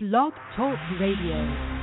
[0.00, 1.77] Blog Talk Radio.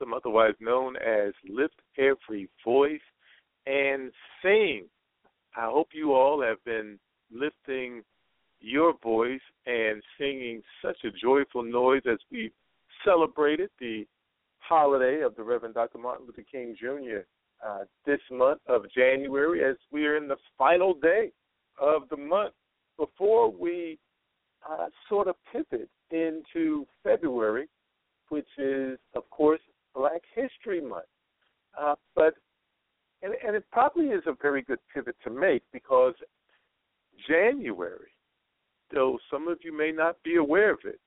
[0.00, 3.00] Anthem, otherwise known as Lift Every Voice
[3.66, 4.10] and
[4.42, 4.86] Sing.
[5.56, 6.98] I hope you all have been
[7.32, 8.02] lifting
[8.60, 12.52] your voice and singing such a joyful noise as we
[13.04, 14.06] celebrated the
[14.58, 15.98] holiday of the Reverend Dr.
[15.98, 17.20] Martin Luther King Jr.
[17.66, 21.30] Uh, this month of January as we are in the final day
[21.80, 22.54] of the month
[22.98, 23.98] before we
[24.68, 27.68] uh, sort of pivot into February,
[28.28, 29.60] which is, of course,
[29.94, 31.04] Black History Month.
[31.78, 32.34] Uh, but
[33.22, 36.14] and, and it probably is a very good pivot to make because
[37.28, 38.10] January,
[38.92, 41.00] though some of you may not be aware of it,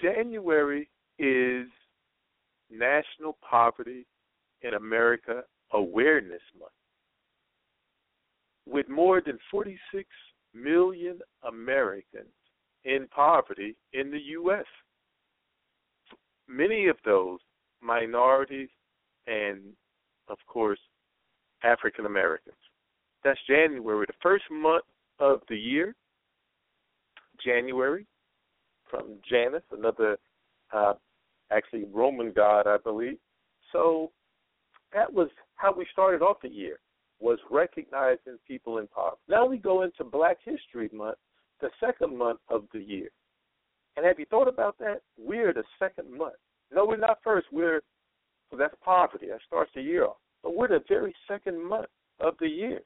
[0.00, 1.66] January is
[2.70, 4.06] National Poverty
[4.62, 6.72] in America Awareness Month.
[8.68, 10.04] With more than 46
[10.54, 12.26] million Americans
[12.84, 14.64] in poverty in the U.S.
[16.48, 17.38] Many of those
[17.86, 18.68] minorities
[19.26, 19.60] and,
[20.28, 20.78] of course,
[21.62, 22.56] African Americans.
[23.24, 24.84] That's January, the first month
[25.18, 25.94] of the year.
[27.44, 28.06] January,
[28.90, 30.16] from Janus, another
[30.72, 30.94] uh,
[31.50, 33.18] actually Roman god, I believe.
[33.72, 34.10] So
[34.92, 36.78] that was how we started off the year
[37.20, 39.20] was recognizing people in poverty.
[39.28, 41.16] Now we go into Black History Month,
[41.60, 43.08] the second month of the year.
[43.96, 45.00] And have you thought about that?
[45.18, 46.34] We're the second month.
[46.72, 47.46] No, we're not first.
[47.52, 47.80] We're
[48.50, 49.26] so that's poverty.
[49.28, 50.16] That starts the year off.
[50.42, 51.88] But we're the very second month
[52.20, 52.80] of the year.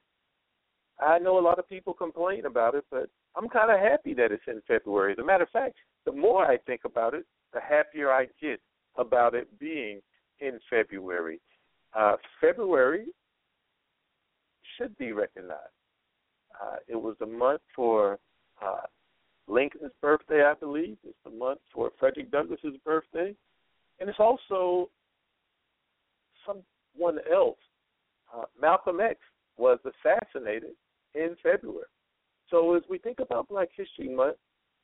[1.01, 4.33] I know a lot of people complain about it, but I'm kind of happy that
[4.33, 5.13] it's in February.
[5.13, 8.61] As a matter of fact, the more I think about it, the happier I get
[8.97, 10.01] about it being
[10.41, 11.41] in February.
[11.97, 13.07] Uh, February
[14.77, 15.61] should be recognized.
[16.61, 18.19] Uh, it was the month for
[18.65, 18.83] uh,
[19.49, 20.97] Lincoln's birthday, I believe.
[21.05, 23.35] It's the month for Frederick Douglass's birthday,
[24.01, 24.89] and it's also
[26.47, 27.59] someone else.
[28.35, 29.19] Uh, Malcolm X
[29.57, 30.71] was assassinated
[31.15, 31.85] in February.
[32.49, 34.37] So as we think about Black History Month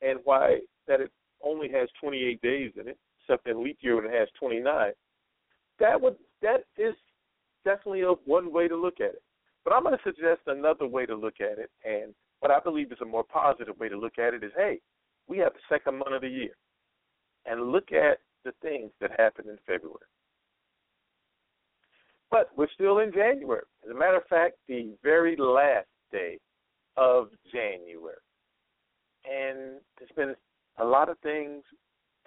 [0.03, 1.11] and why that it
[1.43, 4.93] only has 28 days in it, except in leap year when it has 29,
[5.81, 6.95] that would that is
[7.65, 9.23] definitely a one way to look at it.
[9.65, 12.93] But I'm going to suggest another way to look at it, and what I believe
[12.93, 14.79] is a more positive way to look at it is, hey,
[15.27, 16.55] we have the second month of the year,
[17.47, 20.07] and look at the things that happened in February.
[22.31, 23.63] But we're still in January.
[23.85, 26.39] As a matter of fact, the very last day
[26.97, 28.17] of January.
[29.25, 30.35] And there's been
[30.79, 31.63] a lot of things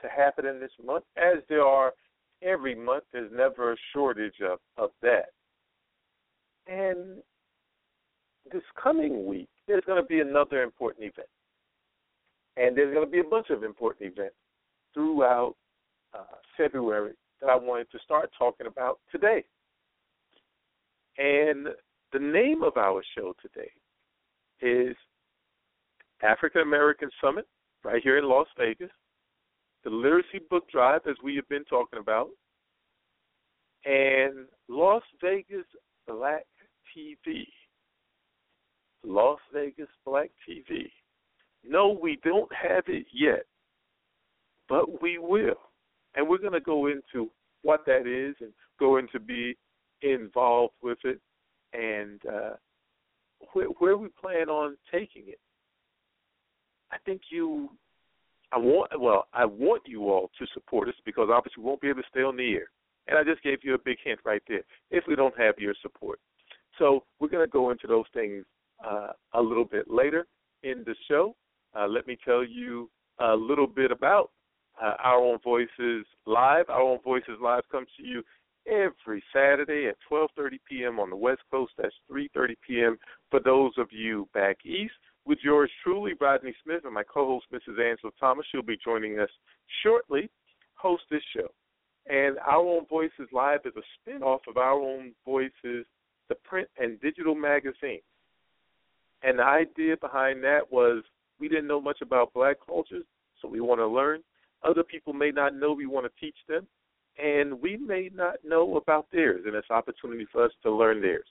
[0.02, 1.94] to happen in this month, as there are
[2.42, 3.06] every month.
[3.12, 5.30] There's never a shortage of, of that.
[6.68, 7.22] And
[8.52, 11.28] this coming week, there's going to be another important event.
[12.58, 14.36] And there's going to be a bunch of important events
[14.94, 15.56] throughout
[16.14, 19.44] uh, February that I wanted to start talking about today.
[21.18, 21.68] And
[22.14, 23.72] the name of our show today
[24.62, 24.96] is
[26.22, 27.48] African American Summit
[27.84, 28.92] right here in Las Vegas,
[29.84, 32.30] the Literacy Book Drive, as we have been talking about,
[33.86, 35.66] and Las Vegas
[36.08, 36.46] Black
[36.96, 37.46] TV.
[39.04, 40.90] Las Vegas Black TV.
[41.64, 43.46] No, we don't have it yet,
[44.68, 45.69] but we will.
[46.16, 47.30] And we're going to go into
[47.62, 49.58] what that is and going to be
[50.02, 51.20] involved with it
[51.74, 52.56] and uh,
[53.54, 55.40] where, where we plan on taking it.
[56.92, 57.70] I think you,
[58.52, 61.90] I want, well, I want you all to support us because obviously we won't be
[61.90, 62.70] able to stay on the air.
[63.08, 65.74] And I just gave you a big hint right there if we don't have your
[65.82, 66.20] support.
[66.78, 68.46] So we're going to go into those things
[68.88, 70.26] uh, a little bit later
[70.64, 71.36] in the show.
[71.78, 72.90] Uh, let me tell you
[73.20, 74.32] a little bit about
[74.82, 76.66] uh, Our Own Voices Live.
[76.70, 78.24] Our Own Voices Live comes to you
[78.68, 81.00] every Saturday at 12:30 p.m.
[81.00, 81.74] on the West Coast.
[81.78, 82.98] That's 3:30 p.m.
[83.30, 84.94] for those of you back east.
[85.26, 87.80] With yours truly, Rodney Smith, and my co-host, Mrs.
[87.80, 88.46] Angela Thomas.
[88.52, 89.30] She'll be joining us
[89.84, 90.30] shortly.
[90.76, 91.50] Host this show,
[92.08, 95.86] and Our Own Voices Live is a spin-off of Our Own Voices,
[96.30, 98.00] the print and digital magazine.
[99.24, 101.04] And the idea behind that was
[101.40, 103.06] we didn't know much about black cultures,
[103.42, 104.22] so we want to learn.
[104.64, 106.68] Other people may not know, we want to teach them
[107.22, 111.26] and we may not know about theirs, and it's opportunity for us to learn theirs.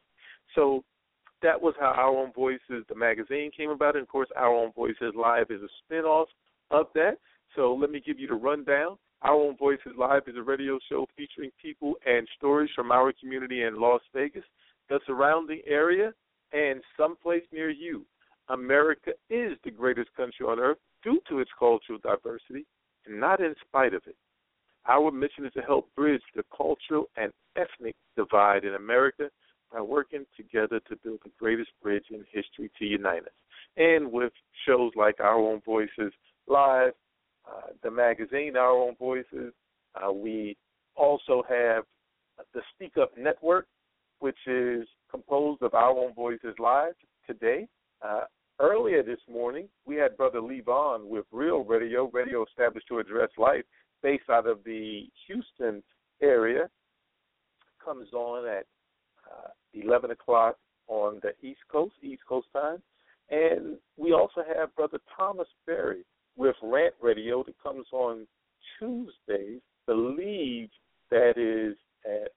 [0.54, 0.84] So
[1.42, 3.96] that was how Our Own Voices, the magazine, came about.
[3.96, 6.26] And of course, Our Own Voices Live is a spinoff
[6.70, 7.18] of that.
[7.56, 8.98] So let me give you the rundown.
[9.22, 13.62] Our Own Voices Live is a radio show featuring people and stories from our community
[13.62, 14.44] in Las Vegas,
[14.88, 16.12] the surrounding area,
[16.52, 18.04] and someplace near you.
[18.48, 22.64] America is the greatest country on earth due to its cultural diversity,
[23.08, 24.16] not in spite of it.
[24.86, 29.30] Our mission is to help bridge the cultural and ethnic divide in America
[29.72, 33.32] by working together to build the greatest bridge in history to unite us.
[33.76, 34.32] And with
[34.66, 36.12] shows like Our Own Voices
[36.46, 36.92] Live,
[37.46, 39.52] uh, the magazine Our Own Voices,
[39.94, 40.56] uh, we
[40.96, 41.84] also have
[42.54, 43.66] the Speak Up Network,
[44.20, 46.94] which is composed of Our Own Voices Live
[47.26, 47.68] today.
[48.02, 48.24] Uh,
[48.60, 53.64] earlier this morning, we had Brother Vaughn with Real Radio, radio established to address life,
[54.02, 55.82] based out of the Houston
[56.22, 56.68] area,
[57.84, 58.66] comes on at
[59.30, 60.56] uh, 11 o'clock
[60.88, 62.82] on the East Coast, East Coast time.
[63.30, 66.04] And we also have Brother Thomas Berry
[66.36, 68.26] with Rant Radio that comes on
[68.78, 69.60] Tuesdays.
[69.86, 70.68] Believe
[71.10, 72.32] that is at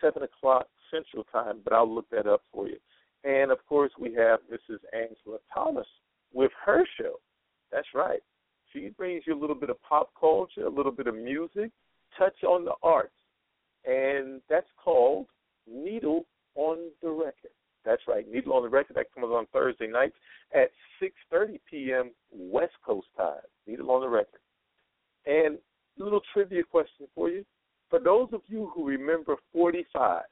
[0.00, 2.76] 7 o'clock Central Time, but I'll look that up for you.
[3.26, 4.78] And of course, we have Mrs.
[4.94, 5.86] Angela Thomas
[6.32, 7.16] with her show.
[7.72, 8.20] That's right.
[8.72, 11.72] She brings you a little bit of pop culture, a little bit of music,
[12.16, 13.10] touch on the arts.
[13.84, 15.26] And that's called
[15.68, 16.24] Needle
[16.54, 17.50] on the Record.
[17.84, 18.96] That's right, Needle on the Record.
[18.96, 20.16] That comes on Thursday nights
[20.54, 20.70] at
[21.02, 22.10] 6.30 p.m.
[22.30, 23.34] West Coast time.
[23.66, 24.40] Needle on the Record.
[25.26, 25.58] And
[26.00, 27.44] a little trivia question for you.
[27.90, 30.22] For those of you who remember 45,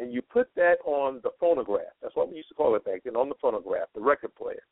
[0.00, 3.02] and you put that on the phonograph, that's what we used to call it back
[3.04, 4.62] then, on the phonograph, the record player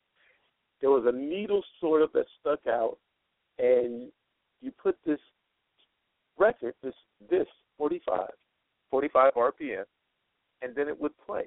[0.81, 2.99] there was a needle sort of that stuck out,
[3.59, 4.11] and
[4.61, 5.19] you put this
[6.39, 6.94] record, this
[7.31, 8.29] this 45,
[8.91, 9.85] 45 RPM,
[10.63, 11.44] and then it would play.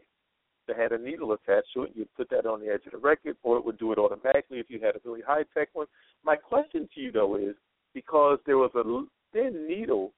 [0.67, 1.91] It had a needle attached to it.
[1.95, 4.59] You'd put that on the edge of the record, or it would do it automatically
[4.59, 5.87] if you had a really high tech one.
[6.23, 7.55] My question to you though is
[7.93, 8.83] because there was a
[9.33, 10.13] thin needle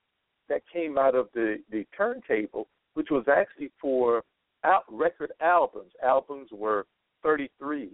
[0.49, 4.23] that came out of the the turntable, which was actually for
[4.63, 5.91] out record albums.
[6.03, 6.85] Albums were
[7.23, 7.89] 33,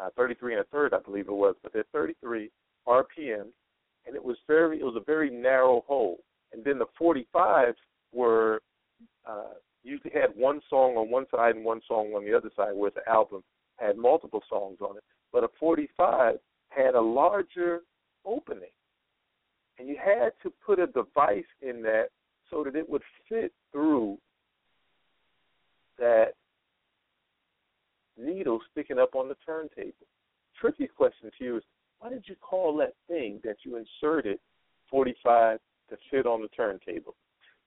[0.00, 2.50] uh, 33 and a third, I believe it was, but they're 33
[2.86, 3.46] RPM,
[4.06, 6.18] and it was very, it was a very narrow hole.
[6.52, 7.74] And then the 45s
[8.12, 8.60] were
[9.26, 12.74] uh, usually had one song on one side and one song on the other side,
[12.74, 13.42] where the album
[13.76, 15.02] had multiple songs on it.
[15.32, 16.36] But a 45
[16.68, 17.80] had a larger
[18.24, 18.70] opening,
[19.78, 22.06] and you had to put a device in that
[22.50, 24.18] so that it would fit through
[25.98, 26.34] that
[28.16, 30.06] needle sticking up on the turntable.
[30.60, 31.62] Tricky question to you is
[31.98, 34.38] why did you call that thing that you inserted
[34.90, 35.58] 45
[35.90, 37.14] to fit on the turntable?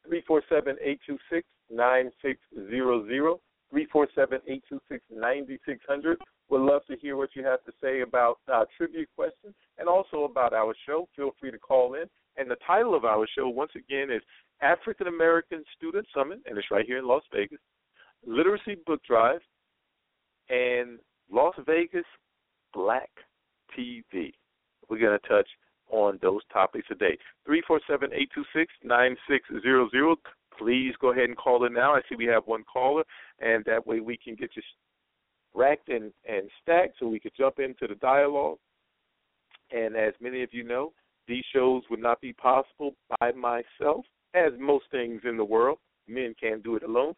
[0.05, 3.39] 347 826 9600.
[3.69, 6.17] 347 826 9600.
[6.49, 10.23] Would love to hear what you have to say about uh, trivia questions and also
[10.23, 11.07] about our show.
[11.15, 12.05] Feel free to call in.
[12.37, 14.21] And the title of our show, once again, is
[14.61, 17.59] African American Student Summit, and it's right here in Las Vegas.
[18.27, 19.39] Literacy Book Drive,
[20.49, 20.99] and
[21.31, 22.05] Las Vegas
[22.73, 23.09] Black
[23.77, 24.33] TV.
[24.89, 25.47] we're going to touch
[25.89, 27.17] on those topics today.
[27.45, 30.17] 347 826 9600.
[30.59, 31.95] Please go ahead and call in now.
[31.95, 33.03] I see we have one caller,
[33.39, 34.61] and that way we can get you
[35.53, 38.57] racked and, and stacked so we could jump into the dialogue.
[39.71, 40.91] And as many of you know,
[41.27, 45.77] these shows would not be possible by myself, as most things in the world.
[46.07, 47.13] Men can't do it alone.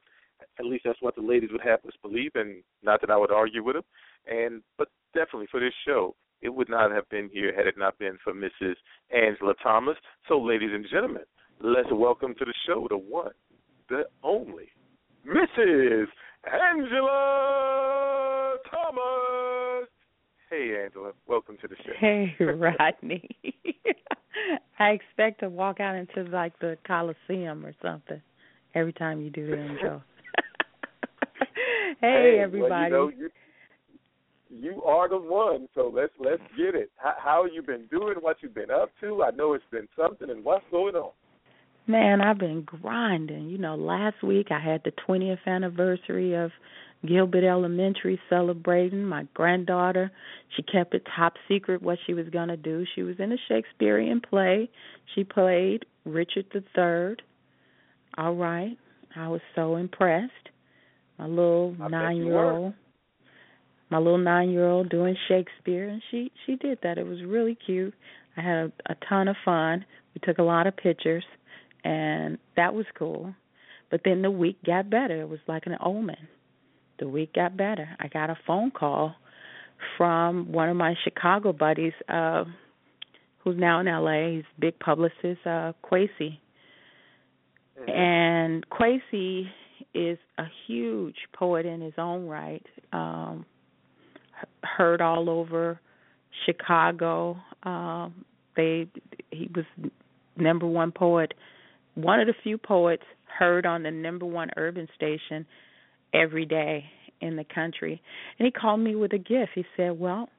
[0.60, 3.32] At least that's what the ladies would have us believe, and not that I would
[3.32, 3.84] argue with them.
[4.28, 7.98] And but definitely for this show, it would not have been here had it not
[7.98, 8.76] been for Mrs.
[9.16, 9.96] Angela Thomas.
[10.28, 11.24] So, ladies and gentlemen,
[11.62, 13.32] let's welcome to the show the one,
[13.90, 14.70] the only,
[15.26, 16.08] Mrs.
[16.46, 19.88] Angela Thomas.
[20.50, 21.92] Hey, Angela, welcome to the show.
[22.00, 23.30] Hey, Rodney.
[24.80, 28.22] I expect to walk out into like the Coliseum or something
[28.74, 30.02] every time you do the intro.
[32.02, 32.92] hey, everybody.
[32.92, 33.30] Well, you, know,
[34.50, 36.92] you, you are the one, so let's let's get it.
[36.98, 38.16] How, how you been doing?
[38.20, 39.24] What you been up to?
[39.24, 41.12] I know it's been something, and what's going on?
[41.88, 43.50] Man, I've been grinding.
[43.50, 46.52] You know, last week I had the 20th anniversary of
[47.08, 49.04] Gilbert Elementary celebrating.
[49.04, 50.12] My granddaughter,
[50.56, 52.86] she kept it top secret what she was going to do.
[52.94, 54.70] She was in a Shakespearean play.
[55.16, 57.16] She played Richard III.
[58.18, 58.78] All right.
[59.16, 60.34] I was so impressed.
[61.20, 62.74] My little nine year old
[63.92, 66.98] my little nine year old doing Shakespeare and she she did that.
[66.98, 67.94] It was really cute.
[68.38, 69.86] I had a, a ton of fun.
[70.14, 71.26] We took a lot of pictures
[71.84, 73.34] and that was cool.
[73.92, 75.22] But then the week got better.
[75.22, 76.28] It was like an omen.
[77.00, 77.90] The week got better.
[78.00, 79.16] I got a phone call
[79.98, 82.44] from one of my Chicago buddies, uh,
[83.40, 84.36] who's now in LA.
[84.36, 86.38] He's a big publicist, uh, Kwesi.
[87.80, 87.90] Mm-hmm.
[87.90, 89.48] And Kwesi
[89.94, 92.66] is a huge poet in his own right.
[92.94, 93.46] Um,
[94.64, 95.80] heard all over
[96.46, 97.38] Chicago.
[97.64, 98.88] Um, they
[99.32, 99.66] he was
[100.38, 101.34] number one poet
[101.96, 105.46] one of the few poets heard on the number one urban station
[106.14, 106.86] every day
[107.22, 108.02] in the country.
[108.38, 109.52] And he called me with a gift.
[109.56, 110.30] He said, Well,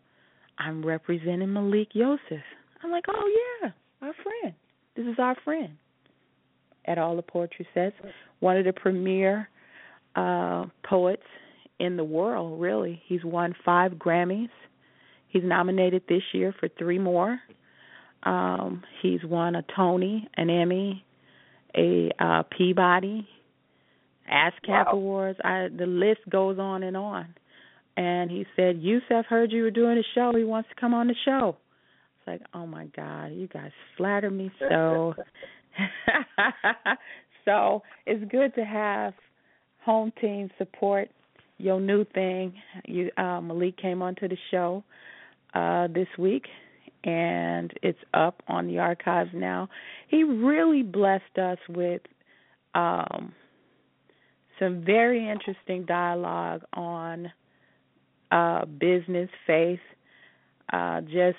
[0.58, 2.42] I'm representing Malik Yusef."
[2.82, 3.70] I'm like, Oh, yeah,
[4.02, 4.54] our friend.
[4.96, 5.76] This is our friend.
[6.86, 7.94] At All the Poetry Sets,
[8.40, 9.48] one of the premier
[10.16, 11.22] uh, poets
[11.78, 13.00] in the world, really.
[13.06, 14.50] He's won five Grammys.
[15.28, 17.38] He's nominated this year for three more.
[18.22, 21.04] Um, he's won a Tony, an Emmy,
[21.76, 23.26] a uh, Peabody,
[24.30, 24.92] ASCAP wow.
[24.92, 25.38] Awards.
[25.42, 27.34] I, the list goes on and on.
[27.96, 30.32] And he said, Yusef heard you were doing a show.
[30.36, 31.56] He wants to come on the show.
[32.18, 35.14] It's like, oh my God, you guys flatter me so.
[37.44, 39.14] so it's good to have
[39.84, 41.10] home team support
[41.58, 42.54] your new thing.
[42.86, 44.82] You uh, Malik came onto the show
[45.54, 46.46] uh, this week,
[47.04, 49.68] and it's up on the archives now.
[50.08, 52.02] He really blessed us with
[52.74, 53.32] um,
[54.58, 57.32] some very interesting dialogue on
[58.30, 59.80] uh, business, faith.
[60.72, 61.36] Uh, just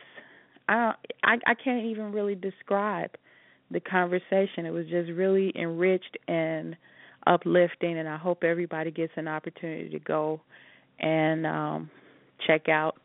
[0.67, 0.93] I,
[1.23, 3.11] I I can't even really describe
[3.71, 4.65] the conversation.
[4.65, 6.75] It was just really enriched and
[7.27, 10.41] uplifting, and I hope everybody gets an opportunity to go
[10.99, 11.89] and um,
[12.47, 12.95] check out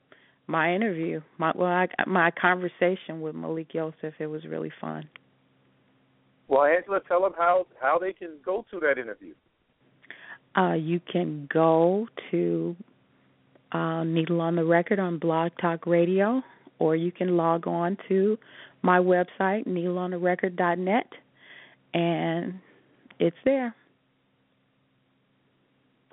[0.47, 4.15] my interview, my well, I, my conversation with Malik Yusef.
[4.19, 5.09] It was really fun.
[6.49, 9.35] Well, Angela, tell them how how they can go to that interview.
[10.57, 12.77] Uh, you can go to
[13.73, 16.43] uh, Needle on the Record on Blog Talk Radio,
[16.79, 18.39] or you can log on to
[18.87, 21.07] my website, needleontherecord.net,
[21.93, 22.55] and
[23.19, 23.75] it's there.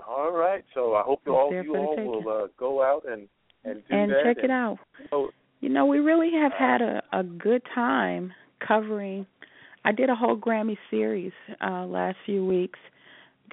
[0.07, 0.63] All right.
[0.73, 3.27] So I hope It's all you all will uh, go out and
[3.63, 4.23] and do and that.
[4.25, 4.77] check it out.
[5.09, 5.29] So,
[5.61, 8.33] You know, we really have had a, a good time
[8.67, 9.25] covering.
[9.85, 11.31] I did a whole Grammy series
[11.65, 12.79] uh, last few weeks.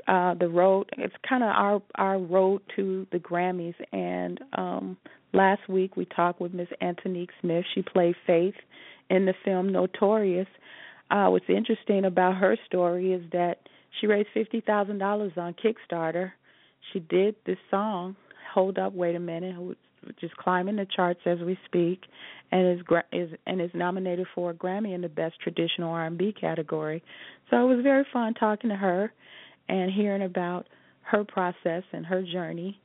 [0.08, 0.88] Uh, the road.
[0.96, 3.74] It's kind of our our road to the Grammys.
[3.92, 4.96] And um,
[5.32, 7.64] last week we talked with Miss Antonique Smith.
[7.74, 8.54] She played Faith
[9.10, 10.48] in the film Notorious.
[11.10, 13.58] Uh, what's interesting about her story is that
[14.00, 16.32] she raised fifty thousand dollars on Kickstarter.
[16.92, 18.16] She did this song,
[18.54, 22.02] "Hold Up, Wait a Minute," which is climbing the charts as we speak,
[22.52, 27.02] and is is and is nominated for a Grammy in the Best Traditional R&B category.
[27.50, 29.12] So it was very fun talking to her
[29.68, 30.66] and hearing about
[31.02, 32.80] her process and her journey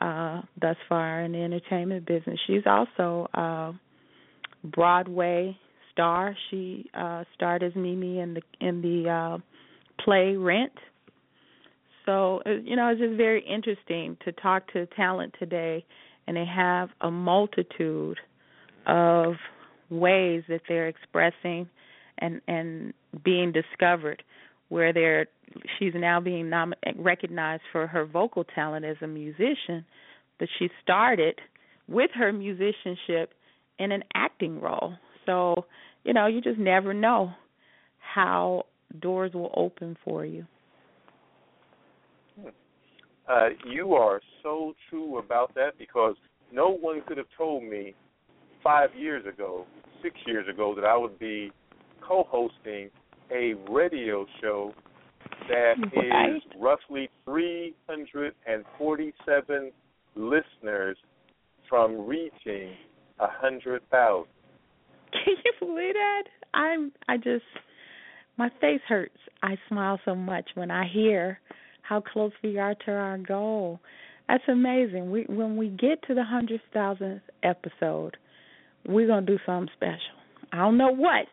[0.00, 2.38] uh, thus far in the entertainment business.
[2.46, 3.72] She's also a
[4.64, 5.56] Broadway
[5.98, 6.36] star.
[6.48, 9.38] She uh, starred as Mimi in the in the uh,
[10.04, 10.72] play Rent.
[12.06, 15.84] So uh, you know, it's just very interesting to talk to talent today
[16.28, 18.18] and they have a multitude
[18.86, 19.34] of
[19.90, 21.68] ways that they're expressing
[22.18, 22.92] and and
[23.24, 24.22] being discovered
[24.68, 25.26] where they're
[25.78, 29.84] she's now being nom- recognized for her vocal talent as a musician
[30.38, 31.40] but she started
[31.88, 33.32] with her musicianship
[33.78, 34.92] in an acting role
[35.24, 35.64] so
[36.04, 37.32] you know you just never know
[37.98, 38.64] how
[39.00, 40.46] doors will open for you
[43.28, 46.16] uh, you are so true about that because
[46.52, 47.94] no one could have told me
[48.62, 49.66] five years ago,
[50.02, 51.52] six years ago, that I would be
[52.06, 52.88] co-hosting
[53.30, 54.72] a radio show
[55.48, 56.36] that right.
[56.36, 59.72] is roughly 347
[60.16, 60.96] listeners
[61.68, 62.72] from reaching
[63.20, 64.32] a hundred thousand.
[65.24, 66.22] Can you believe that?
[66.54, 67.44] I'm I just
[68.36, 69.16] my face hurts.
[69.42, 71.40] I smile so much when I hear
[71.82, 73.80] how close we are to our goal.
[74.28, 75.10] That's amazing.
[75.10, 78.16] We when we get to the hundred thousandth episode,
[78.86, 79.98] we're gonna do something special.
[80.52, 81.26] I don't know what,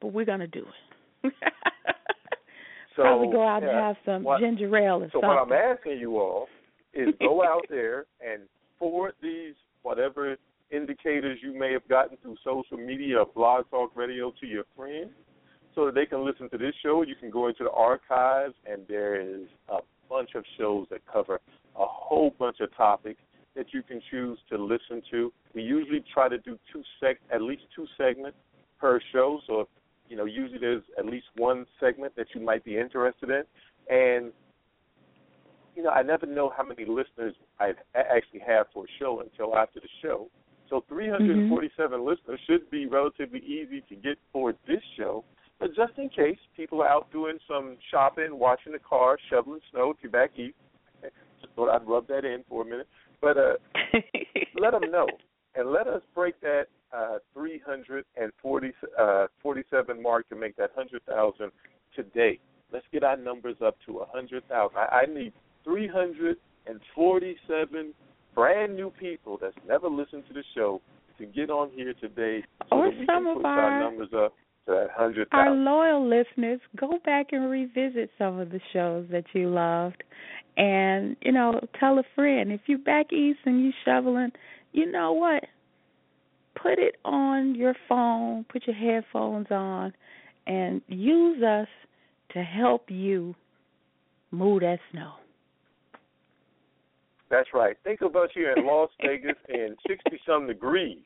[0.00, 0.64] but we're gonna do
[1.24, 1.32] it.
[2.96, 5.28] So Probably go out yeah, and have some what- ginger ale or So something.
[5.28, 6.48] what I'm asking you all
[6.94, 8.42] is go out there and
[8.78, 10.36] forward these whatever
[10.72, 15.10] indicators you may have gotten through social media or blog talk radio to your friends
[15.74, 17.02] so that they can listen to this show.
[17.02, 21.40] You can go into the archives and there is a bunch of shows that cover
[21.76, 23.20] a whole bunch of topics
[23.54, 25.32] that you can choose to listen to.
[25.54, 28.38] We usually try to do two seg at least two segments
[28.80, 29.40] per show.
[29.46, 29.68] So if
[30.08, 33.42] you know, usually there's at least one segment that you might be interested in.
[33.88, 34.32] And
[35.74, 39.56] you know, I never know how many listeners I actually have for a show until
[39.56, 40.28] after the show.
[40.72, 45.22] So 347 listeners should be relatively easy to get for this show.
[45.60, 49.90] But just in case people are out doing some shopping, washing the car, shoveling snow,
[49.90, 50.56] if you're back east,
[51.42, 52.88] just thought I'd rub that in for a minute.
[53.20, 53.56] But uh,
[54.58, 55.06] let them know
[55.54, 61.52] and let us break that uh, 347 mark to make that 100,000
[61.94, 62.38] today.
[62.72, 64.74] Let's get our numbers up to 100,000.
[64.74, 67.94] I, I need 347
[68.34, 70.80] brand new people that's never listened to the show
[71.18, 73.80] to get on here today so Or that we some can of push our our-
[73.80, 74.34] numbers up
[74.66, 75.26] to that 100,000.
[75.32, 80.02] Our loyal listeners, go back and revisit some of the shows that you loved.
[80.56, 82.52] And, you know, tell a friend.
[82.52, 84.30] If you're back east and you shoveling,
[84.72, 85.44] you know what?
[86.54, 89.92] Put it on your phone, put your headphones on,
[90.46, 91.68] and use us
[92.34, 93.34] to help you
[94.30, 95.12] move that snow.
[97.32, 97.76] That's right.
[97.82, 100.98] Think about you in Las Vegas in 60 some degrees.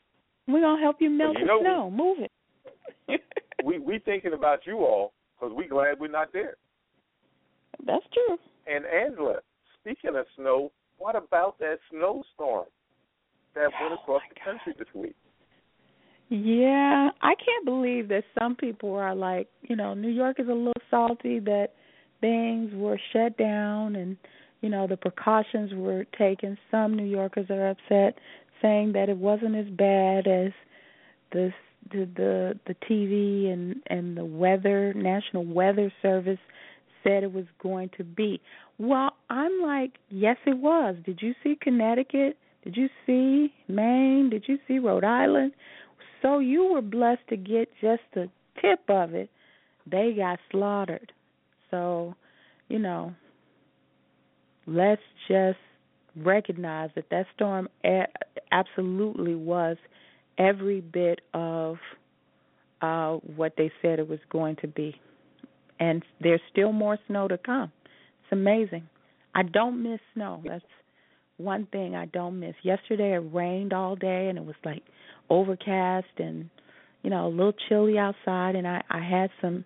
[0.48, 1.88] We're to help you melt you the snow.
[1.90, 3.20] Move it.
[3.64, 6.56] We we thinking about you all because we glad we're not there.
[7.84, 8.36] That's true.
[8.66, 9.36] And Angela,
[9.80, 12.66] speaking of snow, what about that snowstorm
[13.54, 15.16] that went Oh, across my the country this week?
[16.28, 20.52] Yeah, I can't believe that some people are like, you know, New York is a
[20.52, 21.68] little salty that
[22.20, 24.16] things were shut down and,
[24.66, 26.58] you know, the precautions were taken.
[26.72, 28.18] Some New Yorkers are upset
[28.60, 30.50] saying that it wasn't as bad as
[31.30, 31.52] the
[31.92, 36.40] the the, the TV and and the weather National Weather Service
[37.04, 38.40] said it was going to be.
[38.78, 40.96] Well, I'm like, yes it was.
[41.04, 42.36] Did you see Connecticut?
[42.64, 44.30] Did you see Maine?
[44.30, 45.52] Did you see Rhode Island?
[46.22, 48.28] So you were blessed to get just the
[48.60, 49.30] tip of it.
[49.88, 51.12] They got slaughtered.
[51.70, 52.16] So,
[52.66, 53.14] you know,
[54.66, 55.58] let's just
[56.16, 57.68] recognize that that storm
[58.52, 59.76] absolutely was
[60.38, 61.76] every bit of
[62.82, 64.94] uh what they said it was going to be.
[65.78, 67.70] And there's still more snow to come.
[68.22, 68.88] It's amazing.
[69.34, 70.42] I don't miss snow.
[70.46, 70.64] That's
[71.36, 72.54] one thing I don't miss.
[72.62, 74.82] Yesterday it rained all day and it was like
[75.28, 76.48] overcast and
[77.02, 79.64] you know a little chilly outside and I I had some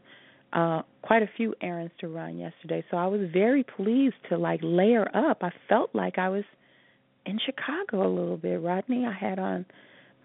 [0.53, 2.85] uh quite a few errands to run yesterday.
[2.91, 5.39] So I was very pleased to like layer up.
[5.43, 6.45] I felt like I was
[7.27, 9.07] in Chicago a little bit, Rodney.
[9.07, 9.65] I had on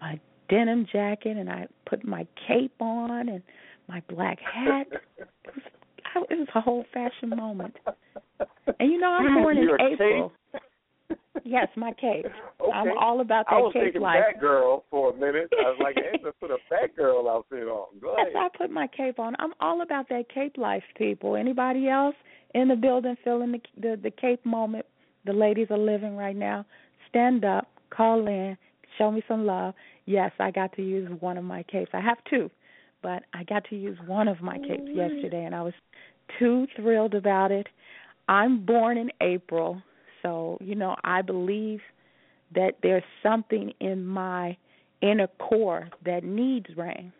[0.00, 3.42] my denim jacket and I put my cape on and
[3.88, 4.86] my black hat.
[4.90, 5.62] It was,
[6.14, 7.76] I, it was a whole fashion moment.
[8.78, 10.32] And you know I'm born in April.
[10.52, 10.62] cape?
[11.44, 12.26] Yes, my cape.
[12.60, 12.72] Okay.
[12.72, 14.20] I'm all about that I that was cape thinking life.
[14.42, 15.48] Batgirl for a minute.
[15.52, 17.86] I was like, Angela put a Batgirl outfit on.
[18.00, 18.50] Go Yes, ahead.
[18.52, 19.34] I put my cape on.
[19.38, 21.36] I'm all about that cape life, people.
[21.36, 22.16] Anybody else
[22.54, 24.86] in the building feeling the the, the cape moment
[25.24, 26.64] the ladies are living right now?
[27.08, 28.56] Stand up, call in,
[28.98, 29.74] show me some love.
[30.06, 31.90] Yes, I got to use one of my capes.
[31.92, 32.50] I have two,
[33.02, 35.74] but I got to use one of my capes yesterday, and I was
[36.38, 37.66] too thrilled about it.
[38.28, 39.82] I'm born in April,
[40.26, 41.80] so you know I believe
[42.54, 44.56] that there's something in my
[45.00, 47.12] inner core that needs rain.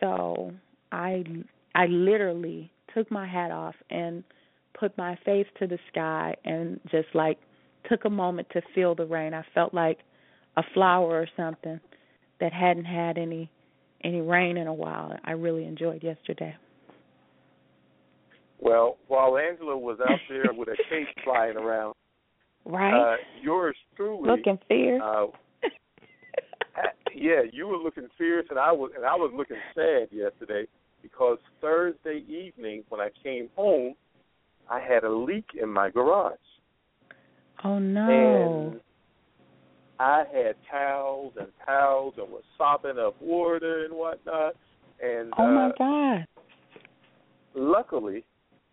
[0.00, 0.52] So
[0.92, 1.24] I
[1.74, 4.22] I literally took my hat off and
[4.78, 7.38] put my face to the sky and just like
[7.88, 9.32] took a moment to feel the rain.
[9.32, 10.00] I felt like
[10.56, 11.80] a flower or something
[12.40, 13.50] that hadn't had any
[14.04, 15.16] any rain in a while.
[15.24, 16.54] I really enjoyed yesterday.
[18.60, 21.94] Well, while Angela was out there with a cape flying around,
[22.64, 23.14] right?
[23.14, 25.00] Uh, yours truly looking fierce.
[25.02, 25.26] Uh,
[27.14, 30.66] yeah, you were looking fierce, and I was and I was looking sad yesterday
[31.02, 33.94] because Thursday evening when I came home,
[34.70, 36.36] I had a leak in my garage.
[37.64, 38.72] Oh no!
[38.72, 38.80] And
[39.98, 44.54] I had towels and towels and was sopping up water and whatnot.
[45.02, 46.26] And oh my uh, god!
[47.54, 48.24] Luckily,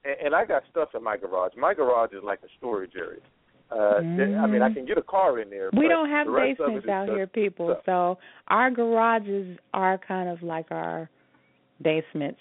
[0.08, 1.52] and, and I got stuff in my garage.
[1.58, 3.22] My garage is like a storage area.
[3.70, 4.39] Uh, mm.
[4.39, 5.70] I mean, I can get a car in there.
[5.78, 7.76] We don't have basements out here, people.
[7.82, 7.84] stuff.
[7.86, 8.17] So
[8.48, 11.10] our garages are kind of like our
[11.82, 12.39] basements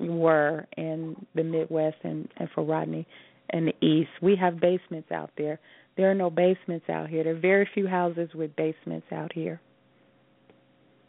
[0.00, 3.06] were in the Midwest and, and for Rodney
[3.50, 4.10] and the East.
[4.20, 5.60] We have basements out there.
[5.96, 7.22] There are no basements out here.
[7.22, 9.60] There are very few houses with basements out here.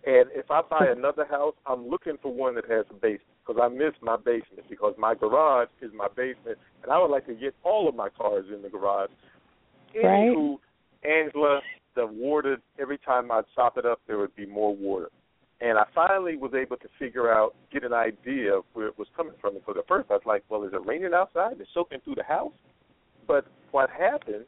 [0.10, 3.62] And if I buy another house, I'm looking for one that has a basement because
[3.62, 7.36] I miss my basement because my garage is my basement, and I would like to
[7.36, 9.12] get all of my cars in the garage.
[9.95, 10.04] Right.
[10.04, 10.58] Anywho,
[11.04, 11.62] Angela,
[11.95, 15.10] the water every time I'd sop it up, there would be more water.
[15.62, 19.10] And I finally was able to figure out, get an idea of where it was
[19.15, 19.54] coming from.
[19.56, 21.58] Because at first I was like, well, is it raining outside?
[21.60, 22.54] It's soaking through the house.
[23.28, 24.45] But what happened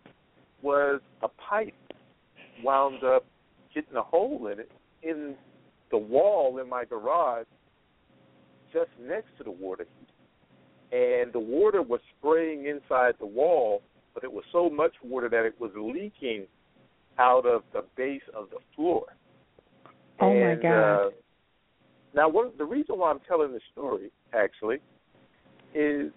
[0.63, 1.75] was a pipe
[2.63, 3.25] wound up
[3.75, 4.71] getting a hole in it
[5.03, 5.35] in
[5.91, 7.45] the wall in my garage
[8.73, 11.23] just next to the water heater.
[11.23, 13.81] And the water was spraying inside the wall,
[14.13, 16.47] but it was so much water that it was leaking
[17.19, 19.05] out of the base of the floor.
[20.19, 21.07] Oh and, my God!
[21.07, 21.09] Uh,
[22.13, 24.77] now, what, the reason why I'm telling this story actually
[25.73, 26.11] is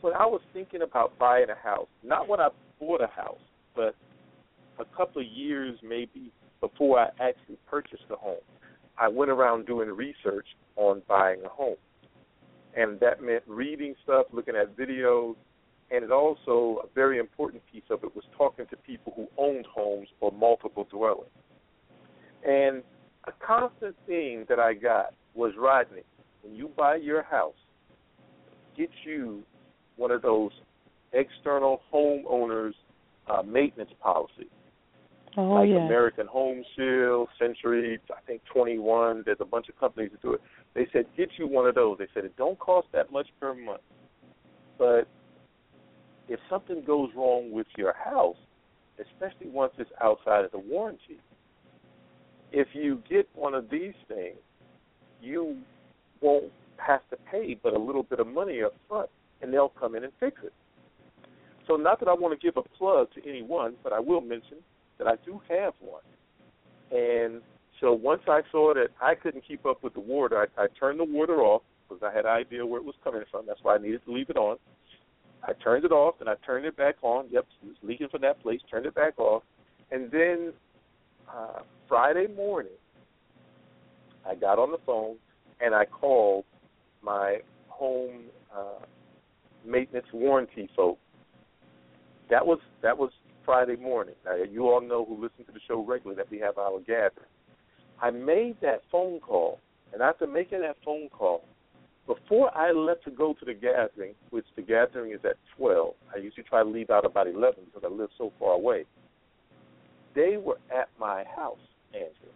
[0.00, 2.48] when I was thinking about buying a house, not when I
[2.80, 3.38] bought a house,
[3.76, 3.94] but
[4.80, 8.40] a couple of years maybe before I actually purchased a home.
[9.02, 11.74] I went around doing research on buying a home.
[12.76, 15.34] And that meant reading stuff, looking at videos,
[15.90, 19.66] and it also, a very important piece of it was talking to people who owned
[19.66, 21.32] homes or multiple dwellings.
[22.46, 22.84] And
[23.26, 26.02] a constant thing that I got was Rodney,
[26.42, 27.54] when you buy your house,
[28.76, 29.42] get you
[29.96, 30.52] one of those
[31.12, 32.74] external homeowners
[33.28, 34.46] uh, maintenance policies.
[35.36, 35.76] Oh like yeah.
[35.76, 39.22] American Home Shield, Century, I think 21.
[39.24, 40.40] There's a bunch of companies that do it.
[40.74, 41.98] They said get you one of those.
[41.98, 43.80] They said it don't cost that much per month,
[44.78, 45.08] but
[46.28, 48.36] if something goes wrong with your house,
[49.00, 51.18] especially once it's outside of the warranty,
[52.52, 54.36] if you get one of these things,
[55.22, 55.56] you
[56.20, 59.08] won't have to pay but a little bit of money up front,
[59.40, 60.52] and they'll come in and fix it.
[61.66, 64.58] So, not that I want to give a plug to anyone, but I will mention
[65.02, 66.02] that I do have one.
[66.90, 67.42] And
[67.80, 71.00] so once I saw that I couldn't keep up with the water, I, I turned
[71.00, 73.46] the water off because I had an idea where it was coming from.
[73.46, 74.56] That's why I needed to leave it on.
[75.42, 77.26] I turned it off and I turned it back on.
[77.30, 78.60] Yep, it was leaking from that place.
[78.70, 79.42] Turned it back off,
[79.90, 80.52] and then
[81.28, 82.72] uh, Friday morning,
[84.28, 85.16] I got on the phone
[85.60, 86.44] and I called
[87.02, 87.38] my
[87.68, 88.24] home
[88.56, 88.84] uh,
[89.66, 91.00] maintenance warranty folks.
[92.30, 93.10] That was that was
[93.44, 94.14] Friday morning.
[94.24, 97.28] Now you all know who listen to the show regularly that we have our gathering.
[98.00, 99.60] I made that phone call,
[99.92, 101.44] and after making that phone call,
[102.06, 106.18] before I left to go to the gathering, which the gathering is at twelve, I
[106.18, 108.84] usually try to leave out about eleven because I live so far away.
[110.14, 111.58] They were at my house,
[111.94, 112.34] Angela,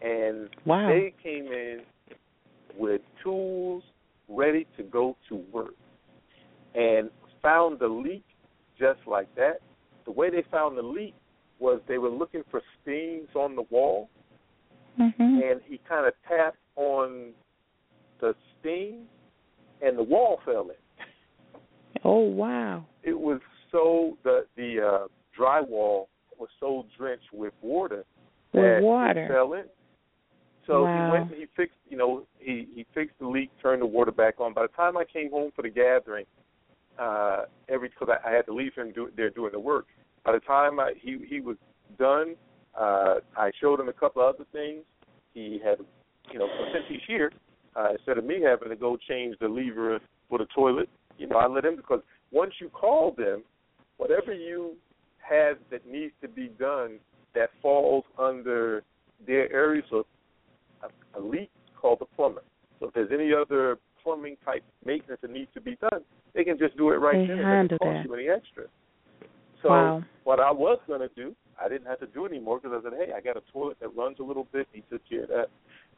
[0.00, 0.88] and Wow.
[0.88, 1.82] they came in
[2.76, 3.84] with tools
[4.28, 5.74] ready to go to work
[6.74, 7.10] and
[7.42, 8.24] found the leak
[8.78, 9.60] just like that.
[10.04, 11.14] The way they found the leak
[11.58, 14.08] was they were looking for stains on the wall,
[14.98, 15.42] Mhm.
[15.52, 17.34] and he kind of tapped on
[18.18, 19.08] the stain,
[19.80, 20.76] and the wall fell in.
[22.04, 22.84] Oh wow.
[23.02, 25.08] It was so the the uh,
[25.38, 26.08] drywall
[26.38, 28.04] was so drenched with water
[28.52, 29.24] With that water.
[29.24, 29.64] it fell in.
[30.66, 30.94] So Wow.
[30.94, 34.12] he went and he fixed, you know, he he fixed the leak, turned the water
[34.12, 34.52] back on.
[34.52, 36.26] By the time I came home for the gathering,
[36.98, 39.86] uh, every because I, I had to leave him do, there doing the work.
[40.24, 41.56] By the time I, he he was
[41.98, 42.36] done,
[42.78, 44.82] uh, I showed him a couple other things.
[45.34, 45.78] He had,
[46.32, 47.32] you know, since he's here,
[47.74, 51.36] uh, instead of me having to go change the lever for the toilet, you know,
[51.36, 52.00] I let him because
[52.30, 53.42] once you call them,
[53.96, 54.74] whatever you
[55.18, 56.98] have that needs to be done
[57.34, 58.82] that falls under
[59.26, 59.82] their area.
[59.90, 60.04] So
[60.82, 61.50] a, a leak,
[61.80, 62.42] call the plumber.
[62.80, 66.02] So if there's any other plumbing type maintenance that needs to be done,
[66.34, 67.38] they can just do it right They then.
[67.38, 68.08] It handle doesn't cost that.
[68.08, 68.64] you any extra.
[69.62, 70.04] So Wow.
[70.24, 72.98] what I was going to do, I didn't have to do anymore because I said,
[72.98, 74.66] hey, I got a toilet that runs a little bit.
[74.72, 75.46] He took care of that.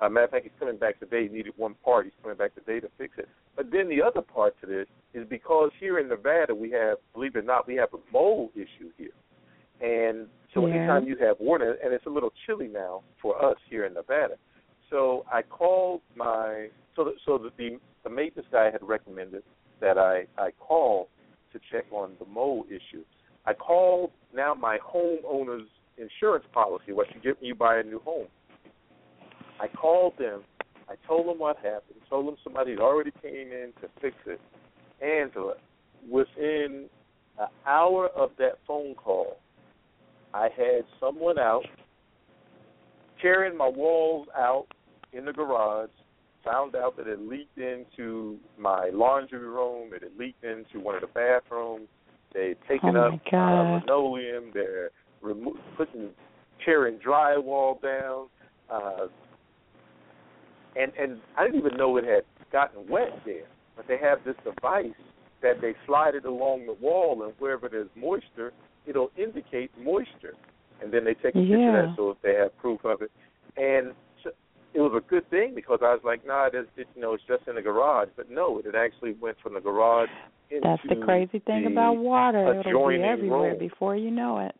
[0.00, 1.28] Uh, matter of fact, he's coming back today.
[1.28, 2.04] He needed one part.
[2.04, 3.28] He's coming back today to fix it.
[3.56, 7.36] But then the other part to this is because here in Nevada we have, believe
[7.36, 9.14] it or not, we have a mold issue here.
[9.80, 10.74] And so Yeah.
[10.74, 14.36] anytime you have water, and it's a little chilly now for us here in Nevada.
[14.90, 19.42] So I called my so the, so the, the the maintenance guy had recommended
[19.80, 21.08] that I I call
[21.52, 23.04] to check on the mold issue.
[23.46, 28.00] I called now my homeowner's insurance policy, what you get when you buy a new
[28.00, 28.26] home.
[29.60, 30.42] I called them.
[30.88, 32.00] I told them what happened.
[32.10, 34.40] Told them somebody had already came in to fix it.
[35.02, 35.54] Angela,
[36.10, 36.86] within
[37.38, 39.38] an hour of that phone call,
[40.32, 41.64] I had someone out
[43.22, 44.66] tearing my walls out
[45.12, 45.90] in the garage.
[46.44, 49.92] Found out that it leaked into my laundry room.
[49.94, 51.88] It had leaked into one of the bathrooms.
[52.35, 53.37] They'd taken Oh, up uh,
[53.80, 54.50] linoleum.
[54.52, 54.90] They're
[55.22, 56.11] remo- putting
[56.64, 58.26] tearing drywall down.
[58.68, 59.07] Uh,
[60.76, 63.46] and and I didn't even know it had gotten wet there.
[63.76, 64.92] But they have this device
[65.42, 68.52] that they slide it along the wall, and wherever there's moisture,
[68.87, 70.35] it'll indicate moisture.
[70.83, 73.11] And then they take a picture of that so if they have proof of it.
[73.57, 73.92] And
[74.74, 77.22] it was a good thing because I was like, nah, it, it, you know, it's
[77.28, 78.08] just in the garage.
[78.16, 80.08] But no, it actually went from the garage
[80.50, 82.60] into That's the crazy thing the about water.
[82.60, 83.58] It'll be everywhere room.
[83.58, 84.54] before you know it.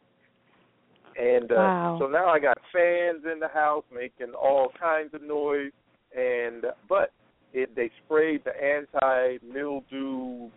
[1.21, 1.97] And uh, Wow.
[2.01, 5.73] so now I got fans in the house making all kinds of noise.
[6.17, 7.11] And but
[7.53, 10.49] it they sprayed the anti mildew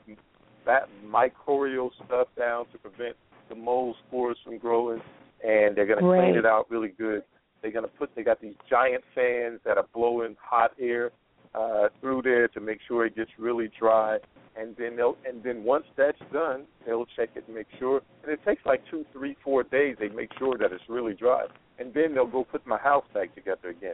[0.65, 3.15] that microbial stuff down to prevent
[3.49, 5.01] the mold spores from growing.
[5.43, 7.23] And they're gonna clean it out really good.
[7.61, 11.11] They're gonna put they got these giant fans that are blowing hot air
[11.55, 14.19] uh through there to make sure it gets really dry
[14.57, 18.01] and then they'll and then once that's done, they'll check it and make sure.
[18.23, 19.95] And it takes like two, three, four days.
[19.99, 21.45] They make sure that it's really dry,
[21.79, 23.93] and then they'll go put my house back together again.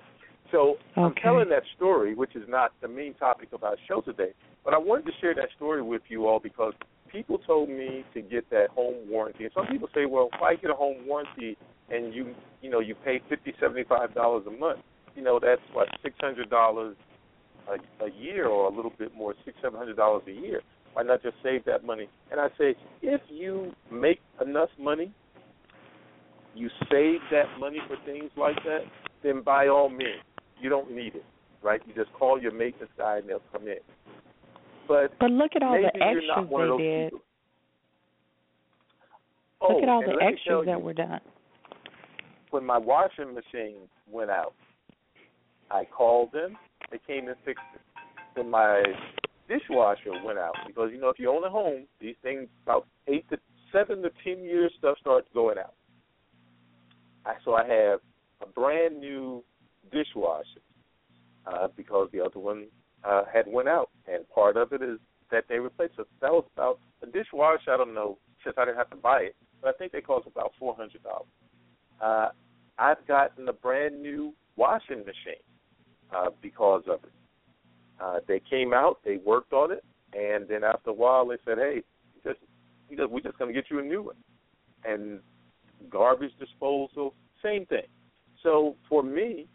[0.52, 4.34] So I'm telling that story, which is not the main topic of our show today,
[4.64, 6.74] but I wanted to share that story with you all because
[7.12, 9.46] people told me to get that home warranty.
[9.46, 11.58] And some people say, well, why get a home warranty
[11.90, 14.80] and you you know you pay fifty, seventy five dollars a month?
[15.16, 16.96] You know that's what six hundred dollars
[17.68, 20.62] a, a year or a little bit more, six, seven hundred dollars a year.
[20.94, 22.08] Why not just save that money?
[22.32, 25.12] And I say, if you make enough money,
[26.56, 28.82] you save that money for things like that,
[29.24, 30.22] then by all means,
[30.62, 31.26] you don't need it,
[31.64, 31.82] right?
[31.88, 33.78] You just call your maintenance guy and they'll come in.
[34.88, 37.06] But But look at all the extras not one of those they did.
[37.12, 37.26] people.
[39.62, 41.22] Oh, look Oh, at all the let me tell extras that you, were done.
[42.54, 44.54] When my washing machine went out,
[45.72, 46.56] I called them.
[46.92, 47.82] They came and fixed it.
[48.36, 48.84] When my
[49.50, 53.28] dishwasher went out, because you know if you own a home, these things about eight
[53.32, 53.38] to
[53.72, 55.74] seven to ten years stuff starts going out.
[57.26, 58.00] I so I have
[58.42, 59.44] a brand new
[59.92, 60.62] dishwasher
[61.48, 62.68] uh, because the other one
[63.04, 65.00] uh, had went out, and part of it is
[65.32, 66.08] that they replaced it.
[66.22, 67.72] That was about a dishwasher.
[67.72, 70.28] I don't know since I didn't have to buy it, but I think they cost
[70.28, 71.28] about four hundred dollars.
[72.02, 72.30] Uh,
[72.78, 75.44] I've gotten a brand new washing machine
[76.16, 77.12] uh, because of it.
[78.02, 81.58] Uh, they came out, they worked on it, and then after a while they said,
[81.58, 81.84] "Hey,
[82.24, 82.40] just,
[82.90, 84.16] you just we're just going to get you a new one."
[84.84, 85.20] And
[85.90, 87.88] garbage disposal, same thing.
[88.42, 89.48] So for me,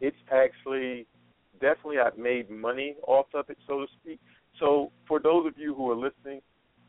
[0.00, 1.06] it's actually
[1.60, 4.20] definitely I've made money off of it, so to speak.
[4.60, 6.40] So for those of you who are listening,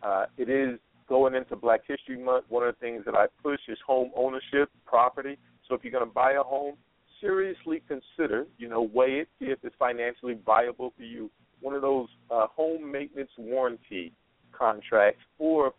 [0.02, 0.80] uh, it is
[1.14, 2.46] going into Black History Month.
[2.50, 5.38] One of the things that I push is home ownership, property.
[5.70, 6.74] So if you're going to buy a home,
[7.22, 11.30] seriously consider, you know, weigh it, see if it's financially viable for you.
[11.62, 14.12] One of those uh, home maintenance warranty
[14.58, 15.74] contracts, or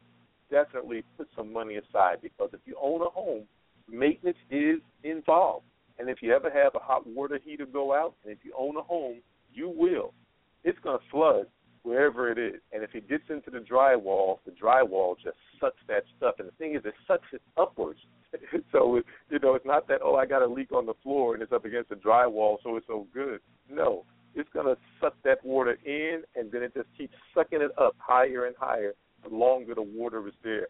[0.52, 3.42] definitely put some money aside because if you own a home,
[3.90, 5.66] maintenance is involved.
[5.98, 8.76] And if you ever have a hot water heater go out, and if you own
[8.76, 9.16] a home,
[9.52, 10.14] you will.
[10.62, 11.46] It's going to flood
[11.84, 12.60] wherever it is.
[12.72, 16.34] And if it gets into the drywall, the drywall just sucks that stuff.
[16.38, 18.00] And the thing is, it sucks it upwards.
[18.72, 21.34] so, it, you know, it's not that, oh, I got a leak on the floor
[21.34, 23.38] and it's up against the drywall, so it's so good.
[23.70, 27.94] No, it's to suck that water in, and then it just keeps sucking it up
[27.98, 30.66] higher and higher the longer the water is there,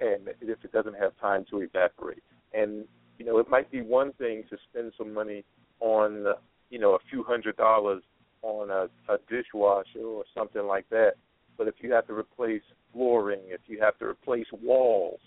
[0.00, 2.22] and if it doesn't have time to evaporate.
[2.54, 2.84] And
[3.18, 5.44] you know, it might be one thing to spend some money
[5.80, 6.24] on,
[6.70, 8.02] you know, a few hundred dollars
[8.42, 11.12] on a, a dishwasher or something like that.
[11.56, 15.20] But if you have to replace flooring, if you have to replace walls,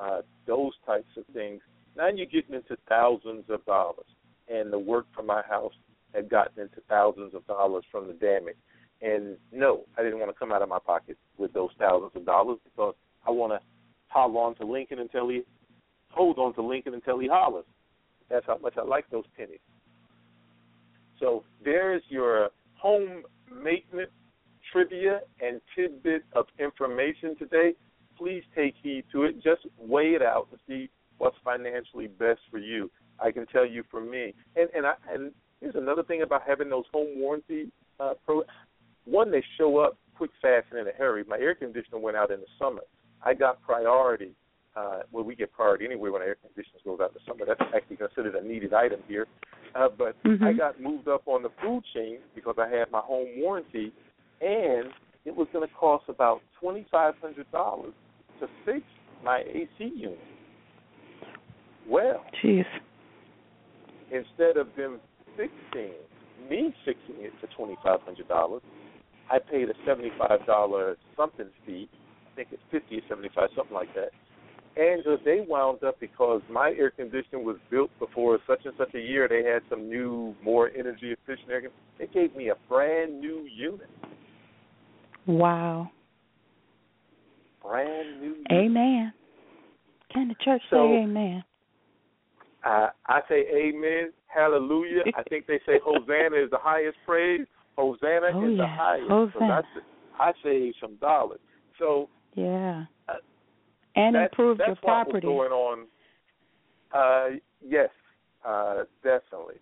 [0.00, 1.60] uh, those types of things,
[1.96, 4.06] Now you're getting into thousands of dollars,
[4.48, 5.72] and the work for my house
[6.14, 8.56] had gotten into thousands of dollars from the damage.
[9.02, 12.24] And no, I didn't want to come out of my pocket with those thousands of
[12.24, 12.94] dollars because
[13.26, 13.60] I want to
[14.08, 15.42] hold on to Lincoln until he
[16.10, 17.66] hold on to Lincoln until he hollers.
[18.30, 19.60] That's how much I like those pennies.
[21.20, 24.10] So there's your home maintenance
[24.72, 27.74] trivia and tidbit of information today.
[28.18, 29.36] Please take heed to it.
[29.42, 32.90] Just weigh it out to see what's financially best for you.
[33.18, 36.68] I can tell you for me, and and I and here's another thing about having
[36.68, 38.42] those home warranty uh, pro.
[39.04, 41.24] One, they show up quick, fast, and in a hurry.
[41.26, 42.82] My air conditioner went out in the summer.
[43.22, 44.32] I got priority.
[44.76, 47.46] Uh, well, we get priority anyway when air conditioner goes out in the summer.
[47.46, 49.26] That's actually considered a needed item here.
[49.74, 50.42] Uh, but Mhm.
[50.42, 53.92] I got moved up on the food chain because I had my home warranty,
[54.42, 54.92] and
[55.24, 57.94] it was going to cost about twenty five hundred dollars
[58.40, 58.82] to fix
[59.24, 60.20] my AC unit.
[61.86, 62.66] Well, Jeez.
[64.10, 65.00] instead of them
[65.36, 65.94] fixing
[66.50, 68.62] me fixing it for twenty five hundred dollars,
[69.30, 71.88] I paid a seventy five dollar something fee.
[72.26, 74.10] I think it's fifty or seventy five, something like that.
[74.76, 78.94] And uh, they wound up because my air conditioner was built before such and such
[78.94, 79.26] a year.
[79.26, 81.62] They had some new, more energy efficient air.
[81.98, 83.88] They gave me a brand new unit,
[85.26, 85.90] Wow.
[87.62, 88.34] brand new.
[88.34, 88.52] Unit.
[88.52, 89.12] Amen.
[90.12, 91.42] Can the church So- say amen?
[92.64, 95.02] I, I say amen, hallelujah.
[95.14, 97.46] I think they say Hosanna is the highest praise.
[97.78, 98.76] Hosanna Oh, is the yeah.
[98.76, 99.08] highest.
[99.08, 99.62] 'cause Hosanna.
[100.18, 101.38] I, I saved some dollars.
[101.78, 102.84] So Yeah.
[103.96, 105.26] And that's, improve that's your what property.
[105.26, 105.86] was going on.
[106.92, 107.88] Uh, yes,
[108.46, 109.56] uh, definitely.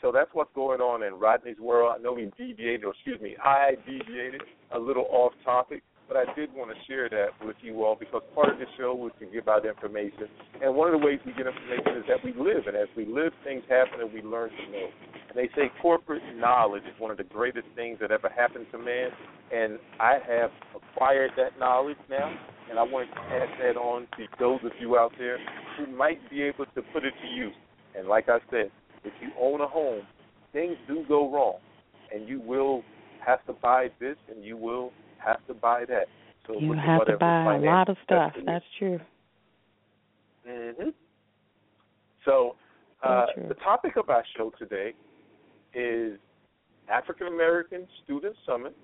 [0.00, 1.94] So that's what's going on in Rodney's world.
[1.98, 4.42] I know we deviated, or excuse me, I deviated
[4.74, 8.22] a little off topic, but I did want to share that with you all because
[8.34, 10.26] part of the show we can give out information,
[10.62, 13.04] and one of the ways we get information is that we live, and as we
[13.06, 14.88] live, things happen, and we learn to know.
[15.28, 18.78] And they say corporate knowledge is one of the greatest things that ever happened to
[18.78, 19.10] man,
[19.54, 22.34] and I have acquired that knowledge now,
[22.70, 25.38] and I want to pass that on to those of you out there
[25.76, 27.54] who might be able to put it to use.
[27.96, 28.70] And like I said,
[29.04, 30.02] if you own a home,
[30.52, 31.56] things do go wrong,
[32.14, 32.82] and you will
[33.24, 36.06] have to buy this, and you will have to buy that.
[36.46, 38.32] So You have to buy a lot of stuff.
[38.44, 39.00] That's true.
[40.46, 40.88] hmm
[42.24, 42.56] So,
[43.02, 43.48] uh, true.
[43.48, 44.94] the topic of our show today
[45.74, 46.18] is
[46.88, 48.76] African American Student Summit,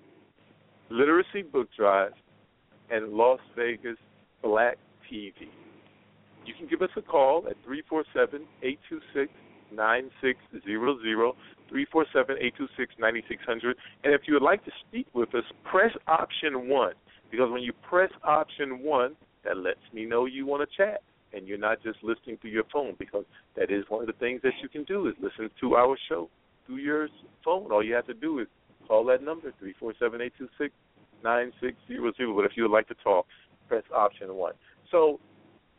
[0.90, 2.12] Literacy Book Drive,
[2.90, 3.96] and Las Vegas
[4.42, 4.78] Black
[5.10, 5.32] TV.
[6.44, 9.32] You can give us a call at 347 826
[9.70, 10.64] 9600,
[11.68, 13.76] 347 826 9600.
[14.04, 16.94] And if you would like to speak with us, press option one.
[17.30, 21.46] Because when you press option one, that lets me know you want to chat and
[21.46, 23.24] you're not just listening through your phone because
[23.56, 26.28] that is one of the things that you can do is listen to our show
[26.66, 27.08] through your
[27.44, 27.70] phone.
[27.70, 28.46] All you have to do is
[28.86, 30.72] call that number three four seven eight two six
[31.22, 32.34] nine six zero zero.
[32.34, 33.26] But if you would like to talk,
[33.68, 34.54] press option one.
[34.90, 35.20] So,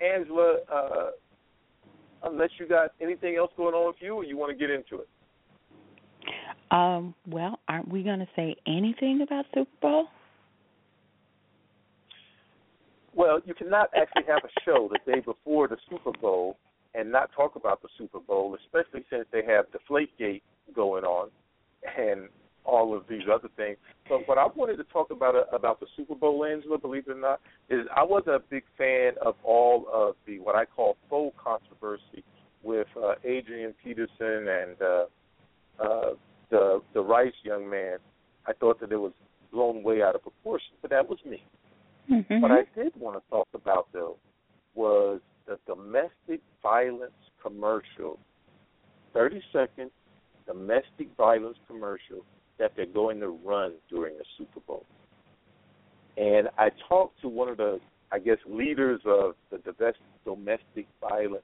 [0.01, 1.09] Angela, uh,
[2.23, 5.01] unless you got anything else going on with you, or you want to get into
[5.01, 5.07] it.
[6.71, 10.07] Um, well, aren't we going to say anything about Super Bowl?
[13.15, 16.57] Well, you cannot actually have a show the day before the Super Bowl
[16.93, 20.41] and not talk about the Super Bowl, especially since they have Deflategate
[20.75, 21.29] going on
[21.97, 22.29] and
[22.69, 23.77] all of these other things.
[24.07, 27.11] But what I wanted to talk about uh, about the Super Bowl, Angela, believe it
[27.11, 30.97] or not, is I was a big fan of all of the what I call
[31.09, 32.23] faux controversy
[32.63, 35.05] with uh, Adrian Peterson and uh,
[35.83, 36.09] uh,
[36.49, 37.97] the the Rice young man.
[38.45, 39.13] I thought that it was
[39.51, 41.43] blown way out of proportion, but that was me.
[42.11, 42.41] Mm-hmm.
[42.41, 44.17] What I did want to talk about though
[44.75, 48.19] was the domestic violence commercial,
[49.13, 49.91] thirty second
[50.45, 52.25] domestic violence commercial
[52.59, 54.85] that they're going to run during the Super Bowl.
[56.17, 57.79] And I talked to one of the,
[58.11, 59.59] I guess, leaders of the
[60.25, 61.43] domestic violence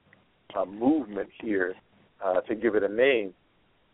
[0.55, 1.75] uh, movement here,
[2.23, 3.33] uh, to give it a name,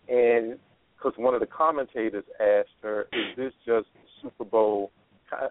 [0.07, 0.57] and
[0.95, 3.87] because one of the commentators asked her, "Is this just
[4.21, 4.91] Super Bowl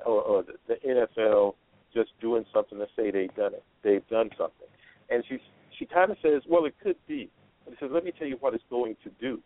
[0.07, 1.55] or, or the, NFL
[1.93, 3.65] just doing something to say they've done it?
[3.83, 4.69] They've done something?"
[5.09, 5.39] And she
[5.79, 7.31] she kind of says, "Well, it could be."
[7.65, 9.41] But he says, "Let me tell you what it's going to do.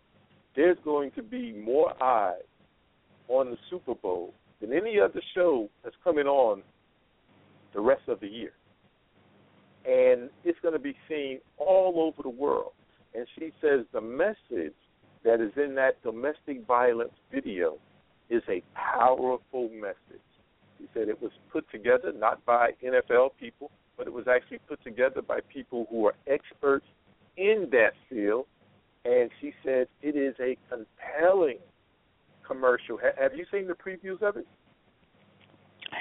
[0.57, 2.43] There's going to be more eyes
[3.29, 6.63] on the Super Bowl than any other show that's coming on
[7.73, 8.53] the rest of the year."
[9.85, 12.73] And it's going to be seen all over the world.
[13.15, 14.75] And she says the message
[15.25, 17.79] that is in that domestic violence video
[18.31, 20.23] is a powerful message.
[20.79, 24.83] She said it was put together not by NFL people, but it was actually put
[24.83, 26.87] together by people who are experts
[27.37, 28.47] in that field.
[29.05, 31.59] And she said it is a compelling
[32.47, 32.99] commercial.
[33.03, 34.47] Ha- have you seen the previews of it?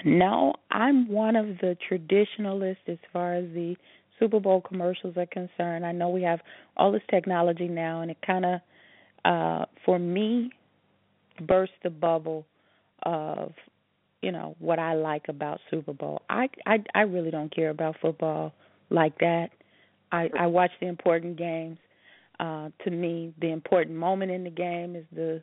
[0.06, 3.76] No, I'm one of the traditionalists as far as the
[4.20, 5.86] Super Bowl commercials are concerned.
[5.86, 6.40] I know we have
[6.78, 8.62] all this technology now, and it kind of,
[9.26, 10.52] uh, for me,
[11.48, 12.46] burst the bubble
[13.04, 13.54] of
[14.22, 16.22] you know what I like about Super Bowl.
[16.30, 18.54] I I I really don't care about football
[18.90, 19.50] like that.
[20.12, 21.78] I I watch the important games.
[22.44, 25.42] Uh to me, the important moment in the game is the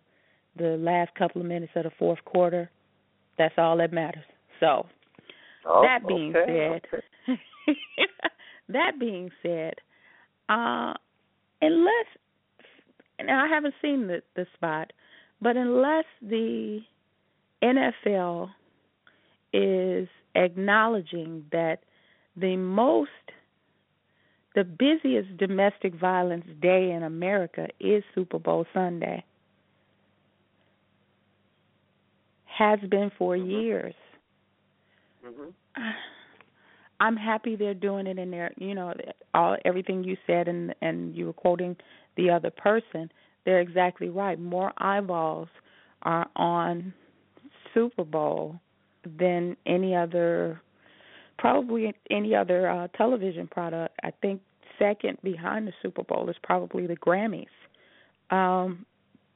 [0.56, 2.70] the last couple of minutes of the fourth quarter.
[3.38, 4.24] That's all that matters.
[4.58, 4.86] So,
[5.64, 7.38] Oh, that being okay, said, okay.
[8.68, 9.74] that being said,
[10.48, 10.94] uh,
[11.60, 12.06] unless
[13.18, 14.92] and I haven't seen the the spot,
[15.40, 16.80] but unless the
[17.62, 18.50] NFL
[19.52, 21.80] is acknowledging that
[22.36, 23.10] the most
[24.54, 29.24] the busiest domestic violence day in America is Super Bowl Sunday.
[32.46, 33.50] Has been for Mhm.
[33.50, 33.94] years.
[35.24, 35.54] Mhm.
[37.00, 38.52] I'm happy they're doing it in there.
[38.58, 38.94] You know,
[39.34, 41.76] all everything you said, and and you were quoting
[42.16, 43.10] the other person.
[43.44, 44.38] They're exactly right.
[44.38, 45.48] More eyeballs
[46.02, 46.92] are on
[47.72, 48.60] Super Bowl
[49.18, 50.60] than any other,
[51.40, 53.98] probably any other uh, television product.
[54.04, 54.42] I think
[54.78, 57.46] second behind the Super Bowl is probably the Grammys.
[58.30, 58.84] Um,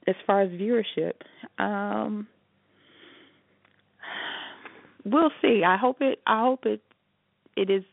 [0.07, 1.13] as far as viewership,
[1.57, 2.27] um,
[5.03, 5.63] we'll see.
[5.65, 6.19] I hope it.
[6.27, 6.81] I hope it.
[7.57, 7.83] It is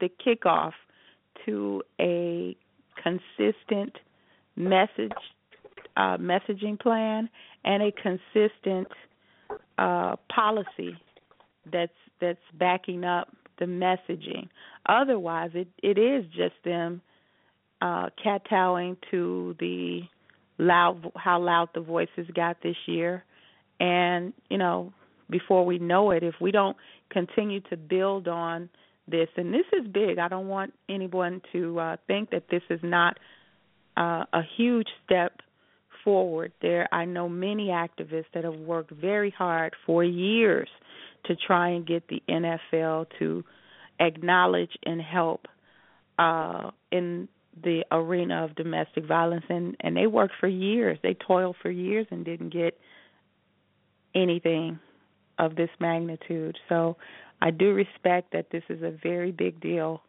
[0.00, 0.72] the kickoff
[1.46, 2.56] to a
[3.00, 3.96] consistent
[4.56, 5.12] message,
[5.96, 7.30] uh, messaging plan,
[7.64, 8.88] and a consistent
[9.78, 10.98] uh, policy
[11.72, 13.28] that's that's backing up
[13.60, 14.48] the messaging.
[14.86, 17.00] Otherwise, it it is just them
[17.80, 20.00] uh, kowtowing to the
[20.58, 23.24] loud how loud the voices got this year,
[23.78, 24.92] and you know
[25.30, 26.76] before we know it, if we don't
[27.10, 28.68] continue to build on
[29.06, 30.18] this, and this is big.
[30.18, 33.18] I don't want anyone to uh, think that this is not
[33.96, 35.40] uh, a huge step
[36.04, 36.52] forward.
[36.62, 40.68] There, I know many activists that have worked very hard for years
[41.24, 43.44] to try and get the NFL to
[43.98, 45.46] acknowledge and help
[46.18, 47.28] uh, in
[47.62, 50.98] the arena of domestic violence, and and they worked for years.
[51.02, 52.78] They toiled for years and didn't get
[54.14, 54.78] anything
[55.38, 56.58] of this magnitude.
[56.68, 56.96] So
[57.40, 60.02] I do respect that this is a very big deal.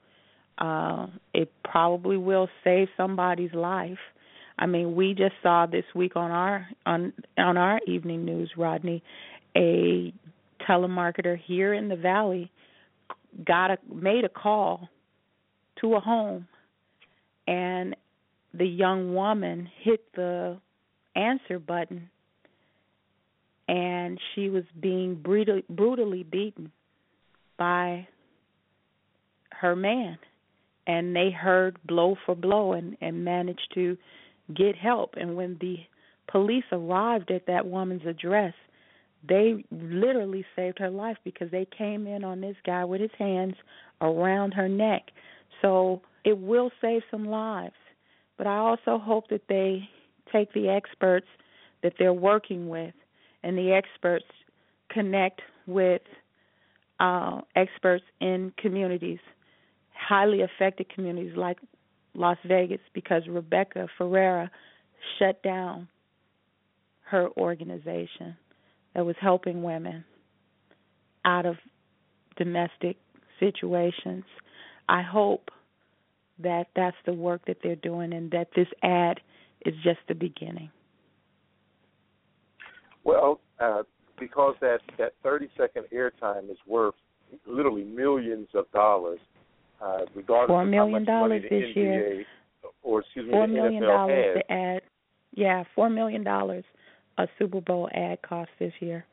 [0.57, 3.97] Uh, it probably will save somebody's life.
[4.59, 9.01] I mean, we just saw this week on our on on our evening news, Rodney,
[9.55, 10.14] a
[10.68, 12.51] telemarketer here in the valley
[13.45, 14.89] got a made a call
[15.80, 16.47] to a home
[17.47, 17.95] and
[18.53, 20.57] the young woman hit the
[21.16, 22.09] answer button
[23.68, 26.72] and she was being brutally, beaten
[27.57, 28.05] by
[29.51, 30.18] her man
[30.88, 33.97] and they heard blow for blow and and managed to
[34.55, 35.14] get help.
[35.16, 35.78] And when the
[36.30, 38.53] police arrived at that woman's address
[39.28, 43.55] they literally saved her life because they came in on this guy with his hands
[44.01, 45.03] around her neck.
[45.61, 47.76] So it will save some lives.
[48.38, 49.88] But i also hope that they
[50.32, 51.28] take the experts
[51.84, 52.93] that they're working with
[53.43, 54.26] and the experts
[54.89, 56.01] connect with
[56.99, 59.19] uh, experts in communities,
[59.93, 61.57] highly affected communities like
[62.13, 64.51] Las Vegas, because Rebecca Ferreira
[65.17, 65.88] shut down
[67.03, 68.36] her organization
[68.96, 70.04] that was helping women
[71.26, 71.56] out of
[72.38, 72.98] domestic
[73.39, 74.24] situations.
[74.89, 75.50] I hope
[76.39, 79.20] that that's the work that they're doing and that this ad
[79.66, 80.70] is just the beginning.
[83.04, 83.84] Well, uh,
[84.20, 86.96] because that that 30 second airtime is worth
[87.48, 89.20] literally millions of dollars,
[89.82, 92.16] uh, regardless Four of million how much money dollars the this year.
[92.16, 92.26] NBA
[92.84, 94.44] or excuse me, Four the million NFL dollars has.
[94.44, 94.82] to ad.
[95.34, 96.64] Yeah, four million dollars
[97.22, 99.05] a Super Bowl ad cost this year.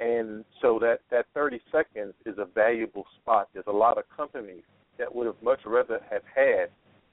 [0.00, 3.48] And so that that 30 seconds is a valuable spot.
[3.52, 4.62] There's a lot of companies
[4.98, 6.70] that would have much rather have had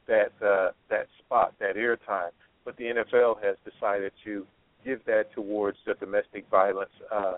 [0.08, 2.32] that uh, that spot, that airtime,
[2.66, 4.46] but the NFL has decided to
[4.84, 7.34] give that towards the domestic violence uh,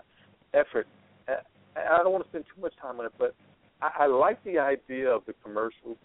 [0.54, 0.86] effort.
[1.28, 1.34] Uh,
[1.76, 3.34] I don't want to spend too much time on it, but
[3.82, 5.96] I, I like the idea of the commercial.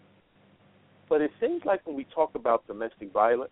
[1.08, 3.50] But it seems like when we talk about domestic violence,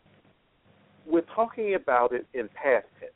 [1.07, 3.13] we're talking about it in past tense.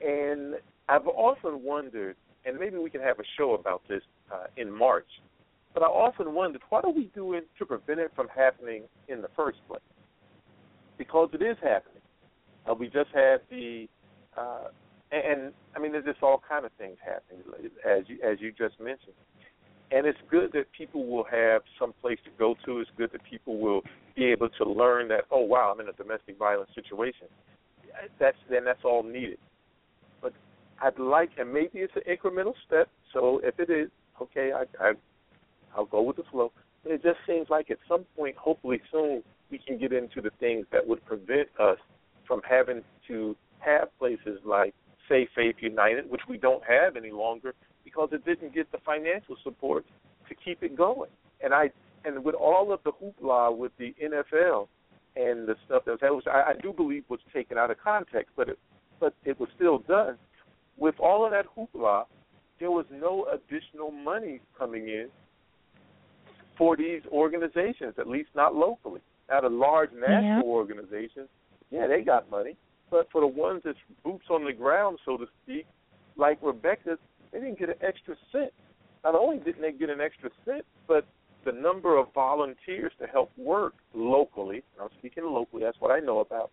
[0.00, 0.54] And
[0.88, 4.02] I've often wondered, and maybe we can have a show about this.
[4.32, 5.06] uh, in March.
[5.74, 9.28] But I often wondered, what are we doing to prevent it from happening in the
[9.36, 9.80] first place?
[10.98, 12.02] Because it is happening.
[12.68, 13.88] Uh, we just had the,
[14.36, 14.68] uh,
[15.10, 17.42] and, and I mean, there's just all kind of things happening,
[17.84, 19.14] as you as you just mentioned.
[19.94, 22.80] And it's good that people will have some place to go to.
[22.80, 23.82] It's good that people will
[24.16, 27.26] be able to learn that, oh wow, I'm in a domestic violence situation.
[28.18, 29.38] That's then that's all needed.
[30.22, 30.32] But
[30.82, 32.88] I'd like, and maybe it's an incremental step.
[33.12, 33.90] So if it is,
[34.20, 34.92] okay, I, I
[35.76, 36.52] I'll go with the flow.
[36.82, 40.30] But it just seems like at some point, hopefully soon, we can get into the
[40.40, 41.78] things that would prevent us
[42.26, 44.74] from having to have places like,
[45.08, 47.54] say, Faith United, which we don't have any longer
[47.84, 49.84] because it didn't get the financial support
[50.28, 51.10] to keep it going.
[51.42, 51.70] And I
[52.04, 54.68] and with all of the hoopla with the NFL
[55.14, 58.48] and the stuff that was, I, I do believe was taken out of context, but
[58.48, 58.58] it
[59.00, 60.16] but it was still done.
[60.76, 62.04] With all of that hoopla,
[62.60, 65.08] there was no additional money coming in
[66.56, 69.00] for these organizations, at least not locally.
[69.28, 70.42] Now, the large national yeah.
[70.42, 71.28] organizations,
[71.70, 72.56] yeah, they got money,
[72.90, 75.66] but for the ones that's boots on the ground, so to speak,
[76.16, 76.98] like Rebecca's,
[77.32, 78.52] they didn't get an extra cent.
[79.04, 81.06] Not only didn't they get an extra cent, but
[81.44, 86.20] the number of volunteers to help work locally, I'm speaking locally, that's what I know
[86.20, 86.50] about,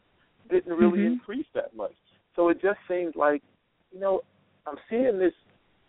[0.50, 1.14] didn't really mm-hmm.
[1.14, 1.94] increase that much.
[2.36, 3.44] So it just seems like,
[3.92, 4.22] you know,
[4.66, 5.34] I'm seeing this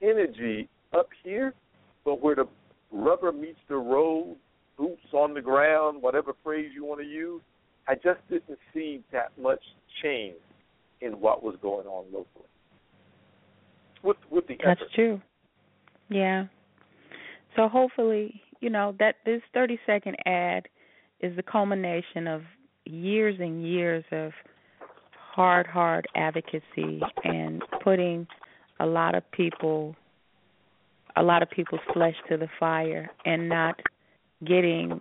[0.02, 1.54] energy up here,
[2.04, 2.46] but where the
[2.90, 4.36] rubber meets the road,
[4.76, 7.40] boots on the ground, whatever phrase you want to use,
[7.88, 9.60] I just didn't see that much
[10.02, 10.36] change
[11.00, 12.49] in what was going on locally.
[14.02, 15.20] With with the That's true.
[16.08, 16.46] Yeah.
[17.56, 20.68] So hopefully, you know, that this 30 second ad
[21.20, 22.42] is the culmination of
[22.84, 24.32] years and years of
[25.12, 28.26] hard, hard advocacy and putting
[28.80, 29.94] a lot of people
[31.16, 33.80] a lot of people's flesh to the fire and not
[34.46, 35.00] getting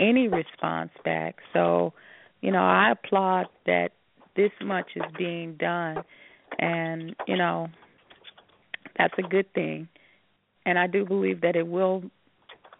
[0.00, 1.36] any response back.
[1.52, 1.92] So,
[2.40, 3.90] you know, I applaud that
[4.36, 5.98] this much is being done
[6.58, 7.68] and, you know,
[8.96, 9.88] that's a good thing.
[10.66, 12.02] And I do believe that it will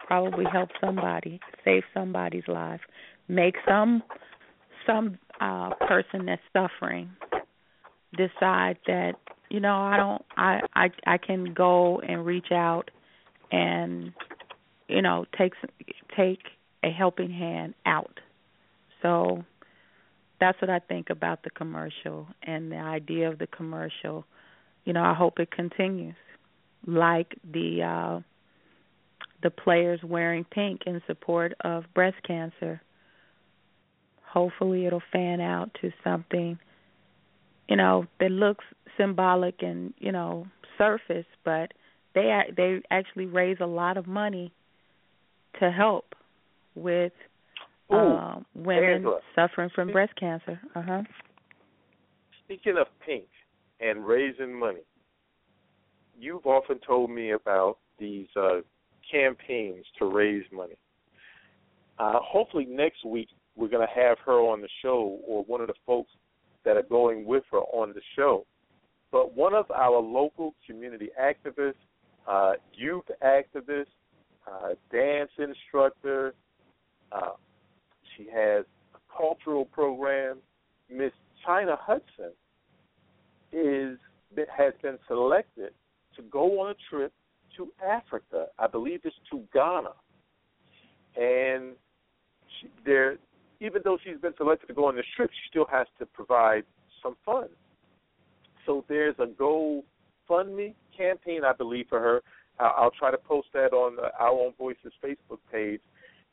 [0.07, 2.81] probably help somebody, save somebody's life,
[3.29, 4.03] make some
[4.87, 7.11] some uh person that's suffering
[8.17, 9.15] decide that
[9.51, 12.91] you know i don't i i i can go and reach out
[13.51, 14.13] and
[14.89, 15.55] you know take
[16.17, 16.41] take
[16.85, 18.21] a helping hand out
[19.03, 19.43] so
[20.41, 24.25] that's what i think about the commercial and the idea of the commercial
[24.85, 26.17] you know i hope it continues
[26.87, 28.21] like the uh
[29.43, 32.81] the players wearing pink in support of breast cancer
[34.23, 36.59] hopefully it'll fan out to something
[37.69, 38.65] you know that looks
[38.97, 40.47] symbolic and you know
[40.79, 41.73] surface, but
[42.15, 44.53] they they actually raise a lot of money
[45.61, 46.15] to help
[46.75, 47.13] with
[47.93, 49.21] Ooh, uh, women Angela.
[49.35, 50.61] suffering from breast cancer.
[50.75, 51.03] Uh huh.
[52.45, 53.25] Speaking of pink
[53.81, 54.85] and raising money,
[56.19, 58.61] you've often told me about these uh,
[59.11, 60.77] campaigns to raise money.
[61.99, 65.69] Uh, hopefully next week we're going to have her on the show or one of
[65.69, 66.11] the folks
[66.65, 68.47] that are going with her on the show.
[69.13, 71.75] But one of our local community activists,
[72.27, 73.87] uh, youth activist,
[74.51, 76.35] uh, dance instructor,
[77.13, 77.33] uh,
[78.17, 78.65] she has
[78.95, 80.39] a cultural program.
[80.91, 81.13] Miss
[81.47, 82.33] China Hudson
[83.55, 83.99] is
[84.57, 85.73] has been selected
[86.17, 87.13] to go on a trip
[87.57, 88.47] to Africa.
[88.59, 89.93] I believe it's to Ghana,
[91.17, 91.77] and
[92.61, 93.17] she, there
[93.61, 96.65] even though she's been selected to go on this trip, she still has to provide
[97.03, 97.55] some funds.
[98.67, 102.23] So there's a GoFundMe campaign, I believe, for her.
[102.59, 105.81] I'll try to post that on uh, our own Voices Facebook page.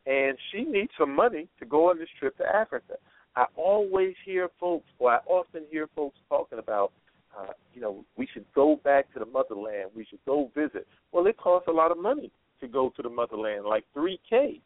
[0.06, 2.96] And she needs some money to go on this trip to Africa.
[3.36, 6.92] I always hear folks, or I often hear folks talking about,
[7.38, 9.92] uh, you know, we should go back to the motherland.
[9.96, 10.88] We should go visit.
[11.12, 14.62] Well, it costs a lot of money to go to the motherland, like 3K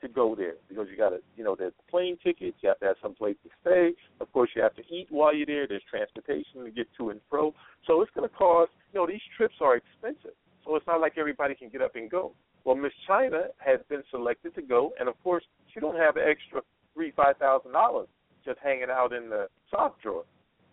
[0.00, 2.56] to go there because you got to, you know, there's plane tickets.
[2.60, 3.92] You have to have some place to stay.
[4.20, 5.66] Of course, you have to eat while you're there.
[5.66, 7.54] There's transportation to get to and fro.
[7.86, 8.70] So it's going to cost.
[8.92, 10.36] You know, these trips are expensive.
[10.64, 12.32] So it's not like everybody can get up and go.
[12.64, 16.24] Well, Miss China has been selected to go, and of course, she don't have an
[16.28, 16.60] extra
[16.94, 18.08] three, five thousand dollars
[18.44, 20.24] just hanging out in the sock drawer.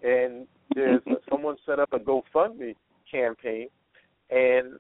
[0.06, 2.76] And there's someone set up a GoFundMe
[3.12, 3.68] campaign,
[4.30, 4.74] and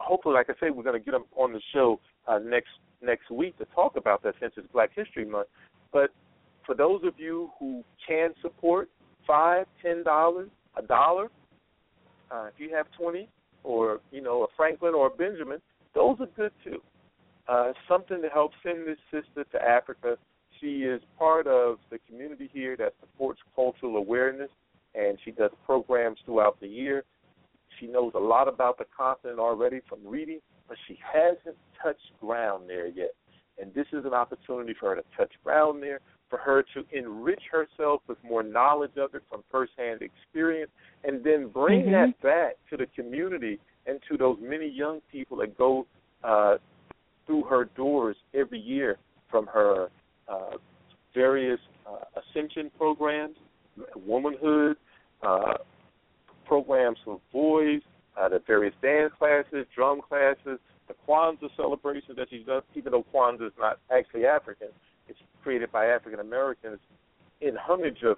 [0.00, 3.30] hopefully, like I say, we're going to get them on the show uh, next next
[3.30, 5.48] week to talk about that since it's Black History Month.
[5.92, 6.10] But
[6.66, 8.90] for those of you who can support
[9.26, 11.28] five, ten dollars, a dollar,
[12.30, 13.28] uh, if you have twenty
[13.64, 15.60] or you know a Franklin or a Benjamin,
[15.94, 16.82] those are good too.
[17.48, 20.16] Uh, something to help send this sister to Africa.
[20.60, 24.50] She is part of the community here that supports cultural awareness,
[24.94, 27.04] and she does programs throughout the year.
[27.78, 32.64] She knows a lot about the continent already from reading, but she hasn't touched ground
[32.68, 33.12] there yet.
[33.60, 37.42] And this is an opportunity for her to touch ground there, for her to enrich
[37.50, 40.70] herself with more knowledge of it from firsthand experience,
[41.04, 41.92] and then bring Mhm.
[41.92, 45.86] that back to the community and to those many young people that go
[46.24, 46.58] uh,
[47.26, 48.98] through her doors every year
[49.28, 49.88] from her
[50.28, 50.56] uh,
[51.14, 53.36] various uh, ascension programs,
[53.96, 54.76] womanhood,
[55.22, 55.54] uh,
[56.46, 57.80] programs for boys,
[58.18, 60.58] uh, the various dance classes, drum classes,
[60.88, 64.68] the Kwanzaa celebration that she's done, even though Kwanzaa is not actually African,
[65.08, 66.78] it's created by African Americans
[67.40, 68.16] in homage of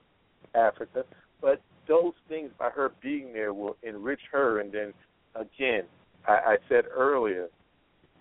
[0.55, 1.05] Africa.
[1.41, 4.61] But those things by her being there will enrich her.
[4.61, 4.93] And then
[5.35, 5.85] again,
[6.27, 7.49] I, I said earlier,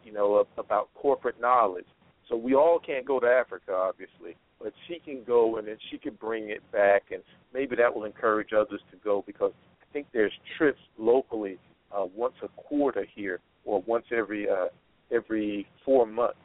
[0.04, 1.86] you know, about corporate knowledge.
[2.30, 5.97] So we all can't go to Africa, obviously, but she can go and then she
[5.97, 7.23] can bring it back, and
[7.53, 9.51] maybe that will encourage others to go because
[9.82, 11.57] I think there's trips locally
[11.91, 14.67] uh, once a quarter here or once every uh,
[15.11, 16.38] every four months.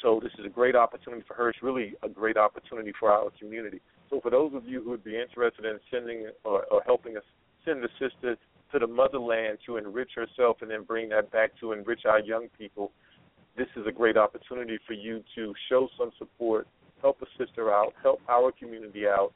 [0.00, 1.48] So this is a great opportunity for her.
[1.48, 3.80] It's really a great opportunity for our community.
[4.10, 7.22] So for those of you who would be interested in sending or, or helping us
[7.64, 8.36] send the sister
[8.72, 12.48] to the motherland to enrich herself and then bring that back to enrich our young
[12.58, 12.92] people,
[13.56, 16.66] this is a great opportunity for you to show some support,
[17.00, 19.32] help a sister out, help our community out,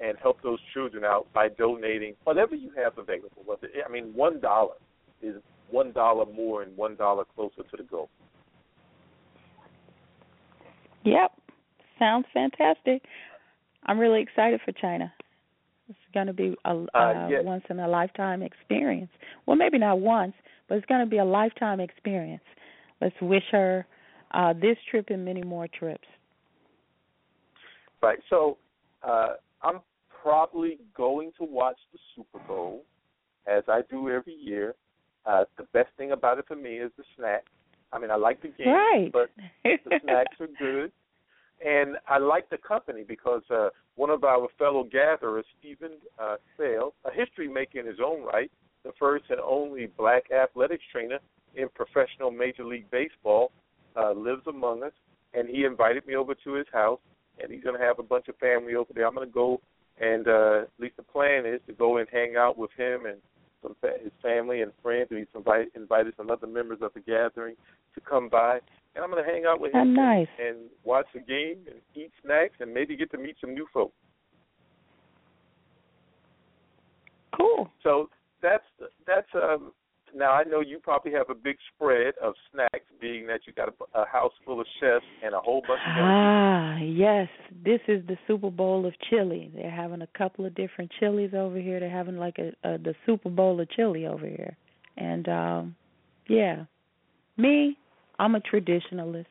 [0.00, 3.42] and help those children out by donating whatever you have available.
[3.44, 4.74] Whether I mean, one dollar
[5.22, 5.36] is
[5.70, 8.08] one dollar more and one dollar closer to the goal.
[11.04, 11.32] Yep.
[11.98, 13.02] Sounds fantastic.
[13.86, 15.12] I'm really excited for China.
[15.88, 17.44] It's going to be a, Uh, yes.
[17.44, 19.10] once in a lifetime experience.
[19.46, 20.34] Well, maybe not once,
[20.68, 22.44] but it's going to be a lifetime experience.
[23.00, 23.86] Let's wish her
[24.32, 26.06] uh, this trip and many more trips.
[28.02, 28.18] Right.
[28.28, 28.58] So
[29.02, 29.80] uh, I'm
[30.22, 32.84] probably going to watch the Super Bowl,
[33.46, 34.74] as I do every year.
[35.26, 37.50] Uh, the best thing about it for me is the snacks.
[37.92, 39.12] I mean, I like the game, Right.
[39.12, 39.30] but
[39.64, 40.92] the snacks are good.
[41.64, 46.94] And I like the company because uh, one of our fellow gatherers, Stephen uh, Sales,
[47.04, 48.50] a history maker in his own right,
[48.82, 51.18] the first and only black athletics trainer
[51.56, 53.50] in professional Major League Baseball,
[53.96, 54.92] uh, lives among us.
[55.32, 56.98] And he invited me over to his house,
[57.40, 59.06] and he's going to have a bunch of family over there.
[59.06, 59.60] I'm going to go,
[60.00, 63.18] and uh, at least the plan is to go and hang out with him and
[63.62, 65.06] some fa- his family and friends.
[65.10, 67.54] And he's invite, invited some other members of the gathering
[67.94, 68.58] to come by,
[68.94, 70.26] and I'm going to hang out with him nice.
[70.40, 73.94] and watch the game and eat snacks and maybe get to meet some new folks.
[77.36, 77.70] Cool.
[77.82, 78.10] So
[78.42, 78.64] that's
[79.06, 79.72] that's um.
[80.14, 83.68] Now I know you probably have a big spread of snacks, being that you got
[83.68, 87.28] a, a house full of chefs and a whole bunch of Ah, yes.
[87.64, 89.50] This is the Super Bowl of chili.
[89.54, 91.80] They're having a couple of different chilies over here.
[91.80, 94.56] They're having like a, a the Super Bowl of chili over here.
[94.96, 95.76] And um
[96.28, 96.64] yeah.
[97.36, 97.76] Me,
[98.18, 99.26] I'm a traditionalist.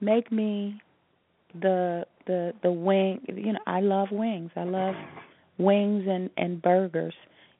[0.00, 0.80] Make me
[1.60, 4.50] the the the wing, you know, I love wings.
[4.56, 4.94] I love
[5.58, 7.14] wings and and burgers.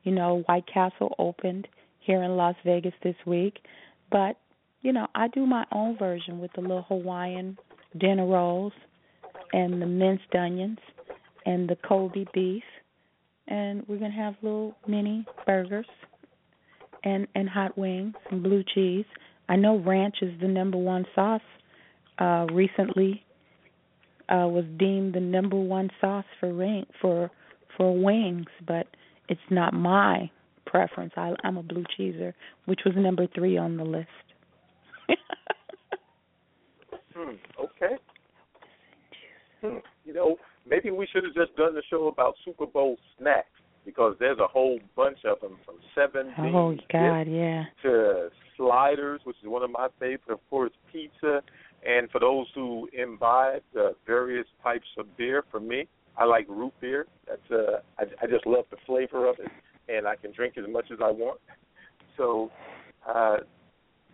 [0.04, 1.68] You know, White Castle opened
[2.08, 3.58] here in Las Vegas this week,
[4.10, 4.36] but
[4.80, 7.58] you know, I do my own version with the little Hawaiian
[8.00, 8.72] dinner rolls
[9.52, 10.78] and the minced onions
[11.44, 12.62] and the Kobe beef,
[13.46, 15.86] and we're gonna have little mini burgers
[17.04, 19.06] and and hot wings and blue cheese.
[19.50, 21.42] I know ranch is the number one sauce.
[22.18, 23.22] Uh, recently,
[24.30, 27.30] uh, was deemed the number one sauce for ring for
[27.76, 28.86] for wings, but
[29.28, 30.30] it's not my
[30.68, 31.12] preference.
[31.16, 32.32] I, I'm a blue cheeser,
[32.66, 34.08] which was number three on the list.
[37.18, 37.96] Hmm, okay.
[39.60, 39.78] Hmm.
[40.04, 40.36] You know,
[40.68, 43.48] maybe we should have just done the show about Super Bowl snacks
[43.84, 47.64] because there's a whole bunch of them from seven oh beans God, yeah.
[47.82, 50.24] to sliders, which is one of my favorites.
[50.28, 51.42] Of course, pizza,
[51.84, 56.74] and for those who imbibe the various types of beer, for me, I like root
[56.80, 57.06] beer.
[57.26, 59.50] That's uh, I, I just love the flavor of it,
[59.88, 61.40] and I can drink as much as I want.
[62.16, 62.50] So
[63.08, 63.38] uh,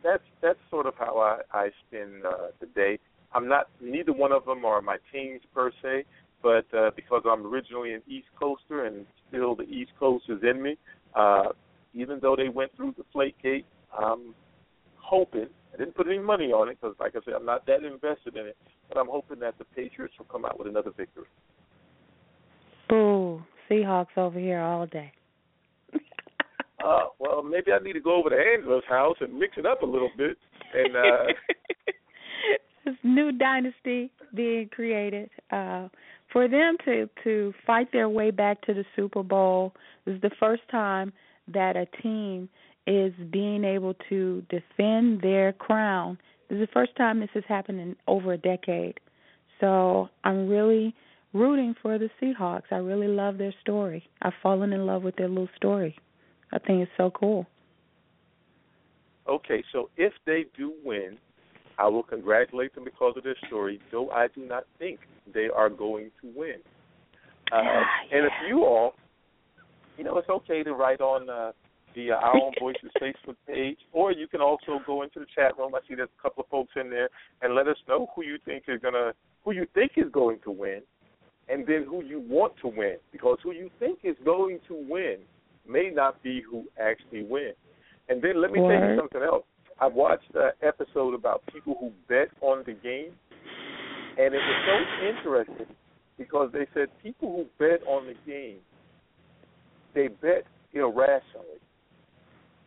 [0.02, 2.98] that's that's sort of how I, I spend uh, the day.
[3.32, 6.04] I'm not neither one of them are my teams per se,
[6.42, 10.62] but uh, because I'm originally an East Coaster and still the East Coast is in
[10.62, 10.76] me,
[11.14, 11.48] uh,
[11.94, 13.66] even though they went through the Flake Gate,
[13.96, 14.34] I'm
[14.96, 15.46] hoping.
[15.72, 18.36] I didn't put any money on it because, like I said, I'm not that invested
[18.36, 18.56] in it.
[18.88, 21.24] But I'm hoping that the Patriots will come out with another victory.
[22.88, 23.42] Boo.
[23.68, 25.12] Seahawks over here all day.
[26.84, 29.82] Uh, well, maybe I need to go over to Angela's house and mix it up
[29.82, 30.36] a little bit.
[30.74, 31.32] And uh,
[32.84, 35.30] this new dynasty being created.
[35.50, 35.88] Uh,
[36.32, 39.72] for them to to fight their way back to the Super Bowl
[40.04, 41.12] this is the first time
[41.48, 42.48] that a team
[42.86, 46.18] is being able to defend their crown.
[46.48, 49.00] This is the first time this has happened in over a decade.
[49.60, 50.94] So I'm really
[51.32, 52.64] rooting for the Seahawks.
[52.70, 54.04] I really love their story.
[54.20, 55.96] I've fallen in love with their little story.
[56.54, 57.46] I think it's so cool.
[59.28, 61.18] Okay, so if they do win,
[61.78, 65.00] I will congratulate them because of their story, though I do not think
[65.32, 66.56] they are going to win.
[67.50, 68.94] Uh, Ah, And if you all,
[69.98, 71.52] you know, it's okay to write on uh,
[71.94, 75.58] the uh, Our Own Voices Facebook page, or you can also go into the chat
[75.58, 75.74] room.
[75.74, 77.08] I see there's a couple of folks in there,
[77.42, 79.12] and let us know who you think is gonna,
[79.44, 80.82] who you think is going to win,
[81.48, 85.18] and then who you want to win, because who you think is going to win
[85.68, 87.56] may not be who actually wins.
[88.08, 89.44] And then let me tell you something else.
[89.80, 93.12] I watched an episode about people who bet on the game,
[94.18, 95.76] and it was so interesting
[96.16, 98.58] because they said people who bet on the game,
[99.94, 101.60] they bet irrationally.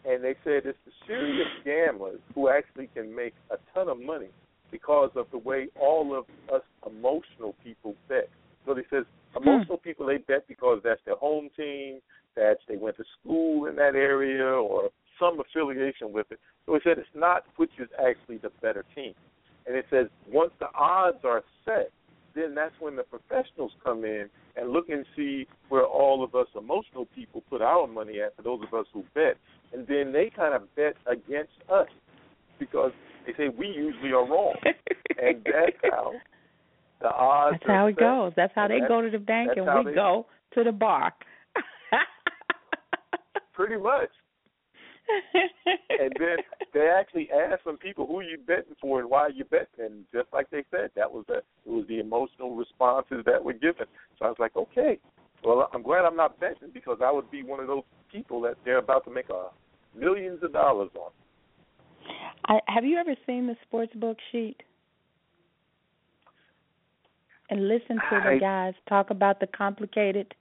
[0.05, 4.29] And they said it's the serious gamblers who actually can make a ton of money
[4.71, 8.29] because of the way all of us emotional people bet.
[8.65, 9.47] So they says hmm.
[9.47, 11.99] emotional people they bet because that's their home team,
[12.38, 16.39] that they went to school in that area or some affiliation with it.
[16.65, 19.13] So he said it's not which is actually the better team.
[19.65, 21.91] And it says once the odds are set,
[22.35, 26.47] then that's when the professionals come in and look and see where all of us
[26.55, 29.35] emotional people put our money at for those of us who bet.
[29.73, 31.88] And then they kind of bet against us
[32.59, 32.91] because
[33.25, 34.55] they say we usually are wrong.
[35.21, 36.13] and that's how
[37.01, 37.99] the odds That's are how it set.
[37.99, 38.31] goes.
[38.35, 41.13] That's how And they that's- go to the bank and we go to the bar.
[43.58, 44.10] Pretty much.
[45.89, 46.38] and then
[46.76, 50.28] they actually asked some people who you betting for and why you betting, and just
[50.32, 53.88] like they said, that was the it was the emotional responses that were given.
[54.20, 54.99] So I was like, okay,
[55.43, 57.82] well, I'm glad I'm not betting because I would be one of those
[58.12, 59.47] people that they're about to make a
[59.97, 61.10] millions of dollars on.
[62.45, 64.58] I, have you ever seen the sports book sheet?
[67.49, 70.36] And listen to the guys talk about the complicated.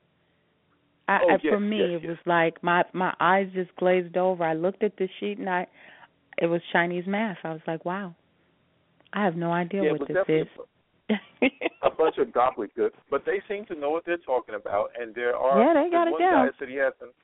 [1.08, 4.16] I, Oh, I, yes, for me, yes, it was like my my eyes just glazed
[4.16, 4.44] over.
[4.44, 5.66] I looked at the sheet and I,
[6.38, 7.38] it was Chinese math.
[7.44, 8.14] I was like, wow,
[9.12, 10.46] I have no idea yeah, what this is.
[11.82, 14.90] a bunch of gobbledygook, but they seem to know what they're talking about.
[15.00, 16.46] And there are Yeah, they got it one down.
[16.46, 17.14] guy said he hasn't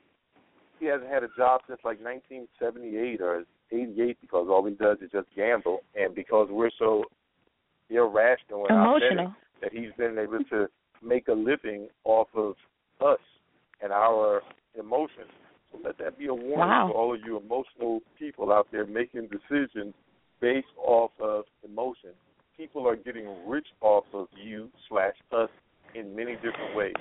[0.79, 5.11] he hasn't had a job since like 1978 or 88 because all he does is
[5.11, 7.05] just gamble, and because we're so
[7.91, 9.35] irrational betting, Emotional.
[9.61, 10.67] that he's been able to
[11.03, 12.55] make a living off of
[13.05, 13.19] us
[13.83, 14.43] and our
[14.79, 15.31] emotions.
[15.73, 16.89] So let that be a warning Wow.
[16.93, 19.95] for all of you emotional people out there making decisions
[20.41, 22.11] based off of emotion.
[22.57, 25.49] People are getting rich off of you slash us
[25.95, 26.95] in many different ways.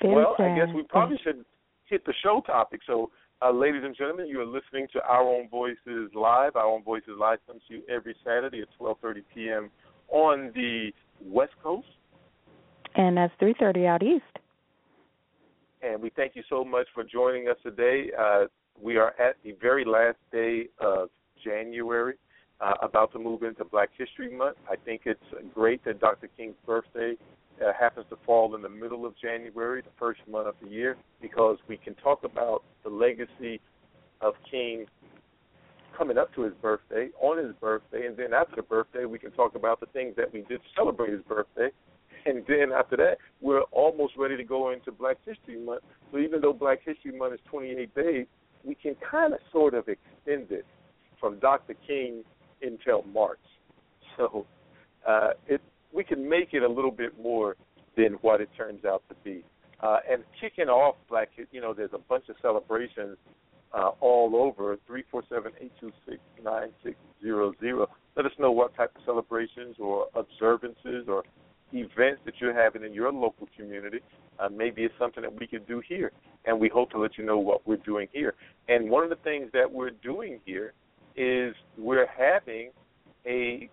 [0.00, 1.44] Very well, I guess we probably should
[1.86, 2.80] hit the show topic.
[2.86, 3.10] So,
[3.42, 6.56] uh, ladies and gentlemen, you are listening to Our Own Voices Live.
[6.56, 9.70] Our Own Voices Live comes to you every Saturday at 12:30 p.m.
[10.08, 11.86] on the West Coast.
[12.94, 14.24] And that's three thirty out east.
[15.82, 18.10] And we thank you so much for joining us today.
[18.18, 18.44] Uh,
[18.80, 21.08] we are at the very last day of
[21.42, 22.14] January,
[22.60, 24.56] uh, about to move into Black History Month.
[24.70, 25.20] I think it's
[25.54, 26.28] great that Dr.
[26.36, 27.14] King's birthday
[27.64, 30.96] uh, happens to fall in the middle of January, the first month of the year,
[31.20, 33.60] because we can talk about the legacy
[34.20, 34.86] of King
[35.96, 39.30] coming up to his birthday, on his birthday, and then after the birthday, we can
[39.32, 41.68] talk about the things that we did to celebrate his birthday.
[42.26, 45.82] And then after that, we're almost ready to go into Black History Month.
[46.12, 48.26] So even though Black History Month is 28 days,
[48.64, 50.66] we can kind of sort of extend it
[51.18, 51.74] from Dr.
[51.86, 52.24] King
[52.62, 53.38] until March.
[54.16, 54.46] So
[55.08, 55.60] uh, it
[55.92, 57.56] we can make it a little bit more
[57.96, 59.42] than what it turns out to be.
[59.82, 63.16] Uh, and kicking off Black, you know, there's a bunch of celebrations
[63.72, 64.76] uh, all over.
[64.86, 67.88] Three four seven eight two six nine six zero zero.
[68.16, 71.24] Let us know what type of celebrations or observances or
[71.72, 74.00] events that you're having in your local community.
[74.38, 76.12] Uh, maybe it's something that we can do here,
[76.46, 78.34] and we hope to let you know what we're doing here.
[78.68, 80.72] And one of the things that we're doing here
[81.16, 82.70] is we're having
[83.26, 83.68] a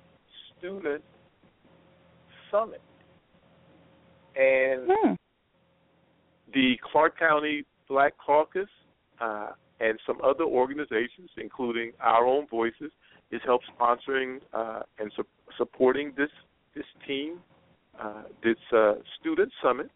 [0.58, 1.04] student
[2.52, 2.82] summit,
[4.36, 5.14] and Hmm.
[6.54, 8.70] the Clark County Black Caucus
[9.20, 12.92] uh, and some other organizations, including Our Own Voices,
[13.32, 15.26] is help sponsoring uh, and su-
[15.58, 16.30] supporting this
[16.74, 17.42] this team,
[18.02, 19.90] uh, this uh, student summit,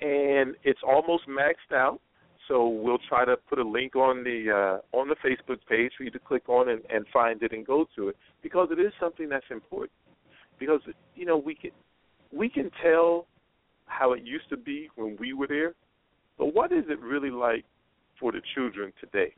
[0.00, 2.00] and it's almost maxed out.
[2.48, 6.04] So we'll try to put a link on the uh, on the Facebook page for
[6.04, 8.92] you to click on and, and find it and go to it because it is
[8.98, 9.92] something that's important.
[10.58, 10.80] Because
[11.14, 11.70] you know we can
[12.32, 13.26] we can tell
[13.86, 15.74] how it used to be when we were there,
[16.38, 17.64] but what is it really like
[18.18, 19.32] for the children today?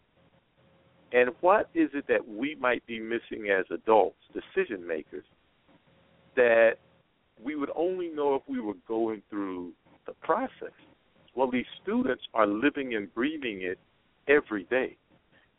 [1.13, 5.25] And what is it that we might be missing as adults, decision makers,
[6.37, 6.77] that
[7.43, 9.73] we would only know if we were going through
[10.07, 10.75] the process?
[11.35, 13.79] Well, these students are living and breathing it
[14.29, 14.97] every day,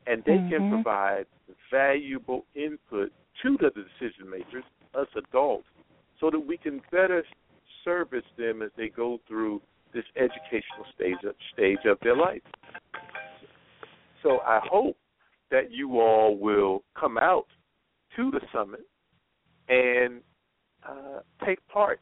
[0.06, 0.50] and they mm-hmm.
[0.50, 1.26] can provide
[1.72, 3.12] valuable input
[3.42, 4.64] to the decision makers,
[4.94, 5.66] us adults,
[6.20, 7.24] so that we can better
[7.84, 9.62] service them as they go through
[9.94, 12.42] this educational stage of, stage of their life.
[14.22, 14.98] So I hope
[15.52, 17.46] that you all will come out
[18.16, 18.86] to the summit
[19.70, 20.22] and
[20.88, 22.00] uh, take part.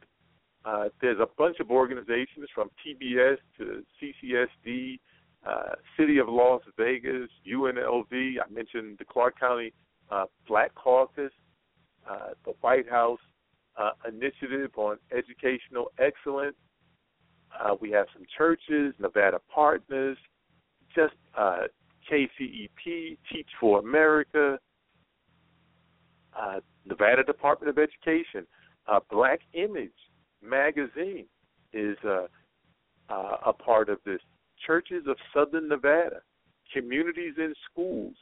[0.64, 5.00] Uh, there's a bunch of organizations from PBS to CCSD,
[5.46, 8.12] uh, City of Las Vegas, UNLV.
[8.12, 9.74] I mentioned the Clark County
[10.12, 11.32] uh, Black Caucus,
[12.10, 13.20] uh, the White House
[13.78, 16.56] uh, Initiative on Educational Excellence.
[17.82, 20.18] We have some churches, Nevada Partners,
[20.96, 24.60] just KCEP, Teach for America,
[26.86, 28.46] Nevada Department of Education,
[28.88, 29.92] uh, Black Image
[30.44, 31.26] Magazine
[31.74, 32.28] is uh,
[33.10, 34.20] uh, a part of this.
[34.66, 36.22] Churches of Southern Nevada,
[36.74, 38.16] communities in schools.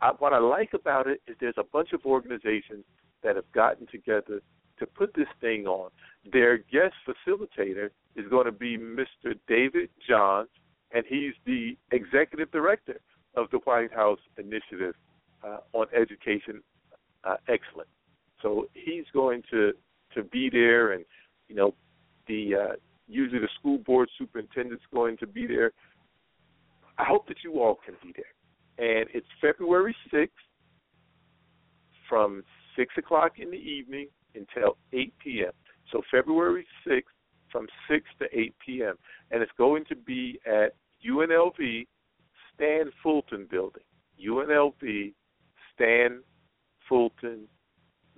[0.00, 2.84] I, what I like about it is there's a bunch of organizations
[3.22, 4.40] that have gotten together
[4.78, 5.90] to put this thing on.
[6.32, 9.34] Their guest facilitator is going to be Mr.
[9.48, 10.48] David Johns,
[10.92, 13.00] and he's the executive director
[13.36, 14.94] of the White House Initiative
[15.44, 16.62] uh, on Education
[17.24, 17.88] uh, Excellence.
[18.42, 19.72] So he's going to
[20.14, 21.04] to be there, and
[21.48, 21.74] you know,
[22.28, 22.74] the uh,
[23.08, 25.72] usually the school board superintendent's going to be there.
[26.98, 30.34] I hope that you all can be there, and it's February sixth
[32.08, 32.44] from
[32.76, 35.52] six o'clock in the evening until eight p.m.
[35.92, 37.14] So February sixth
[37.50, 38.96] from six to eight p.m.
[39.30, 40.74] and it's going to be at
[41.08, 41.86] UNLV
[42.54, 43.82] Stan Fulton Building.
[44.24, 45.12] UNLV
[45.74, 46.20] Stan
[46.88, 47.46] Fulton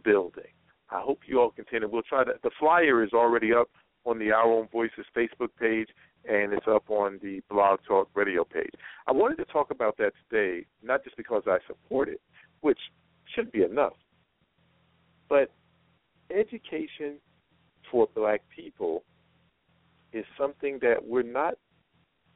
[0.06, 0.44] Building.
[0.90, 1.88] I hope you all continue.
[1.88, 2.32] We'll try to.
[2.42, 3.68] The flyer is already up
[4.04, 5.88] on the Our Own Voices Facebook page,
[6.28, 8.70] and it's up on the Blog Talk Radio page.
[9.08, 12.20] I wanted to talk about that today, not just because I support it,
[12.60, 12.78] which
[13.34, 13.94] should be enough,
[15.28, 15.50] but
[16.30, 17.16] education
[17.90, 19.02] for black people
[20.12, 21.54] is something that we're not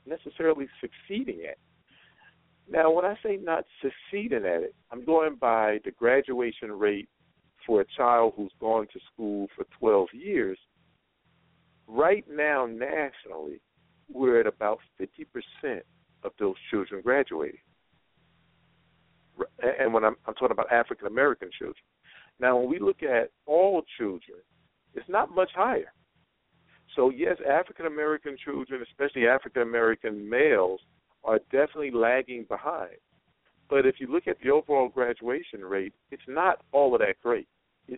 [0.07, 1.57] necessarily succeeding at.
[2.69, 7.09] Now, when I say not succeeding at it, I'm going by the graduation rate
[7.71, 10.59] for a child who's gone to school for 12 years.
[11.87, 13.61] Right now, nationally,
[14.13, 15.81] we're at about 50%
[16.25, 17.61] of those children graduating.
[19.63, 21.77] And when I'm, I'm talking about African American children.
[22.41, 24.41] Now, when we look at all children,
[24.95, 25.93] it's not much higher.
[26.97, 30.81] So yes, African American children, especially African American males,
[31.23, 32.97] are definitely lagging behind.
[33.69, 37.47] But if you look at the overall graduation rate, it's not all of that great.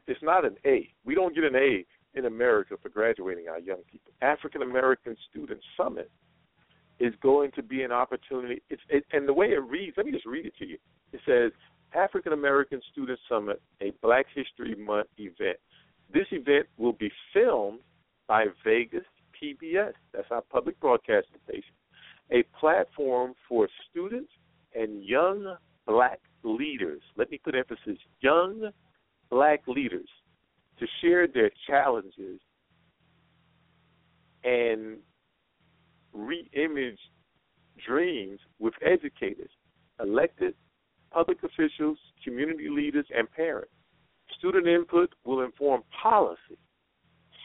[0.07, 0.89] It's not an A.
[1.05, 1.85] We don't get an A
[2.15, 4.13] in America for graduating our young people.
[4.21, 6.11] African American Student Summit
[7.01, 8.63] is going to be an opportunity.
[8.71, 9.97] It's it, and the way it reads.
[9.97, 10.79] Let me just read it to you.
[11.13, 11.53] It says
[11.95, 15.59] African American Student Summit, a Black History Month event.
[16.13, 17.81] This event will be filmed
[18.29, 19.05] by Vegas
[19.43, 19.93] PBS.
[20.13, 21.75] That's our public broadcasting station.
[22.31, 24.31] A platform for students
[24.75, 27.03] and young black leaders.
[27.17, 28.71] Let me put emphasis young
[29.33, 30.09] black leaders
[30.79, 32.41] to share their challenges
[34.45, 34.99] and
[36.13, 36.99] re-image
[37.87, 39.51] dreams with educators,
[40.01, 40.55] elected
[41.11, 43.73] public officials, community leaders, and parents.
[44.39, 46.59] Student input will inform policy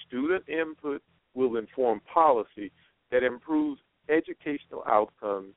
[0.08, 1.02] student input
[1.34, 2.72] will inform policy
[3.12, 3.80] that improves
[4.10, 5.54] educational outcomes,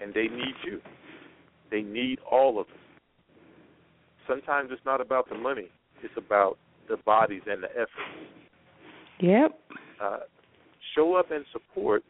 [0.00, 0.80] and they need you.
[1.70, 2.77] They need all of us.
[4.28, 5.68] Sometimes it's not about the money;
[6.02, 6.58] it's about
[6.88, 7.88] the bodies and the effort.
[9.20, 9.58] Yep.
[10.00, 10.18] Uh,
[10.94, 12.04] show up and support.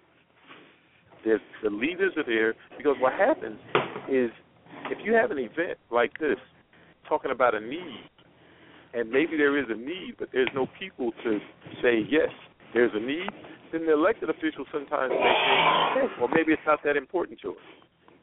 [1.25, 3.59] There's, the leaders are there because what happens
[4.09, 4.31] is
[4.91, 6.37] if you have an event like this,
[7.09, 8.09] talking about a need,
[8.95, 11.39] and maybe there is a need, but there's no people to
[11.83, 12.31] say yes,
[12.73, 13.31] there's a need,
[13.73, 17.57] then the elected officials sometimes may think, well, maybe it's not that important to them.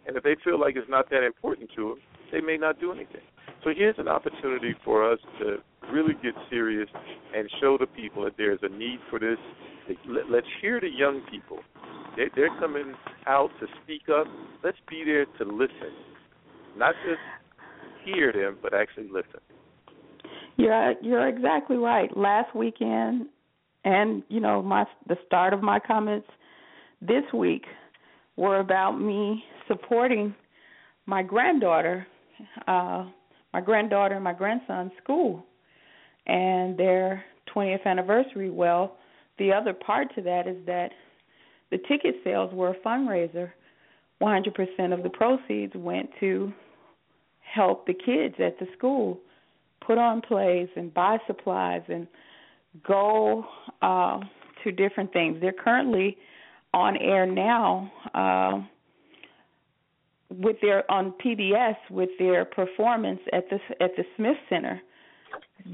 [0.08, 2.00] And if they feel like it's not that important to them,
[2.32, 3.22] they may not do anything.
[3.66, 5.57] So here's an opportunity for us to
[5.91, 6.88] really get serious
[7.36, 9.39] and show the people that there's a need for this.
[10.30, 11.57] Let's hear the young people
[12.16, 12.93] They, they're coming
[13.26, 14.28] out to speak up.
[14.63, 15.93] Let's be there to listen,
[16.78, 17.20] not just
[18.05, 19.41] hear them, but actually listen.
[20.57, 22.16] You're you're exactly right.
[22.16, 23.26] Last weekend,
[23.84, 26.28] and you know my the start of my comments
[27.01, 27.66] this week
[28.38, 30.36] were about me supporting
[31.07, 32.07] my granddaughter,
[32.68, 33.05] uh,
[33.56, 35.45] my granddaughter and my grandson's school,
[36.28, 37.24] and their
[37.56, 38.49] 20th anniversary.
[38.49, 38.97] Well,
[39.39, 40.89] the other part to that is that
[41.72, 43.51] the ticket sales were a fundraiser.
[44.22, 46.51] 100% of the proceeds went to
[47.39, 49.22] help the kids at the school
[49.88, 52.08] put on plays and buy supplies and
[52.86, 53.45] go
[53.82, 54.20] uh,
[54.66, 55.38] to different things.
[55.39, 56.18] They're currently
[56.74, 58.68] on air now uh,
[60.40, 64.82] with their on PBS with their performance at the at the Smith Center.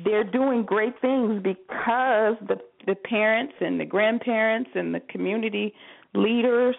[0.04, 2.58] They're doing great things because the
[2.88, 5.74] the parents and the grandparents and the community
[6.14, 6.76] leaders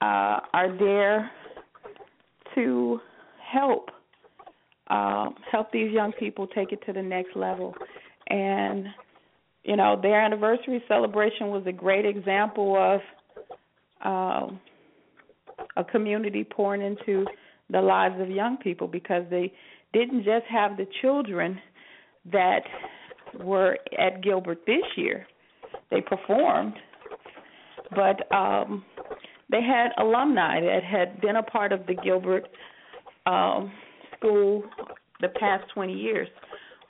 [0.00, 1.30] uh, are there
[2.54, 3.00] to
[3.40, 3.90] help
[4.88, 7.74] uh, help these young people take it to the next level.
[8.28, 8.86] And
[9.64, 13.00] you know, their anniversary celebration was a great example of
[14.04, 14.54] uh,
[15.76, 17.24] a community pouring into
[17.70, 19.52] the lives of young people because they
[19.92, 21.58] didn't just have the children
[22.30, 22.62] that
[23.40, 25.26] were at Gilbert this year.
[25.90, 26.74] They performed,
[27.90, 28.84] but um,
[29.50, 32.44] they had alumni that had been a part of the Gilbert
[33.26, 33.72] um,
[34.16, 34.62] school
[35.20, 36.28] the past 20 years.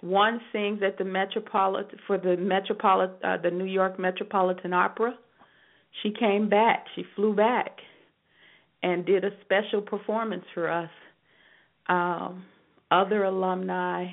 [0.01, 5.14] One sings at the Metropolitan for the Metropolitan uh, the New York Metropolitan Opera.
[6.03, 6.85] She came back.
[6.95, 7.78] She flew back
[8.85, 10.91] and did a special performance for us.
[11.89, 12.45] Um,
[12.91, 14.07] other alumni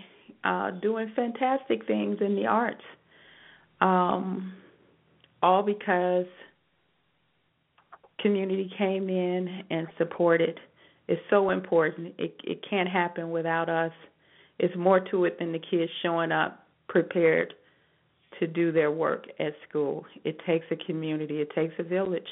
[0.45, 2.81] uh, doing fantastic things in the arts,
[3.81, 4.53] um,
[5.43, 6.25] all because
[8.21, 10.59] community came in and supported.
[11.07, 12.15] It's so important.
[12.17, 13.91] It it can't happen without us.
[14.57, 17.53] It's more to it than the kids showing up prepared
[18.39, 20.05] to do their work at school.
[20.23, 21.41] It takes a community.
[21.41, 22.27] It takes a village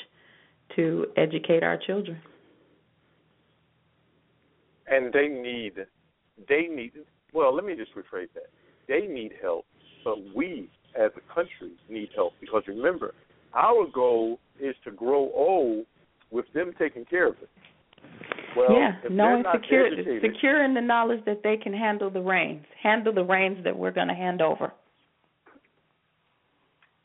[0.75, 2.19] to educate our children.
[4.87, 5.73] And they need,
[6.47, 6.93] they need.
[7.33, 8.49] Well, let me just rephrase that.
[8.87, 9.65] They need help,
[10.03, 13.13] but we as a country need help because remember,
[13.53, 15.85] our goal is to grow old
[16.31, 17.49] with them taking care of it.
[18.55, 22.65] Well, yeah, knowing secure, educated, secure in the knowledge that they can handle the reins,
[22.81, 24.73] handle the reins that we're going to hand over.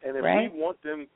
[0.06, 0.52] And if right?
[0.52, 1.06] we want them,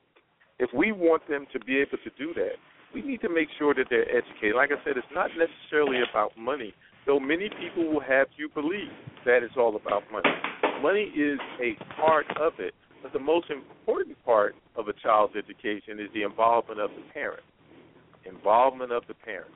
[0.58, 2.56] if we want them to be able to do that,
[2.94, 4.56] we need to make sure that they're educated.
[4.56, 6.74] Like I said, it's not necessarily about money,
[7.06, 8.90] though many people will have you believe
[9.24, 10.30] that it's all about money.
[10.82, 16.00] Money is a part of it, but the most important part of a child's education
[16.00, 17.42] is the involvement of the parent.
[18.24, 19.50] Involvement of the parent.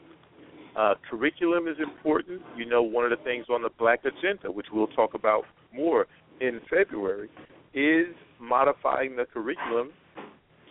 [0.76, 2.40] Uh, curriculum is important.
[2.57, 5.44] You know, one of the things on the Black Agenda, which we'll talk about
[5.74, 6.07] more
[6.40, 7.28] in February,
[7.74, 9.90] is modifying the curriculum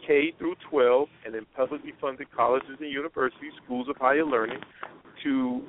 [0.06, 4.60] K through 12 and in publicly funded colleges and universities, schools of higher learning,
[5.24, 5.62] to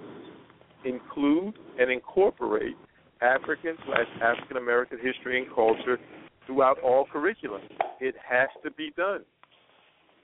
[0.84, 2.76] include and incorporate
[3.20, 5.98] African slash African American history and culture
[6.46, 7.62] throughout all curriculum.
[8.00, 9.20] It has to be done.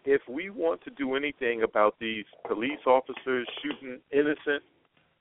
[0.05, 4.63] If we want to do anything about these police officers shooting innocent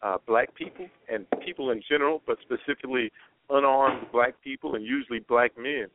[0.02, 3.12] uh, black people and people in general, but specifically
[3.50, 5.88] unarmed black people and usually black men,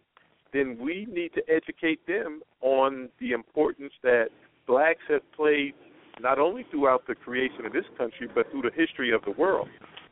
[0.52, 4.26] then we need to educate them on the importance that
[4.66, 5.74] blacks have played
[6.20, 9.68] not only throughout the creation of this country, but through the history of the world.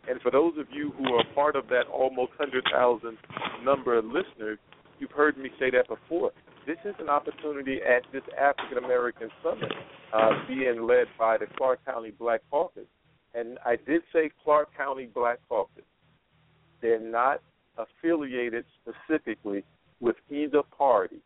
[0.09, 3.17] And for those of you who are part of that almost 100,000
[3.65, 4.59] number of listeners,
[4.99, 6.33] you've heard me say that before.
[6.67, 9.73] This is an opportunity at this African American Summit
[10.13, 12.87] uh, being led by the Clark County Black Caucus.
[13.35, 15.85] And I did say Clark County Black Caucus.
[16.83, 17.41] They're not
[17.77, 19.65] affiliated specifically
[20.01, 21.19] with either party.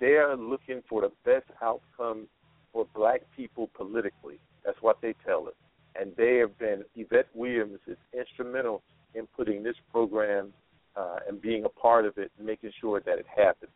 [0.00, 2.26] They are looking for the best outcome
[2.72, 4.38] for black people politically.
[4.64, 5.54] That's what they tell us.
[5.94, 8.82] And they have been, Yvette Williams is instrumental
[9.14, 10.52] in putting this program
[10.96, 13.70] uh, and being a part of it and making sure that it happens.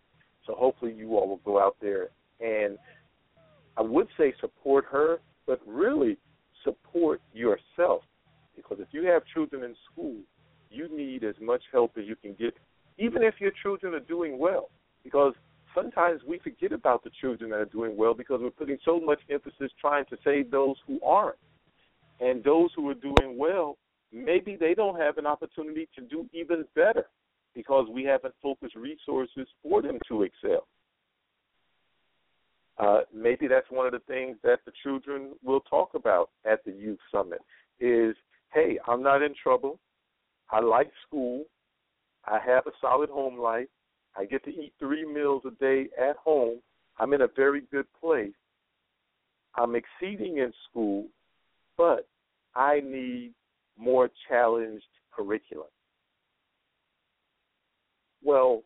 [0.47, 2.09] So hopefully you all will go out there
[2.41, 2.79] and
[3.77, 6.17] I would say support her, but really
[6.65, 8.03] support yourself.
[8.55, 10.17] Because if you have children in school,
[10.71, 12.55] you need as much help as you can get
[12.99, 14.71] even if your children are doing well.
[15.05, 15.35] Because
[15.75, 19.21] sometimes we forget about the children that are doing well because we're putting so much
[19.31, 21.39] emphasis trying to save those who aren't.
[22.21, 23.77] And those who are doing well,
[24.13, 27.07] maybe they don't have an opportunity to do even better
[27.55, 30.67] because we haven't focused resources for them to excel.
[32.79, 36.73] Uh, maybe that's one of the things that the children will talk about at the
[36.73, 37.41] youth summit
[37.81, 38.15] is,
[38.53, 39.79] hey, I'm not in trouble.
[40.51, 41.45] I like school.
[42.27, 43.69] I have a solid home life.
[44.17, 46.61] I get to eat three meals a day at home.
[46.99, 48.33] I'm in a very good place.
[49.55, 51.07] I'm exceeding in school,
[51.77, 52.09] but
[52.55, 53.33] I need
[53.79, 55.69] more challenged curriculum.
[58.23, 58.63] Well,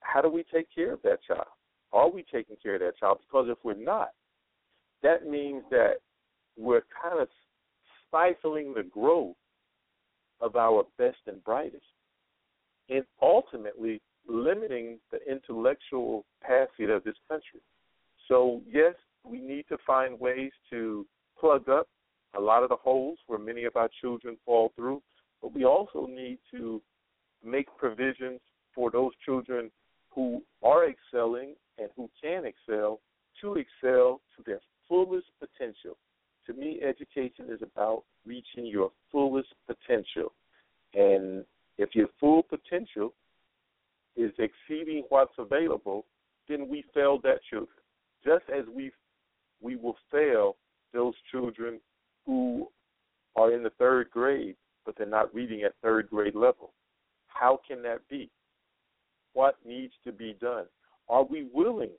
[0.00, 1.46] how do we take care of that child?
[1.92, 3.18] Are we taking care of that child?
[3.26, 4.10] Because if we're not,
[5.02, 5.94] that means that
[6.56, 7.28] we're kind of
[8.08, 9.36] stifling the growth
[10.40, 11.84] of our best and brightest,
[12.88, 17.60] and ultimately limiting the intellectual capacity of this country.
[18.28, 21.06] So, yes, we need to find ways to
[21.38, 21.88] plug up
[22.36, 25.02] a lot of the holes where many of our children fall through,
[25.40, 26.80] but we also need to
[27.44, 28.40] make provisions
[28.74, 29.70] for those children
[30.10, 33.00] who are excelling and who can excel
[33.40, 35.96] to excel to their fullest potential.
[36.46, 40.32] To me, education is about reaching your fullest potential.
[40.94, 41.44] And
[41.78, 43.14] if your full potential
[44.16, 46.04] is exceeding what's available,
[46.48, 47.78] then we failed that children.
[48.24, 48.92] Just as we
[49.60, 50.56] we will fail
[50.92, 51.80] those children
[52.26, 52.68] who
[53.36, 56.72] are in the third grade, but they're not reading at third grade level.
[57.28, 58.28] How can that be?
[59.32, 60.66] What needs to be done?
[61.08, 61.92] Are we willing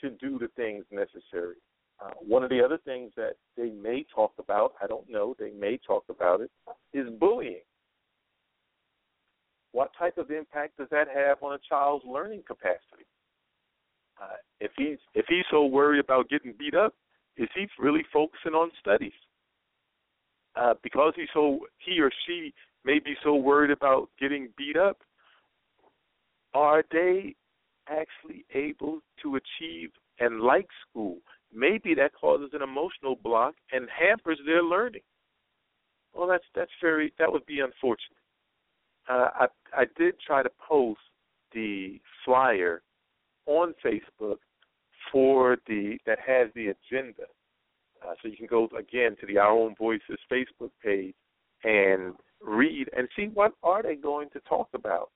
[0.00, 1.56] to do the things necessary?
[2.02, 5.50] Uh, one of the other things that they may talk about, I don't know, they
[5.50, 6.50] may talk about it,
[6.94, 7.60] is bullying.
[9.72, 13.06] What type of impact does that have on a child's learning capacity?
[14.20, 16.94] Uh, if he's if he's so worried about getting beat up,
[17.36, 19.12] is he really focusing on studies?
[20.56, 22.52] Uh, because he's so he or she
[22.84, 24.98] may be so worried about getting beat up,
[26.52, 27.34] are they
[27.88, 31.18] actually able to achieve and like school?
[31.52, 35.02] Maybe that causes an emotional block and hampers their learning.
[36.12, 38.19] Well, that's that's very that would be unfortunate.
[39.08, 39.46] Uh, I
[39.76, 41.00] I did try to post
[41.52, 42.82] the flyer
[43.46, 44.38] on Facebook
[45.10, 47.24] for the that has the agenda.
[48.02, 51.14] Uh, so you can go again to the Our Own Voices Facebook page
[51.64, 55.10] and read and see what are they going to talk about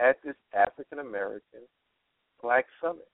[0.00, 1.60] at this African American
[2.42, 3.08] Black Summit,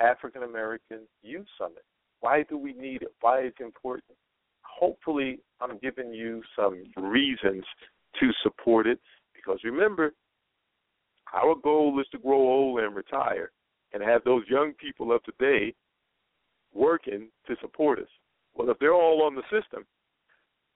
[0.00, 1.84] African American Youth Summit.
[2.20, 3.12] Why do we need it?
[3.20, 4.16] Why is it important?
[4.62, 7.64] Hopefully, I'm giving you some reasons
[8.20, 8.98] to support it
[9.34, 10.12] because remember,
[11.34, 13.50] our goal is to grow old and retire
[13.92, 15.74] and have those young people of today
[16.74, 18.08] working to support us.
[18.54, 19.84] Well, if they're all on the system,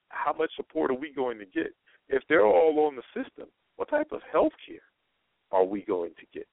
[0.09, 1.73] how much support are we going to get?
[2.09, 4.79] If they're all on the system, what type of health care
[5.53, 6.47] are we going to get?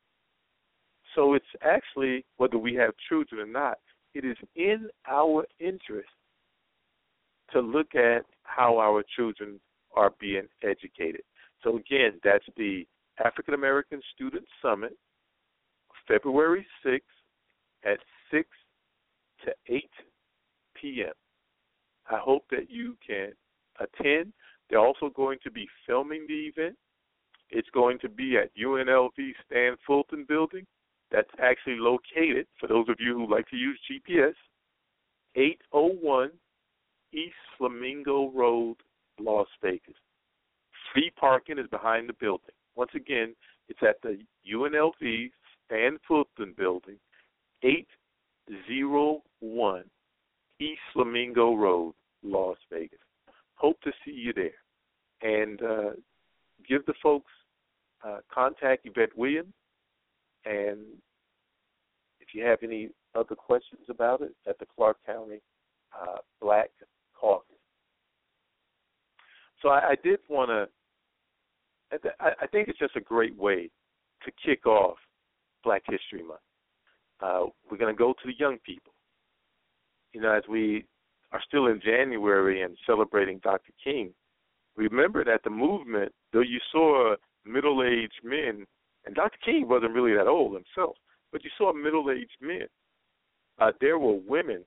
[1.15, 3.77] So it's actually, whether we have children or not,
[4.13, 6.09] it is in our interest
[7.51, 9.59] to look at how our children
[9.97, 11.21] are being educated.
[11.63, 12.85] So again, that's the
[13.23, 14.95] African American Student Summit,
[16.07, 16.99] February 6th
[17.83, 17.97] at
[18.31, 18.47] 6
[19.45, 19.83] to 8
[20.79, 21.13] p.m.
[22.09, 23.31] I hope that you can
[23.79, 24.33] attend.
[24.69, 26.75] They're also going to be filming the event.
[27.49, 30.65] It's going to be at UNLV Stan Fulton Building.
[31.11, 34.33] That's actually located, for those of you who like to use GPS,
[35.35, 36.31] 801
[37.13, 38.75] East Flamingo Road,
[39.19, 39.95] Las Vegas.
[40.93, 42.55] Free parking is behind the building.
[42.75, 43.35] Once again,
[43.69, 44.17] it's at the
[44.51, 45.31] UNLV
[45.65, 46.97] Stan Fulton Building,
[47.63, 49.83] 801
[50.59, 52.99] East Flamingo Road, Las Vegas.
[53.55, 54.51] Hope to see you there.
[55.21, 55.91] And uh,
[56.67, 57.31] give the folks
[58.05, 59.53] uh, contact Yvette Williams.
[60.45, 60.79] And
[62.21, 65.41] if you have any other questions about it, at the Clark County
[65.99, 66.69] uh, Black
[67.19, 67.56] Caucus.
[69.61, 70.67] So I, I did want to.
[72.19, 73.69] I, I think it's just a great way
[74.23, 74.97] to kick off
[75.63, 76.41] Black History Month.
[77.21, 78.93] Uh, we're going to go to the young people.
[80.13, 80.85] You know, as we
[81.31, 83.71] are still in January and celebrating Dr.
[83.83, 84.11] King,
[84.75, 87.15] remember that the movement, though you saw
[87.45, 88.65] middle aged men,
[89.05, 89.37] and Dr.
[89.43, 90.95] King wasn't really that old himself,
[91.31, 92.67] but you saw middle aged men.
[93.59, 94.63] Uh, there were women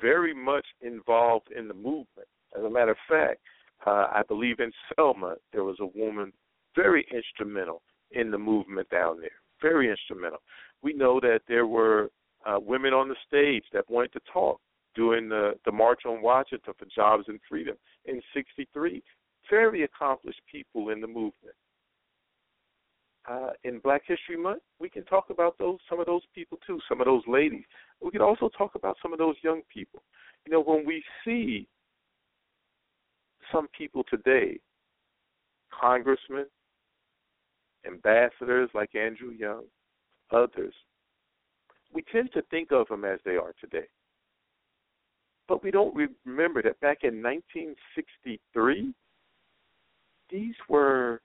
[0.00, 2.28] very much involved in the movement.
[2.56, 3.40] As a matter of fact,
[3.86, 6.32] uh, I believe in Selma, there was a woman
[6.74, 9.30] very instrumental in the movement down there,
[9.60, 10.40] very instrumental.
[10.82, 12.10] We know that there were
[12.46, 14.60] uh, women on the stage that wanted to talk
[14.94, 19.02] during the, the March on Washington for Jobs and Freedom in 63.
[19.50, 21.56] Very accomplished people in the movement.
[23.28, 26.78] uh, in Black History Month, we can talk about those some of those people too,
[26.88, 27.64] some of those ladies.
[28.00, 30.02] We can also talk about some of those young people.
[30.46, 31.66] You know, when we see
[33.52, 34.58] some people today,
[35.70, 36.46] congressmen,
[37.86, 39.64] ambassadors like Andrew Young,
[40.30, 40.74] others,
[41.92, 43.86] we tend to think of them as they are today.
[45.46, 45.94] But we don't
[46.24, 48.94] remember that back in 1963,
[50.30, 51.20] these were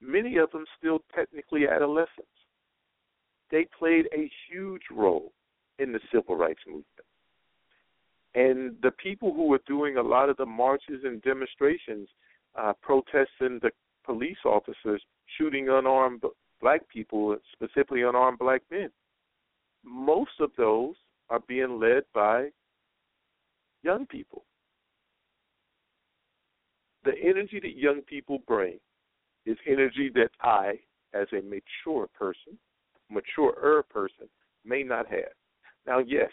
[0.00, 2.28] many of them still technically adolescents.
[3.50, 5.32] They played a huge role
[5.78, 6.86] in the civil rights movement.
[8.34, 12.08] And the people who were doing a lot of the marches and demonstrations,
[12.58, 13.70] uh, protesting the
[14.04, 15.02] police officers
[15.38, 16.22] shooting unarmed
[16.60, 18.90] black people, specifically unarmed black men,
[19.84, 20.94] most of those
[21.28, 22.48] are being led by
[23.82, 24.44] young people.
[27.04, 28.78] The energy that young people bring
[29.44, 30.78] is energy that I,
[31.14, 32.58] as a mature person,
[33.10, 34.28] maturer person,
[34.64, 35.32] may not have.
[35.86, 36.30] Now, yes,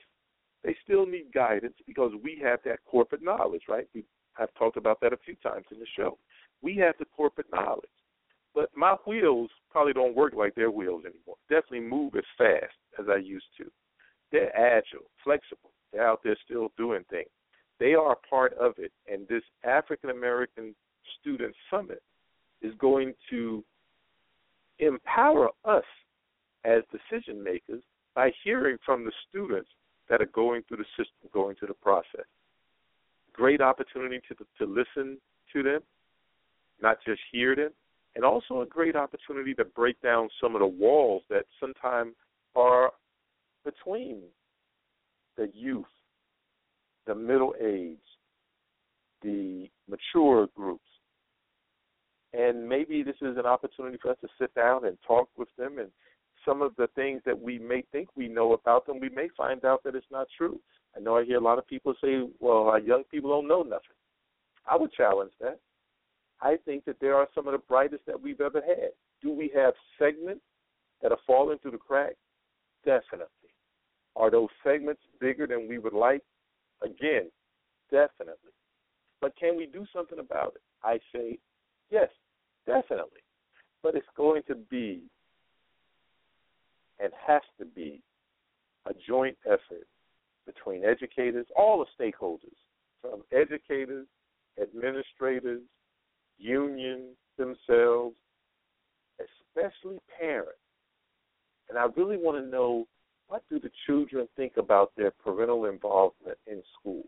[0.63, 3.87] they still need guidance because we have that corporate knowledge, right?
[3.93, 4.03] We
[4.33, 6.17] have talked about that a few times in the show.
[6.61, 7.89] We have the corporate knowledge.
[8.53, 11.37] But my wheels probably don't work like their wheels anymore.
[11.49, 13.71] Definitely move as fast as I used to.
[14.31, 15.71] They're agile, flexible.
[15.91, 17.29] They're out there still doing things.
[17.79, 18.91] They are part of it.
[19.11, 20.75] And this African American
[21.19, 22.01] Student Summit
[22.61, 23.63] is going to
[24.79, 25.83] empower us
[26.65, 27.81] as decision makers
[28.15, 29.69] by hearing from the students
[30.09, 32.25] that are going through the system, going through the process.
[33.33, 35.17] Great opportunity to to listen
[35.53, 35.81] to them,
[36.81, 37.69] not just hear them,
[38.15, 42.13] and also a great opportunity to break down some of the walls that sometimes
[42.55, 42.91] are
[43.63, 44.23] between
[45.37, 45.85] the youth,
[47.07, 47.97] the middle age,
[49.21, 50.83] the mature groups,
[52.33, 55.79] and maybe this is an opportunity for us to sit down and talk with them
[55.79, 55.89] and
[56.49, 59.63] some of the things that we may think we know about them, we may find
[59.65, 60.59] out that it's not true.
[60.97, 63.61] I know I hear a lot of people say, well, our young people don't know
[63.61, 63.95] nothing.
[64.69, 65.59] I would challenge that.
[66.41, 68.89] I think that there are some of the brightest that we've ever had.
[69.21, 70.41] Do we have segments
[71.03, 72.15] that are falling through the cracks?
[72.85, 73.27] Definitely.
[74.15, 76.23] Are those segments bigger than we would like?
[76.81, 77.29] Again,
[77.91, 78.53] definitely.
[79.21, 80.61] But can we do something about it?
[80.83, 81.37] I say
[81.91, 82.09] Yes,
[82.65, 83.21] definitely.
[83.81, 85.03] But it's going to be
[86.99, 88.01] and has to be
[88.85, 89.87] a joint effort
[90.45, 92.57] between educators, all the stakeholders,
[93.01, 94.07] from educators,
[94.61, 95.61] administrators,
[96.37, 98.15] unions themselves,
[99.19, 100.59] especially parents.
[101.69, 102.87] And I really want to know
[103.27, 107.05] what do the children think about their parental involvement in schools?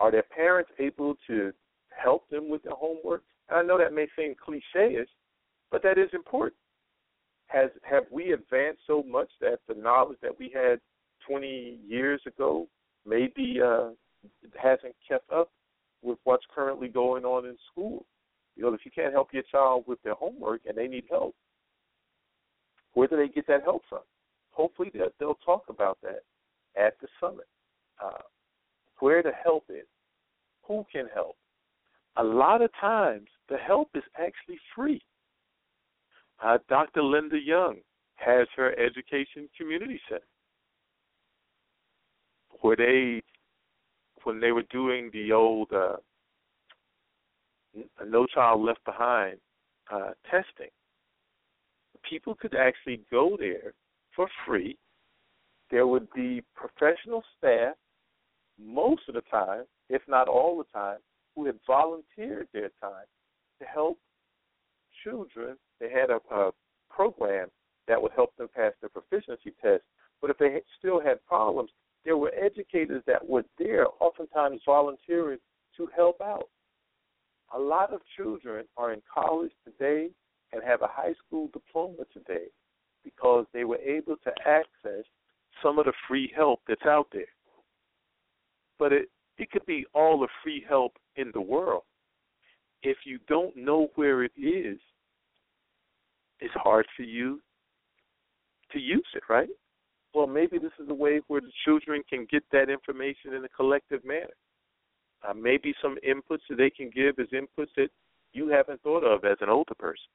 [0.00, 1.52] Are their parents able to
[1.96, 3.22] help them with their homework.
[3.48, 5.08] And I know that may seem cliche-ish,
[5.70, 6.54] but that is important.
[7.46, 10.80] Has have we advanced so much that the knowledge that we had
[11.28, 12.66] 20 years ago
[13.06, 13.90] maybe uh,
[14.60, 15.50] hasn't kept up
[16.02, 18.04] with what's currently going on in school?
[18.56, 21.34] Because if you can't help your child with their homework and they need help,
[22.94, 24.00] where do they get that help from?
[24.50, 26.22] Hopefully they'll, they'll talk about that
[26.76, 27.46] at the summit.
[28.02, 28.22] Uh,
[29.00, 29.86] where the help is,
[30.62, 31.36] who can help,
[32.16, 35.02] a lot of times the help is actually free.
[36.42, 37.02] Uh, Dr.
[37.02, 37.76] Linda Young
[38.16, 40.22] has her education community center
[42.60, 43.22] where they,
[44.24, 45.96] when they were doing the old uh,
[48.06, 49.36] No Child Left Behind
[49.92, 50.70] uh, testing,
[52.08, 53.72] people could actually go there
[54.14, 54.76] for free.
[55.70, 57.74] There would be professional staff
[58.58, 60.98] most of the time, if not all the time,
[61.34, 63.06] who had volunteered their time
[63.60, 63.98] to help
[65.04, 65.56] children.
[65.80, 66.50] They had a, a
[66.90, 67.48] program
[67.88, 69.82] that would help them pass their proficiency test.
[70.20, 71.70] But if they still had problems,
[72.04, 75.38] there were educators that were there, oftentimes volunteering
[75.76, 76.48] to help out.
[77.54, 80.08] A lot of children are in college today
[80.52, 82.46] and have a high school diploma today
[83.04, 85.04] because they were able to access
[85.62, 87.24] some of the free help that's out there.
[88.78, 89.08] But it
[89.38, 91.82] it could be all the free help in the world.
[92.82, 94.78] If you don't know where it is,
[96.40, 97.40] it's hard for you
[98.72, 99.48] to use it, right?
[100.14, 103.48] Well, maybe this is a way where the children can get that information in a
[103.48, 104.34] collective manner.
[105.26, 107.88] Uh, maybe some inputs that they can give as inputs that
[108.32, 110.10] you haven't thought of as an older person.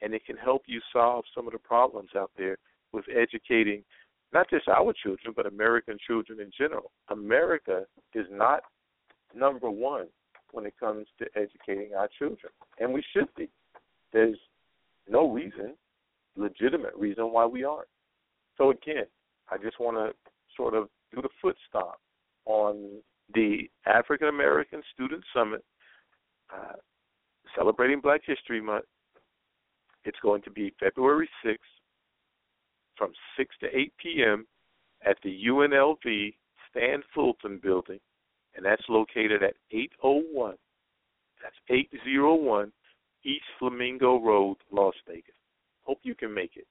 [0.00, 2.56] And it can help you solve some of the problems out there
[2.92, 3.84] with educating
[4.32, 6.90] not just our children, but American children in general.
[7.10, 8.62] America is not
[9.34, 10.06] number one
[10.52, 13.48] when it comes to educating our children, and we should be.
[14.12, 14.38] There's
[15.12, 15.74] no reason,
[16.36, 17.88] legitimate reason why we aren't.
[18.56, 19.04] So again,
[19.50, 20.12] I just want to
[20.56, 21.96] sort of do the foot stomp
[22.46, 23.02] on
[23.34, 25.62] the African American Student Summit
[26.52, 26.76] uh,
[27.56, 28.84] celebrating Black History Month.
[30.04, 31.56] It's going to be February 6th
[32.96, 34.46] from 6 to 8 p.m.
[35.06, 36.34] at the UNLV
[36.70, 38.00] Stan Fulton building,
[38.56, 40.54] and that's located at 801.
[41.42, 42.72] That's 801
[43.24, 45.34] East Flamingo Road, Las Vegas.
[45.82, 46.66] Hope you can make it.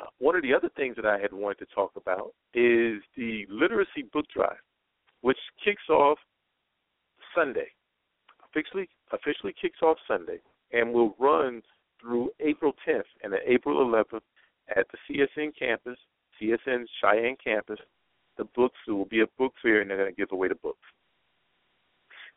[0.00, 3.46] Uh, one of the other things that I had wanted to talk about is the
[3.48, 4.60] literacy book drive,
[5.20, 6.18] which kicks off
[7.34, 7.68] Sunday.
[8.44, 10.40] Officially, officially kicks off Sunday
[10.72, 11.62] and will run
[12.00, 14.20] through April 10th and April 11th
[14.76, 15.98] at the CSN campus,
[16.40, 17.78] CSN Cheyenne campus.
[18.38, 20.54] The books there will be a book fair, and they're going to give away the
[20.56, 20.80] books.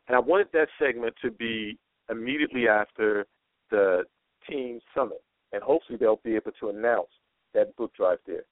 [0.08, 1.78] And I wanted that segment to be
[2.10, 3.26] immediately after
[3.70, 4.04] the
[4.48, 5.22] team summit,
[5.52, 7.08] and hopefully they'll be able to announce
[7.54, 8.44] that book drive there.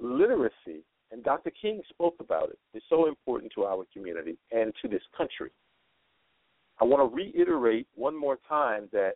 [0.00, 1.50] Literacy, and Dr.
[1.60, 5.50] King spoke about it, is so important to our community and to this country.
[6.80, 9.14] I want to reiterate one more time that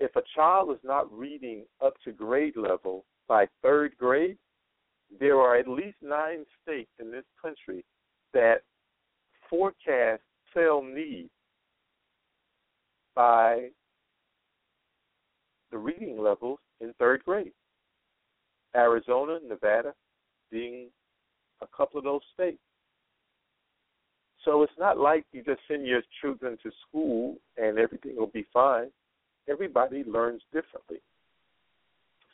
[0.00, 4.36] if a child is not reading up to grade level by third grade,
[5.20, 7.84] there are at least nine states in this country
[8.32, 8.62] that
[9.48, 10.22] forecast
[10.54, 11.28] cell need
[13.14, 13.68] by
[15.70, 17.52] the reading levels in third grade.
[18.74, 19.94] Arizona, Nevada
[20.50, 20.88] being
[21.60, 22.58] a couple of those states.
[24.44, 28.46] So it's not like you just send your children to school and everything will be
[28.52, 28.88] fine.
[29.48, 30.98] Everybody learns differently.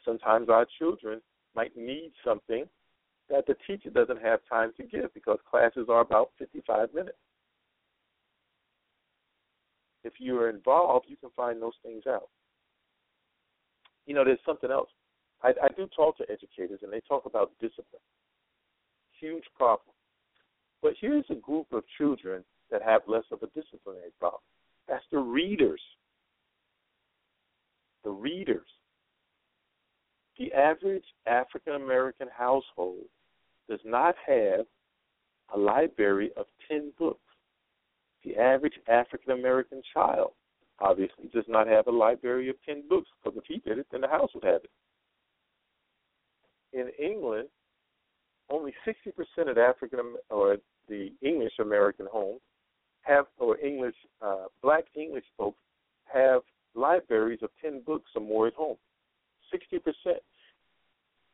[0.04, 1.20] Sometimes our children
[1.54, 2.64] might need something
[3.28, 7.16] that the teacher doesn't have time to give because classes are about 55 minutes.
[10.08, 12.30] If you are involved, you can find those things out.
[14.06, 14.88] You know, there's something else.
[15.42, 18.00] I, I do talk to educators, and they talk about discipline.
[19.20, 19.94] Huge problem.
[20.80, 24.40] But here's a group of children that have less of a disciplinary problem.
[24.88, 25.82] That's the readers.
[28.02, 28.66] The readers.
[30.38, 33.04] The average African American household
[33.68, 34.64] does not have
[35.54, 37.20] a library of 10 books.
[38.28, 40.32] The average African American child
[40.80, 44.02] obviously does not have a library of 10 books because if he did it, then
[44.02, 44.70] the house would have it.
[46.74, 47.48] In England,
[48.50, 52.40] only 60% of African or the English American homes
[53.00, 55.60] have, or English, uh, black English folks
[56.04, 56.42] have
[56.74, 58.76] libraries of 10 books or more at home.
[59.54, 59.80] 60%.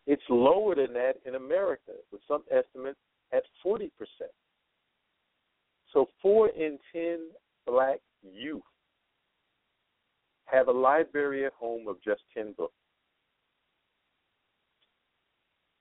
[0.07, 3.01] It's lower than that in America, with some estimates
[3.33, 3.91] at 40%.
[5.95, 7.19] So, four in 10
[7.67, 8.63] black youth
[10.47, 12.75] have a library at home of just 10 books.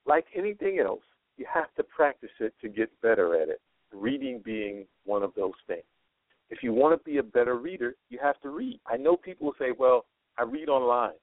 [0.06, 1.02] Like anything else,
[1.38, 3.60] you have to practice it to get better at it,
[3.91, 5.84] reading being one of those things.
[6.49, 8.80] If you want to be a better reader, you have to read.
[8.85, 10.06] I know people will say, well,
[10.38, 11.14] I read online.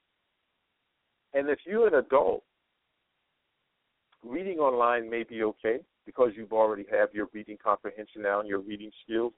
[1.33, 2.43] And if you're an adult,
[4.25, 8.61] reading online may be okay because you've already have your reading comprehension now and your
[8.61, 9.33] reading skills.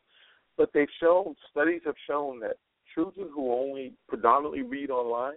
[0.57, 2.57] But they've shown, studies have shown that
[2.95, 5.35] children who only predominantly read online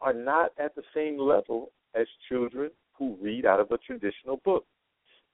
[0.00, 4.64] are not at the same level as children who read out of a traditional book.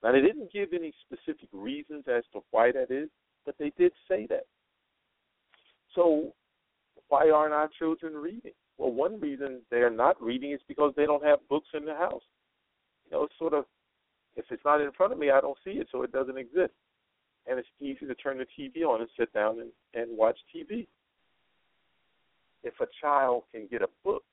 [0.03, 3.09] Now, they didn't give any specific reasons as to why that is,
[3.45, 4.45] but they did say that.
[5.95, 6.33] So,
[7.09, 8.53] why aren't our children reading?
[8.77, 12.23] Well, one reason they're not reading is because they don't have books in the house.
[13.05, 13.65] You know, it's sort of,
[14.39, 16.73] if it's not in front of me, I don't see it, so it doesn't exist.
[17.47, 20.87] And it's easy to turn the TV on and sit down and, and watch TV.
[22.63, 24.23] If a child can get a book,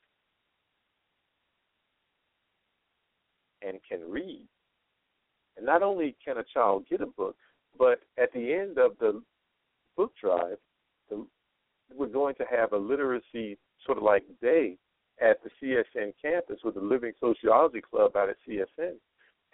[3.66, 4.46] and can read.
[5.56, 7.36] And not only can a child get a book,
[7.78, 9.22] but at the end of the
[9.96, 10.58] book drive,
[11.10, 11.26] the,
[11.94, 14.76] we're going to have a literacy sort of like day
[15.20, 18.94] at the CSN campus with the Living Sociology Club out at CSN.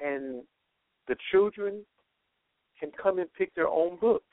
[0.04, 0.42] And
[1.08, 1.84] the children
[2.78, 4.24] can come and pick their own books.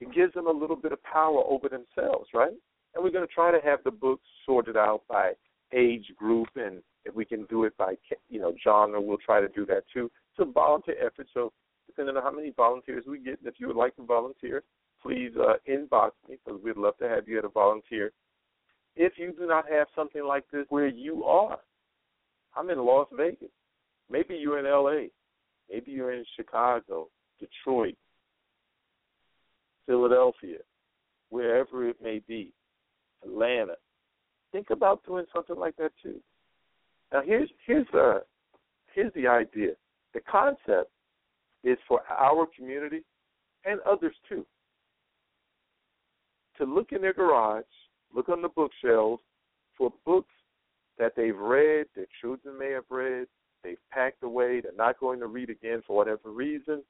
[0.00, 2.52] It gives them a little bit of power over themselves, right?
[2.94, 5.32] And we're going to try to have the books sorted out by
[5.72, 7.94] age group and if we can do it by
[8.28, 10.10] you know genre, we'll try to do that too.
[10.32, 11.52] It's a volunteer effort, so
[11.86, 14.62] depending on how many volunteers we get, if you would like to volunteer,
[15.02, 18.12] please uh, inbox me because we'd love to have you at a volunteer.
[18.96, 21.58] If you do not have something like this where you are,
[22.56, 23.48] I'm in Las Vegas.
[24.10, 25.08] Maybe you're in LA.
[25.70, 27.08] Maybe you're in Chicago,
[27.38, 27.96] Detroit,
[29.86, 30.58] Philadelphia,
[31.28, 32.52] wherever it may be.
[33.22, 33.74] Atlanta.
[34.50, 36.20] Think about doing something like that too.
[37.12, 38.22] Now here's here's the
[38.94, 39.72] here's the idea.
[40.14, 40.90] The concept
[41.62, 43.02] is for our community
[43.64, 44.46] and others too
[46.60, 47.64] to look in their garage,
[48.14, 49.22] look on the bookshelves
[49.76, 50.34] for books
[50.98, 53.26] that they've read, their children may have read,
[53.62, 56.82] they've packed away, they're not going to read again for whatever reason,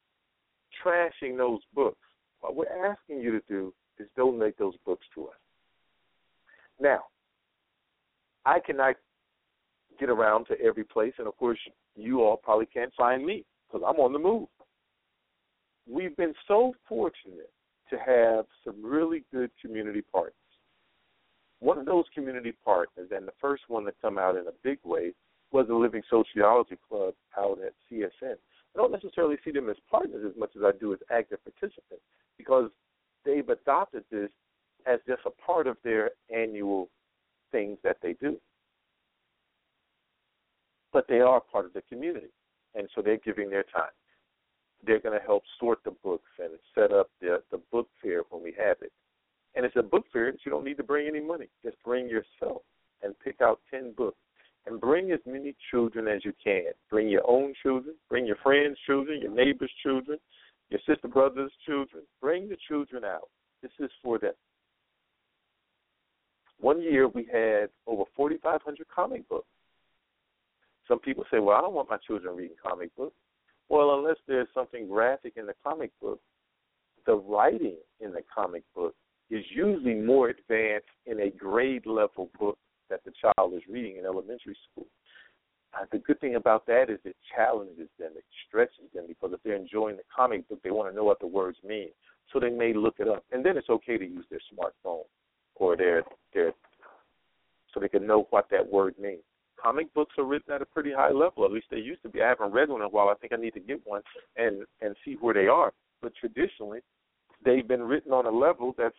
[0.84, 1.98] trashing those books.
[2.40, 5.34] What we're asking you to do is donate those books to us.
[6.80, 7.00] Now,
[8.46, 8.96] I cannot
[9.98, 11.58] get around to every place, and of course,
[11.94, 14.48] you all probably can't find me because I'm on the move.
[15.88, 17.50] We've been so fortunate
[17.90, 20.34] to have some really good community partners.
[21.58, 24.78] One of those community partners, and the first one to come out in a big
[24.84, 25.12] way,
[25.52, 28.34] was the Living Sociology Club out at CSN.
[28.74, 32.04] I don't necessarily see them as partners as much as I do as active participants
[32.38, 32.70] because
[33.24, 34.30] they've adopted this
[34.86, 36.88] as just a part of their annual
[37.52, 38.36] things that they do.
[40.92, 42.30] But they are part of the community,
[42.74, 43.92] and so they're giving their time.
[44.84, 48.42] They're going to help sort the books and set up the the book fair when
[48.42, 48.92] we have it.
[49.54, 51.48] And it's a book fair that you don't need to bring any money.
[51.62, 52.62] Just bring yourself
[53.02, 54.18] and pick out ten books
[54.66, 56.72] and bring as many children as you can.
[56.90, 60.18] Bring your own children, bring your friends' children, your neighbors' children,
[60.68, 62.04] your sister brothers' children.
[62.20, 63.28] Bring the children out.
[63.62, 64.32] This is for them.
[66.60, 69.46] One year we had over 4,500 comic books.
[70.86, 73.16] Some people say, well, I don't want my children reading comic books.
[73.68, 76.20] Well, unless there's something graphic in the comic book,
[77.06, 78.94] the writing in the comic book
[79.30, 82.58] is usually more advanced in a grade level book
[82.90, 84.86] that the child is reading in elementary school.
[85.72, 89.40] Uh, the good thing about that is it challenges them, it stretches them because if
[89.44, 91.88] they're enjoying the comic book, they want to know what the words mean.
[92.32, 95.04] So they may look it up, and then it's okay to use their smartphone
[95.56, 96.02] or their
[96.34, 96.52] their
[97.72, 99.22] so they can know what that word means.
[99.62, 101.44] Comic books are written at a pretty high level.
[101.44, 102.22] At least they used to be.
[102.22, 103.08] I haven't read one in a while.
[103.08, 104.02] I think I need to get one
[104.36, 105.72] and and see where they are.
[106.02, 106.80] But traditionally,
[107.44, 108.96] they've been written on a level that's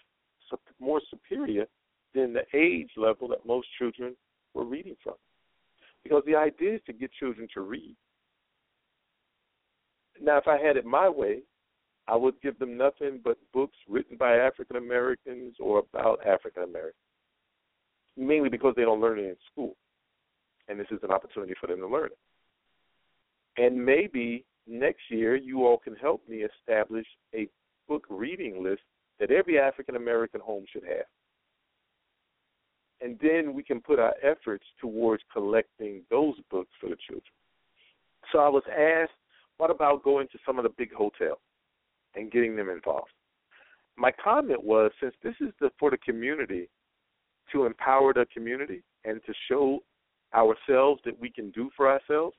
[0.80, 1.66] more superior
[2.14, 4.16] than the age level that most children
[4.54, 5.16] were reading from.
[6.04, 7.96] Because the idea is to get children to read.
[10.22, 11.40] Now, if I had it my way,
[12.08, 16.96] I would give them nothing but books written by African Americans or about African Americans,
[18.18, 19.76] mainly because they don't learn it in school.
[20.68, 23.64] And this is an opportunity for them to learn it.
[23.64, 27.48] And maybe next year you all can help me establish a
[27.88, 28.82] book reading list
[29.20, 31.06] that every African American home should have
[33.02, 37.24] and then we can put our efforts towards collecting those books for the children.
[38.32, 39.12] So I was asked,
[39.58, 41.40] what about going to some of the big hotels
[42.16, 43.12] and getting them involved?
[43.98, 46.70] My comment was, since this is the, for the community
[47.52, 49.80] to empower the community and to show
[50.34, 52.36] ourselves that we can do for ourselves,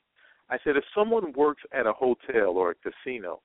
[0.48, 3.40] I said if someone works at a hotel or a casino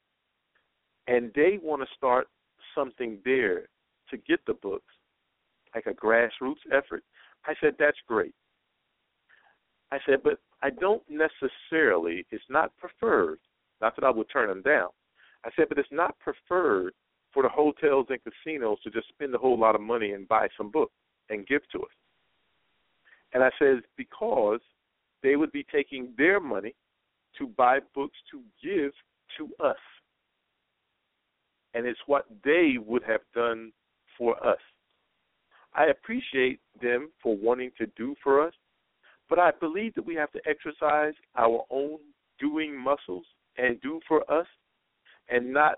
[1.07, 2.27] and they want to start
[2.76, 3.68] something there
[4.10, 4.94] to get the books,
[5.78, 7.04] like a grassroots effort.
[7.45, 8.34] I said, that's great.
[9.91, 13.40] I said, but I don't necessarily, it's not preferred,
[13.80, 14.90] not that I would turn them down.
[15.45, 16.94] I said, but it's not preferred
[17.34, 20.48] for the hotels and casinos to just spend a whole lot of money and buy
[20.58, 20.94] some books
[21.30, 21.95] and give to us.
[23.34, 24.60] And I said, because
[25.22, 26.74] they would be taking their money
[27.38, 28.91] to buy books to give
[29.38, 29.78] to us.
[31.74, 33.72] And it's what they would have done
[34.18, 34.58] for us.
[35.78, 38.54] I appreciate them for wanting to do for us,
[39.30, 41.99] but I believe that we have to exercise our own
[42.40, 43.26] doing muscles
[43.58, 44.48] and do for us
[45.30, 45.76] and not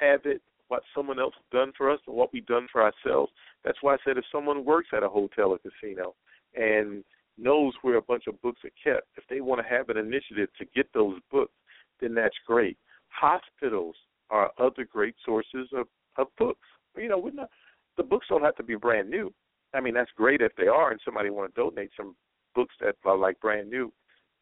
[0.00, 3.32] have it what someone else done for us or what we've done for ourselves.
[3.64, 6.14] That's why I said if someone works at a hotel or casino
[6.54, 7.02] and
[7.36, 10.50] knows where a bunch of books are kept, if they want to have an initiative
[10.58, 11.54] to get those books,
[12.00, 12.76] then that's great.
[13.08, 13.96] Hospitals
[14.30, 15.86] are other great sources of,
[16.16, 16.66] of books.
[16.96, 17.50] You know, we're not
[17.98, 19.32] the books don't have to be brand new.
[19.74, 22.16] I mean, that's great if they are, and somebody want to donate some
[22.54, 23.92] books that are like brand new.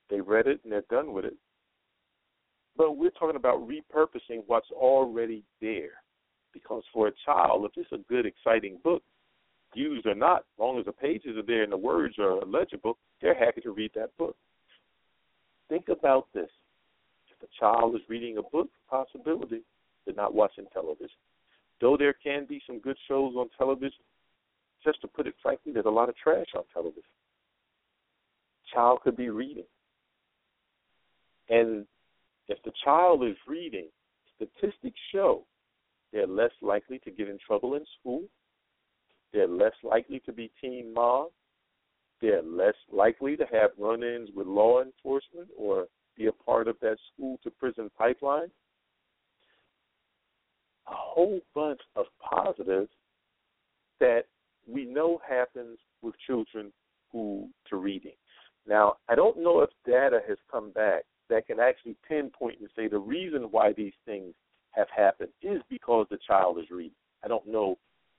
[0.08, 1.34] They read it and they're done with it.
[2.76, 6.02] But we're talking about repurposing what's already there.
[6.52, 9.02] Because for a child, if it's a good, exciting book,
[9.74, 12.96] used or not, as long as the pages are there and the words are legible,
[13.20, 14.36] they're happy to read that book.
[15.68, 16.48] Think about this.
[17.30, 19.62] If a child is reading a book, possibility
[20.04, 21.08] they're not watching television.
[21.80, 24.04] Though there can be some good shows on television,
[24.84, 27.02] just to put it frankly, there's a lot of trash on television.
[28.72, 29.66] Child could be reading.
[31.48, 31.86] And
[32.48, 33.88] if the child is reading,
[34.36, 35.44] statistics show
[36.12, 38.22] they're less likely to get in trouble in school.
[39.32, 41.32] They're less likely to be teen moms.
[42.22, 46.76] They're less likely to have run ins with law enforcement or be a part of
[46.80, 48.50] that school to prison pipeline.
[50.88, 52.90] A whole bunch of positives
[54.00, 54.24] that
[54.68, 56.72] we know happens with children
[57.12, 58.12] who to reading.
[58.68, 62.88] Now, I don't know if data has come back that can actually pinpoint and say
[62.88, 64.34] the reason why these things
[64.70, 66.96] have happened is because the child is reading.
[67.24, 67.78] I don't know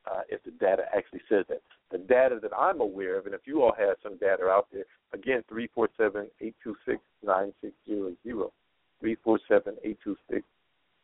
[0.09, 1.61] uh, if the data actually says that.
[1.91, 4.83] The data that I'm aware of, and if you all have some data out there,
[5.13, 8.51] again, 347 826 9600.
[8.99, 10.45] 347 826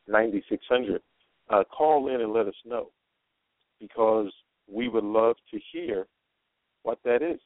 [0.07, 1.01] 9600.
[1.53, 2.89] Uh, call in and let us know
[3.79, 4.31] because
[4.67, 6.07] we would love to hear
[6.81, 7.39] what that is.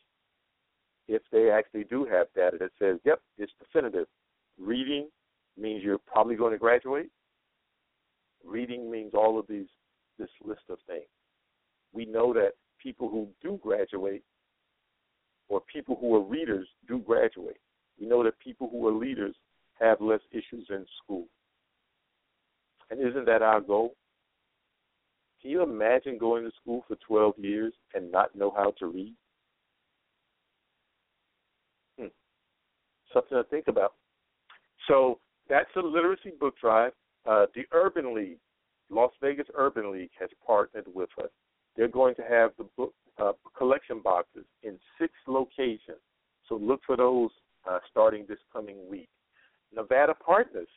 [1.10, 4.08] If they actually do have data that says, yep, it's definitive.
[4.58, 5.10] Reading
[5.60, 7.10] means you're probably going to graduate.
[8.46, 9.68] Reading means all of these
[10.18, 11.10] this list of things.
[11.92, 12.52] We know that
[12.82, 14.24] people who do graduate
[15.50, 17.60] or people who are readers do graduate.
[18.00, 19.36] We know that people who are leaders
[19.82, 21.26] have less issues in school.
[22.90, 23.96] And isn't that our goal?
[25.42, 29.14] Can you imagine going to school for 12 years and not know how to read?
[32.00, 32.08] Hmm.
[33.14, 33.94] Something to think about.
[34.88, 35.20] So
[35.50, 36.94] that's a literacy book drive.
[37.26, 38.40] Uh, the Urban League,
[38.90, 41.30] Las Vegas Urban League, has partnered with us.
[41.76, 46.02] They're going to have the book uh, collection boxes in six locations.
[46.48, 47.30] So look for those
[47.70, 49.10] uh, starting this coming week.
[49.76, 50.70] Nevada Partners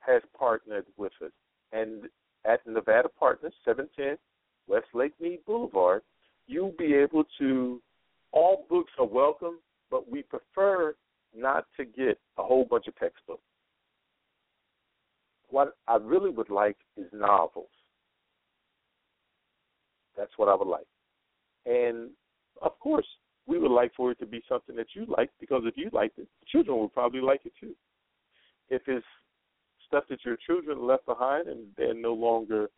[0.00, 1.32] has partnered with us,
[1.72, 2.04] and
[2.44, 4.16] at Nevada Partners, 710
[4.66, 6.02] West Lake Mead Boulevard,
[6.46, 7.80] you'll be able to.
[8.30, 9.58] All books are welcome,
[9.90, 10.94] but we prefer
[11.34, 13.42] not to get a whole bunch of textbooks.
[15.48, 17.70] What I really would like is novels.
[20.16, 20.86] That's what I would like.
[21.64, 22.10] And
[22.60, 23.06] of course,
[23.46, 26.12] we would like for it to be something that you like because if you like
[26.18, 27.74] it, children will probably like it too.
[28.68, 29.06] If it's
[29.88, 32.68] stuff that your children left behind and they're no longer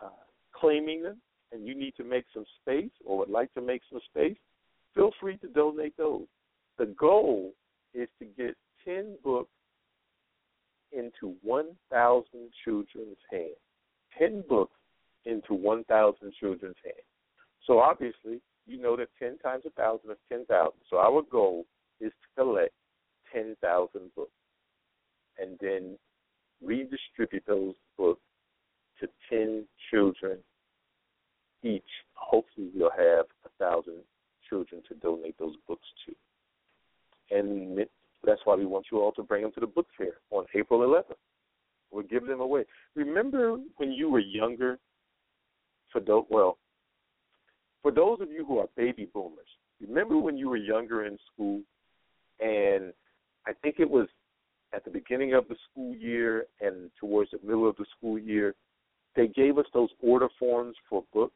[0.00, 0.08] uh,
[0.54, 1.18] claiming them,
[1.52, 4.36] and you need to make some space or would like to make some space,
[4.94, 6.26] feel free to donate those.
[6.78, 7.52] The goal
[7.94, 9.50] is to get 10 books
[10.92, 12.24] into 1,000
[12.64, 13.50] children's hands.
[14.18, 14.76] 10 books
[15.24, 16.96] into 1,000 children's hands.
[17.66, 20.72] So obviously, you know that 10 times 1,000 is 10,000.
[20.88, 21.66] So our goal
[22.00, 22.74] is to collect
[23.32, 24.30] 10,000 books
[25.38, 25.98] and then
[26.64, 28.20] redistribute those books
[29.00, 30.38] to 10 children
[31.62, 31.82] each.
[32.14, 33.94] Hopefully, we'll have a 1,000
[34.48, 37.36] children to donate those books to.
[37.36, 37.78] And
[38.24, 40.80] that's why we want you all to bring them to the book fair on April
[40.80, 41.16] 11th.
[41.90, 42.64] We'll give them away.
[42.94, 44.78] Remember when you were younger?
[45.90, 46.56] For those, well,
[47.82, 49.46] for those of you who are baby boomers,
[49.80, 51.60] remember when you were younger in school,
[52.40, 52.94] and
[53.46, 54.08] I think it was
[54.74, 58.54] at the beginning of the school year and towards the middle of the school year,
[59.14, 61.34] they gave us those order forms for books,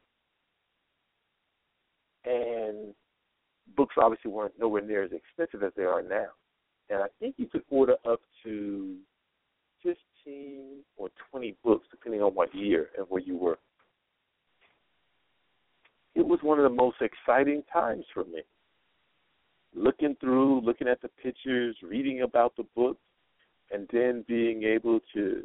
[2.25, 2.93] and
[3.75, 6.27] books obviously weren't nowhere near as expensive as they are now.
[6.89, 8.95] And I think you could order up to
[9.83, 13.59] 15 or 20 books, depending on what year and where you were.
[16.15, 18.41] It was one of the most exciting times for me.
[19.75, 22.99] Looking through, looking at the pictures, reading about the books,
[23.71, 25.43] and then being able to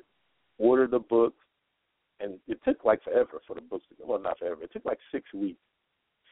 [0.58, 1.36] order the books.
[2.20, 4.62] And it took like forever for the books to well, not forever.
[4.62, 5.60] It took like six weeks,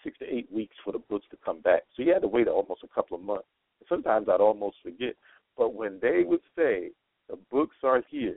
[0.04, 1.82] six to eight weeks for the books to come back.
[1.96, 3.48] So you had to wait almost a couple of months.
[3.88, 5.14] Sometimes I'd almost forget.
[5.56, 6.90] But when they would say
[7.28, 8.36] the books are here,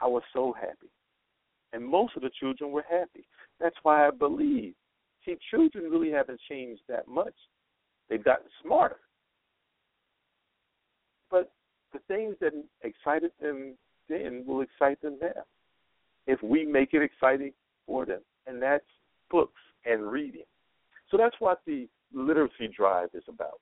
[0.00, 0.90] I was so happy.
[1.72, 3.26] And most of the children were happy.
[3.60, 4.74] That's why I believe.
[5.24, 7.34] See, children really haven't changed that much.
[8.08, 8.98] They've gotten smarter.
[11.30, 11.52] But
[11.92, 12.52] the things that
[12.82, 13.76] excited them
[14.08, 15.42] then will excite them now.
[16.26, 17.52] If we make it exciting
[17.86, 18.20] for them.
[18.46, 18.84] And that's
[19.30, 20.44] books and reading.
[21.10, 23.60] So that's what the literacy drive is about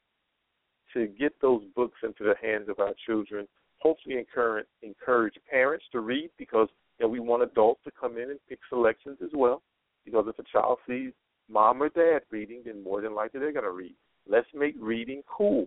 [0.95, 3.47] to get those books into the hands of our children.
[3.79, 6.69] Hopefully, encourage encourage parents to read because
[6.99, 9.63] you know, we want adults to come in and pick selections as well.
[10.05, 11.13] Because if a child sees
[11.51, 13.95] mom or dad reading, then more than likely they're going to read.
[14.29, 15.67] Let's make reading cool.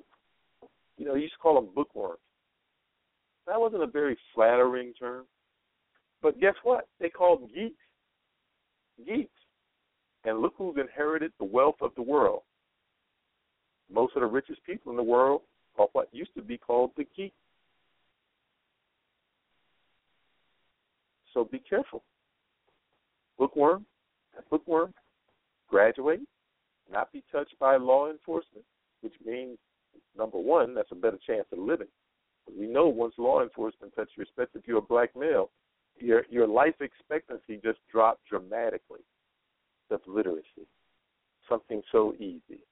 [0.97, 2.19] You know, you used to call them bookworms.
[3.51, 5.25] That wasn't a very flattering term.
[6.21, 6.87] But guess what?
[6.99, 7.75] They called geeks.
[9.05, 9.29] Geeks.
[10.23, 12.43] And look who's inherited the wealth of the world
[13.93, 15.41] most of the richest people in the world
[15.77, 17.35] are what used to be called the geeks.
[21.33, 22.03] So be careful.
[23.37, 23.85] Bookworm,
[24.49, 24.93] bookworm,
[25.69, 26.21] graduate,
[26.91, 28.65] not be touched by law enforcement,
[29.01, 29.57] which means
[30.17, 31.87] number one, that's a better chance of living.
[32.47, 35.51] We know once law enforcement touches you, especially if you're a black male,
[35.97, 39.01] your your life expectancy just dropped dramatically.
[39.89, 40.67] That's literacy.
[41.47, 42.63] Something so easy.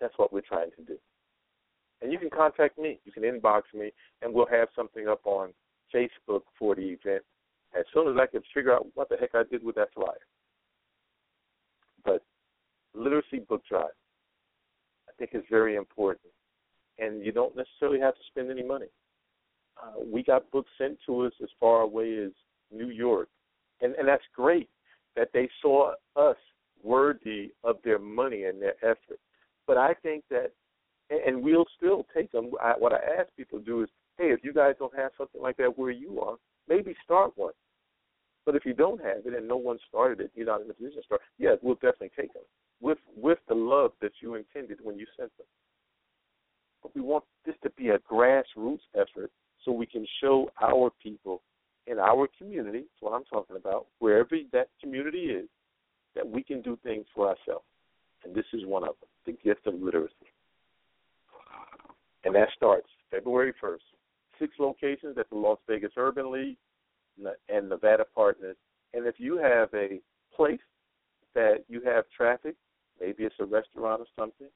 [0.00, 0.98] That's what we're trying to do.
[2.00, 2.98] And you can contact me.
[3.04, 5.52] You can inbox me, and we'll have something up on
[5.94, 7.22] Facebook for the event
[7.78, 10.26] as soon as I can figure out what the heck I did with that flyer.
[12.04, 12.22] But
[12.94, 13.96] literacy book drive,
[15.08, 16.32] I think, is very important,
[16.98, 18.86] and you don't necessarily have to spend any money.
[19.82, 22.32] Uh, we got books sent to us as far away as
[22.70, 23.28] New York,
[23.80, 24.68] and and that's great
[25.16, 26.36] that they saw us
[26.82, 29.20] worthy of their money and their effort.
[29.66, 30.52] But I think that,
[31.10, 32.50] and we'll still take them.
[32.60, 33.88] I, what I ask people to do is,
[34.18, 36.36] hey, if you guys don't have something like that where you are,
[36.68, 37.52] maybe start one.
[38.44, 40.74] But if you don't have it and no one started it, you're not in a
[40.74, 41.20] position to start.
[41.38, 42.42] Yeah, we'll definitely take them
[42.80, 45.46] with with the love that you intended when you sent them.
[46.82, 49.30] But we want this to be a grassroots effort
[49.64, 51.42] so we can show our people
[51.86, 55.48] in our community, that's what I'm talking about, wherever that community is,
[56.14, 57.64] that we can do things for ourselves.
[58.24, 60.14] And this is one of them, the gift of literacy.
[62.24, 63.78] And that starts February 1st.
[64.38, 66.56] Six locations at the Las Vegas Urban League
[67.48, 68.56] and Nevada Partners.
[68.94, 70.00] And if you have a
[70.34, 70.60] place
[71.34, 72.54] that you have traffic,
[73.00, 74.48] maybe it's a restaurant or something,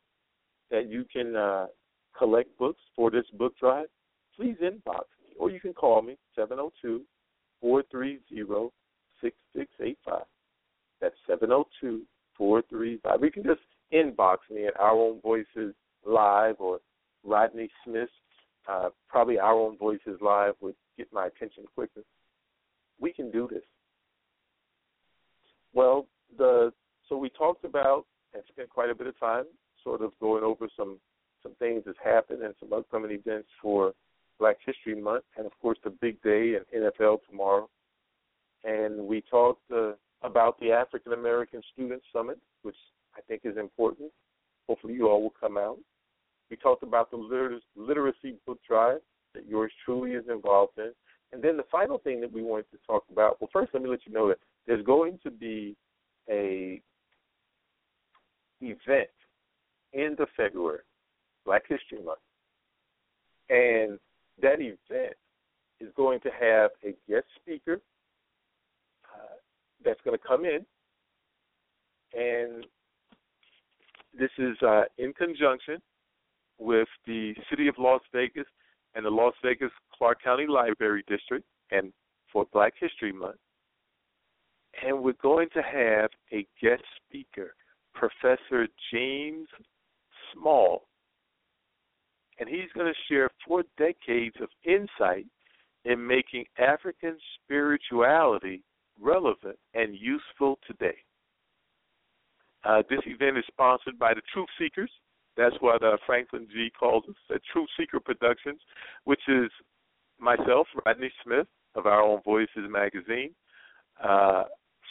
[0.70, 1.66] that you can uh,
[2.18, 3.86] collect books for this book drive,
[4.36, 7.02] please inbox me or you can call me, 702
[7.60, 8.20] 430
[9.20, 10.22] 6685.
[11.00, 12.02] That's 702
[12.36, 13.22] 435.
[13.22, 13.60] You can just
[13.92, 15.74] inbox me at Our Own Voices
[16.04, 16.80] Live or
[17.24, 18.08] Rodney Smith.
[18.68, 22.02] Uh, probably Our Own Voices Live would get my attention quicker.
[23.00, 23.62] We can do this.
[25.74, 26.06] Well,
[26.38, 26.72] the
[27.08, 29.44] so we talked about and spent quite a bit of time
[29.84, 30.98] sort of going over some
[31.46, 33.92] some things that's happened and some upcoming events for
[34.38, 37.68] Black History Month, and of course the big day in NFL tomorrow.
[38.64, 39.92] And we talked uh,
[40.22, 42.76] about the African American Student Summit, which
[43.16, 44.10] I think is important.
[44.68, 45.78] Hopefully, you all will come out.
[46.50, 49.00] We talked about the liter- literacy book drive
[49.34, 50.92] that yours truly is involved in.
[51.32, 53.88] And then the final thing that we wanted to talk about well, first, let me
[53.88, 55.76] let you know that there's going to be
[56.28, 56.80] a
[58.60, 59.08] event
[59.94, 60.80] end of February,
[61.46, 62.18] Black History Month.
[63.48, 63.98] And
[64.42, 65.14] that event
[65.80, 67.80] is going to have a guest speaker
[69.04, 69.36] uh,
[69.84, 70.66] that's going to come in,
[72.12, 72.66] and
[74.18, 75.80] this is uh, in conjunction
[76.58, 78.46] with the City of Las Vegas
[78.94, 81.92] and the Las Vegas Clark County Library District, and
[82.32, 83.36] for Black History Month.
[84.84, 87.54] And we're going to have a guest speaker,
[87.94, 89.48] Professor James
[90.32, 90.84] Small,
[92.38, 95.26] and he's going to share four decades of insight
[95.84, 98.62] in making African spirituality
[99.00, 100.96] relevant and useful today.
[102.64, 104.90] Uh, this event is sponsored by the Truth Seekers.
[105.36, 108.60] That's what uh, Franklin G calls us, the Truth Seeker Productions,
[109.04, 109.50] which is
[110.18, 113.34] myself, Rodney Smith of Our Own Voices magazine,
[114.02, 114.44] uh,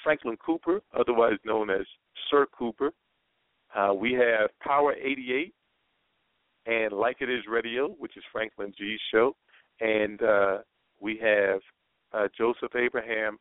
[0.03, 1.85] Franklin Cooper, otherwise known as
[2.29, 2.91] Sir Cooper.
[3.75, 5.53] Uh, we have Power 88,
[6.65, 9.35] and Like It Is Radio, which is Franklin G's show,
[9.79, 10.57] and uh,
[10.99, 11.59] we have
[12.13, 13.37] uh, Joseph Abraham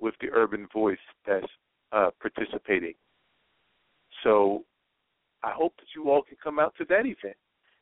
[0.00, 1.46] with the Urban Voice that's
[1.92, 2.94] uh, participating.
[4.22, 4.64] So
[5.42, 7.36] I hope that you all can come out to that event,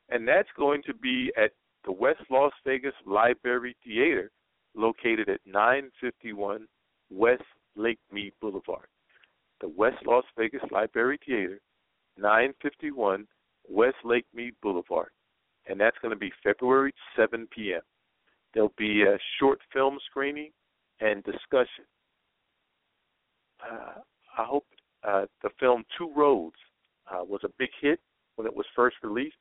[0.09, 1.53] and that's going to be at
[1.85, 4.31] the West Las Vegas Library Theater,
[4.75, 6.67] located at 951
[7.11, 7.43] West
[7.77, 8.89] Lake Mead Boulevard.
[9.61, 11.61] The West Las Vegas Library Theater,
[12.19, 13.27] 951
[13.69, 15.11] West Lake Mead Boulevard,
[15.69, 17.81] and that's going to be February 7 p.m.
[18.55, 20.51] There'll be a short film screening
[21.01, 21.85] and discussion.
[23.63, 24.01] Uh,
[24.39, 24.67] I hope
[25.07, 26.57] uh, the film Two Roads
[27.11, 28.01] uh, was a big hit
[28.37, 29.37] when it was first released.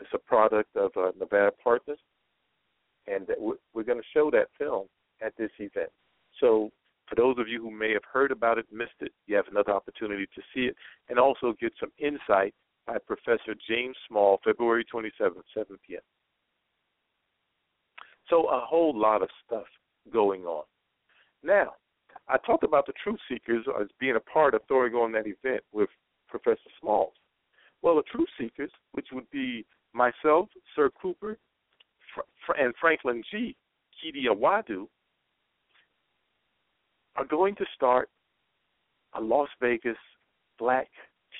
[0.00, 1.98] It's a product of uh, Nevada Partners,
[3.06, 3.26] and
[3.74, 4.86] we're going to show that film
[5.24, 5.90] at this event.
[6.40, 6.70] So,
[7.08, 9.72] for those of you who may have heard about it, missed it, you have another
[9.72, 10.76] opportunity to see it
[11.08, 12.54] and also get some insight
[12.86, 16.00] by Professor James Small, February 27th, 7 p.m.
[18.28, 19.66] So a whole lot of stuff
[20.12, 20.64] going on.
[21.42, 21.72] Now,
[22.28, 25.62] I talked about the Truth Seekers as being a part of throwing on that event
[25.72, 25.88] with
[26.28, 27.14] Professor Smalls.
[27.82, 31.36] Well, the Truth Seekers, which would be myself, Sir Cooper,
[32.58, 33.56] and Franklin G.
[34.02, 34.86] Kidi Awadu,
[37.16, 38.08] are going to start
[39.14, 39.96] a Las Vegas
[40.58, 40.88] Black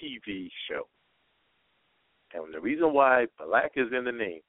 [0.02, 0.86] TV show.
[2.34, 4.40] And the reason why black is in the name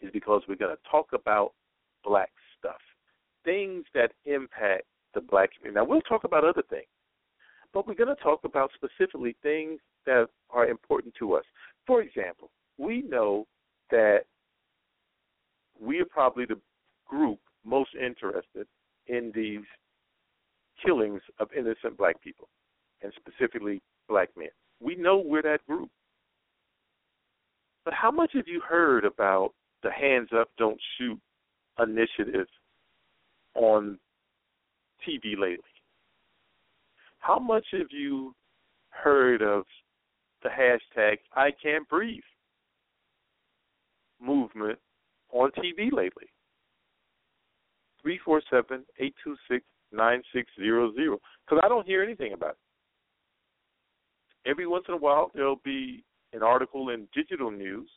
[0.00, 1.52] is because we're going to talk about
[2.04, 2.80] black stuff,
[3.44, 4.84] things that impact
[5.14, 5.80] the black community.
[5.80, 6.86] Now, we'll talk about other things,
[7.72, 11.44] but we're going to talk about specifically things that are important to us.
[11.86, 13.46] For example, we know
[13.90, 14.20] that
[15.80, 16.60] we are probably the
[17.06, 18.66] group most interested
[19.06, 19.64] in these
[20.84, 22.48] killings of innocent black people,
[23.02, 24.48] and specifically black men.
[24.80, 25.90] We know we're that group.
[27.88, 31.18] But how much have you heard about the Hands Up, Don't Shoot
[31.78, 32.46] initiative
[33.54, 33.98] on
[35.08, 35.64] TV lately?
[37.20, 38.34] How much have you
[38.90, 39.64] heard of
[40.42, 42.20] the hashtag I Can't Breathe
[44.20, 44.78] movement
[45.32, 46.28] on TV lately?
[48.02, 51.18] 347 826 9600.
[51.46, 52.58] Because I don't hear anything about it.
[54.50, 57.88] Every once in a while, there'll be an article in digital news.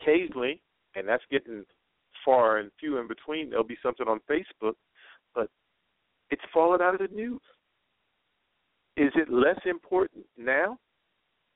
[0.00, 0.62] Occasionally,
[0.94, 1.64] and that's getting
[2.24, 4.74] far and few in between, there'll be something on Facebook,
[5.34, 5.48] but
[6.30, 7.40] it's fallen out of the news.
[8.96, 10.78] Is it less important now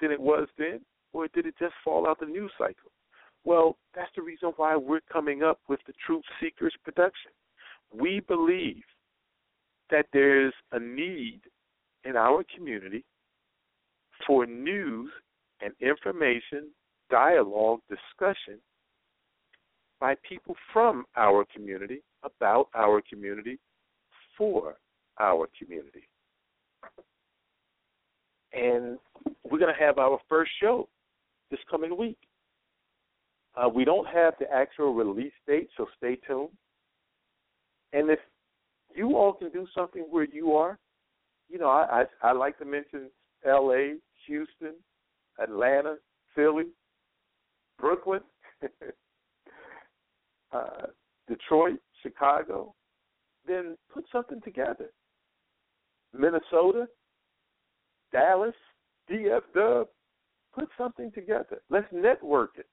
[0.01, 0.81] than it was then,
[1.13, 2.91] or did it just fall out the news cycle?
[3.45, 7.31] Well, that's the reason why we're coming up with the Truth Seekers production.
[7.93, 8.83] We believe
[9.91, 11.41] that there's a need
[12.05, 13.05] in our community
[14.27, 15.11] for news
[15.65, 16.69] and information,
[17.11, 18.59] dialogue, discussion
[19.99, 23.59] by people from our community, about our community,
[24.37, 24.77] for
[25.19, 26.07] our community.
[28.53, 28.99] And
[29.43, 30.89] we're going to have our first show
[31.51, 32.19] this coming week.
[33.57, 36.51] Uh, we don't have the actual release date, so stay tuned.
[37.93, 38.19] And if
[38.95, 40.79] you all can do something where you are,
[41.49, 43.11] you know, I I, I like to mention
[43.47, 43.97] L.A.,
[44.27, 44.75] Houston,
[45.43, 45.97] Atlanta,
[46.35, 46.67] Philly,
[47.79, 48.21] Brooklyn,
[50.53, 50.87] uh,
[51.29, 52.75] Detroit, Chicago,
[53.47, 54.91] then put something together.
[56.17, 56.87] Minnesota,
[58.13, 58.55] Dallas,
[59.11, 59.89] DF Dub,
[60.55, 61.61] put something together.
[61.69, 62.67] Let's network it.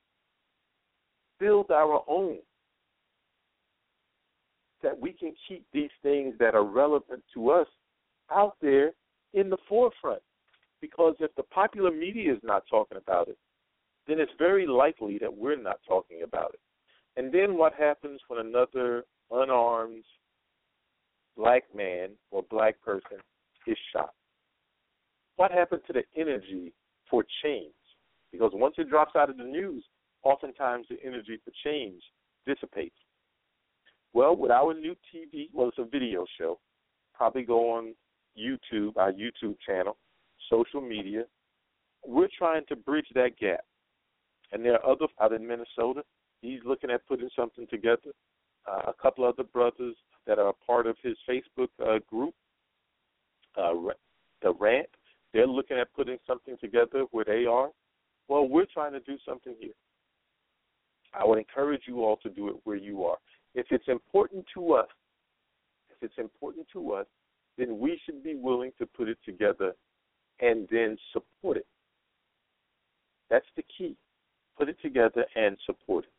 [1.39, 2.37] Build our own.
[4.83, 7.67] That we can keep these things that are relevant to us
[8.31, 8.91] out there
[9.33, 10.21] in the forefront.
[10.81, 13.37] Because if the popular media is not talking about it,
[14.07, 16.59] then it's very likely that we're not talking about it.
[17.17, 20.03] And then what happens when another unarmed
[21.37, 23.17] black man or black person
[23.67, 24.13] is shot?
[25.35, 26.73] What happens to the energy
[27.09, 27.73] for change?
[28.31, 29.83] Because once it drops out of the news,
[30.23, 32.01] oftentimes the energy for change
[32.45, 32.95] dissipates.
[34.13, 36.59] Well, with our new TV, well, it's a video show.
[37.13, 37.93] Probably go on
[38.37, 39.97] YouTube, our YouTube channel,
[40.49, 41.23] social media.
[42.05, 43.61] We're trying to bridge that gap.
[44.51, 46.03] And there are others out in Minnesota.
[46.41, 48.11] He's looking at putting something together.
[48.67, 49.95] Uh, a couple other brothers
[50.27, 52.33] that are part of his Facebook uh, group,
[53.57, 53.73] uh,
[54.41, 54.87] the Rant,
[55.33, 57.69] they're looking at putting something together where they are.
[58.27, 59.73] Well, we're trying to do something here.
[61.13, 63.17] I would encourage you all to do it where you are.
[63.55, 64.87] If it's important to us,
[65.89, 67.05] if it's important to us,
[67.57, 69.73] then we should be willing to put it together
[70.41, 71.67] and then support it.
[73.29, 73.95] That's the key.
[74.57, 76.11] Put it together and support it.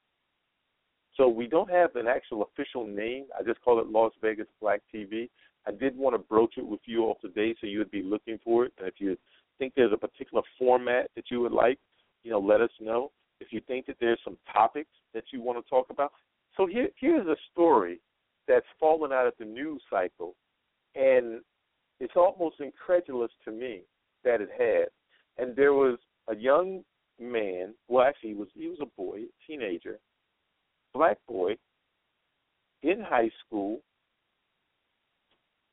[1.17, 3.27] So we don't have an actual official name.
[3.39, 5.29] I just call it Las Vegas Black TV.
[5.67, 8.39] I did want to broach it with you all today so you would be looking
[8.43, 8.73] for it.
[8.79, 9.17] And if you
[9.59, 11.79] think there's a particular format that you would like,
[12.25, 13.11] you know, let us know.
[13.41, 16.13] If you think that there's some topics that you want to talk about.
[16.57, 18.01] So here, here's a story
[18.49, 20.35] that's fallen out of the news cycle,
[20.95, 21.41] and
[22.01, 23.83] it's almost incredulous to me
[24.25, 24.89] that it had.
[25.39, 26.85] And there was a young
[27.21, 29.99] man, well, actually, he was he was a boy, a teenager,
[30.95, 31.57] black boy,
[32.83, 33.81] in high school.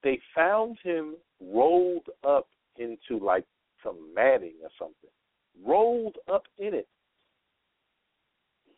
[0.04, 2.48] They found him rolled up
[2.78, 3.46] into like
[3.84, 5.10] some matting or something,
[5.66, 6.88] rolled up in it,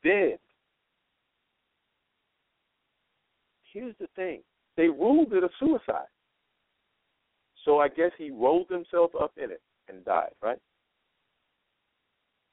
[0.03, 0.39] dead.
[3.71, 4.41] Here's the thing:
[4.77, 6.10] they ruled it a suicide.
[7.65, 10.59] So I guess he rolled himself up in it and died, right?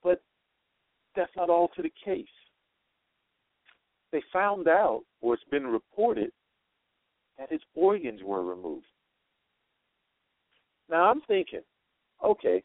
[0.02, 0.22] But
[1.16, 2.26] that's not all to the case.
[4.12, 6.30] They found out, or it's been reported,
[7.39, 8.86] that his organs were removed.
[10.90, 11.60] Now I'm thinking,
[12.24, 12.62] okay,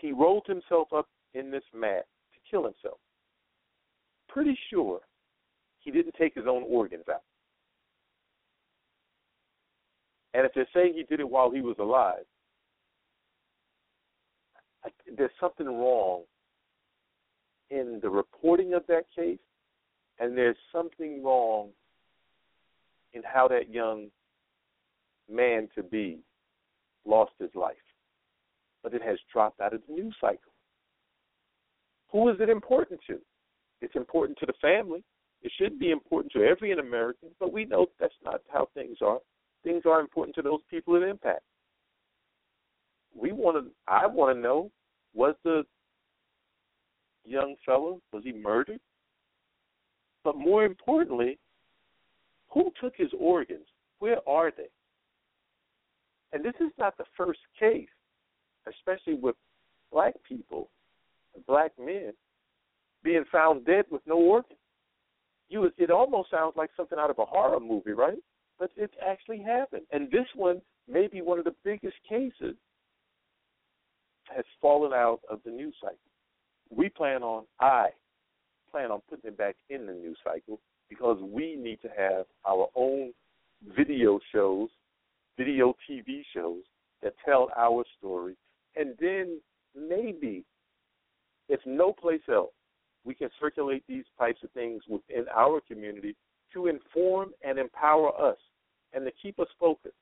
[0.00, 2.98] he rolled himself up in this mat to kill himself.
[4.28, 5.00] Pretty sure
[5.80, 7.22] he didn't take his own organs out.
[10.34, 12.24] And if they're saying he did it while he was alive,
[15.16, 16.22] there's something wrong
[17.70, 19.38] in the reporting of that case,
[20.18, 21.68] and there's something wrong
[23.14, 24.08] in how that young
[25.30, 26.18] man to be
[27.06, 27.76] lost his life.
[28.82, 30.52] But it has dropped out of the news cycle.
[32.10, 33.18] Who is it important to?
[33.80, 35.02] It's important to the family.
[35.42, 39.20] It should be important to every American, but we know that's not how things are.
[39.64, 41.42] Things are important to those people it impacts.
[43.18, 43.70] We want to.
[43.88, 44.70] I want to know:
[45.14, 45.64] was the
[47.24, 48.80] young fellow was he murdered?
[50.22, 51.38] But more importantly,
[52.50, 53.66] who took his organs?
[53.98, 54.68] Where are they?
[56.32, 57.88] And this is not the first case,
[58.68, 59.36] especially with
[59.92, 60.68] black people,
[61.46, 62.12] black men,
[63.02, 64.58] being found dead with no organs.
[65.48, 68.18] You, it almost sounds like something out of a horror movie, right?
[68.58, 69.82] But it actually happened.
[69.92, 72.56] And this one may be one of the biggest cases
[74.34, 75.98] has fallen out of the news cycle.
[76.70, 77.88] We plan on, I
[78.70, 82.68] plan on putting it back in the news cycle because we need to have our
[82.74, 83.12] own
[83.76, 84.68] video shows,
[85.36, 86.62] video TV shows
[87.02, 88.36] that tell our story.
[88.76, 89.40] And then
[89.76, 90.44] maybe,
[91.48, 92.52] if no place else,
[93.04, 96.16] we can circulate these types of things within our community
[96.54, 98.38] to inform and empower us
[98.94, 99.94] and to keep us focused.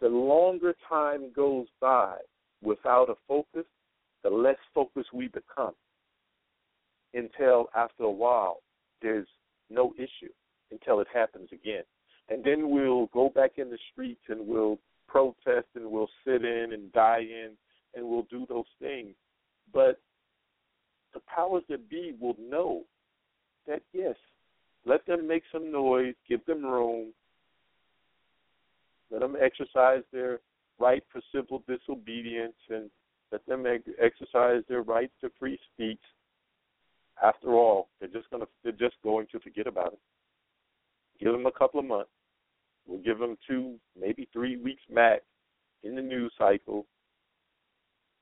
[0.00, 2.16] The longer time goes by
[2.62, 3.66] without a focus,
[4.22, 5.74] the less focused we become
[7.14, 8.58] until after a while
[9.00, 9.26] there's
[9.70, 10.32] no issue
[10.70, 11.82] until it happens again.
[12.28, 16.72] And then we'll go back in the streets and we'll protest and we'll sit in
[16.72, 17.52] and die in
[17.94, 19.14] and we'll do those things.
[19.72, 20.00] But
[21.14, 22.82] the powers that be will know
[23.66, 24.16] that yes,
[24.84, 27.12] let them make some noise, give them room,
[29.10, 30.40] let them exercise their
[30.78, 32.90] right for civil disobedience, and
[33.32, 33.64] let them
[34.00, 36.00] exercise their right to free speech.
[37.22, 40.00] After all, they're just gonna they're just going to forget about it.
[41.20, 42.10] Give them a couple of months.
[42.86, 45.22] We'll give them two, maybe three weeks max
[45.82, 46.86] in the news cycle.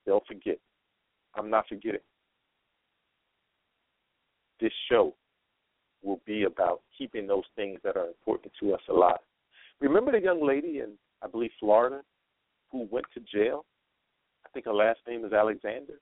[0.05, 0.57] They'll forget.
[1.35, 2.01] I'm not forgetting
[4.59, 5.13] this show
[6.03, 9.19] will be about keeping those things that are important to us alive.
[9.79, 12.01] Remember the young lady in, I believe, Florida
[12.71, 13.65] who went to jail?
[14.45, 15.99] I think her last name is Alexander.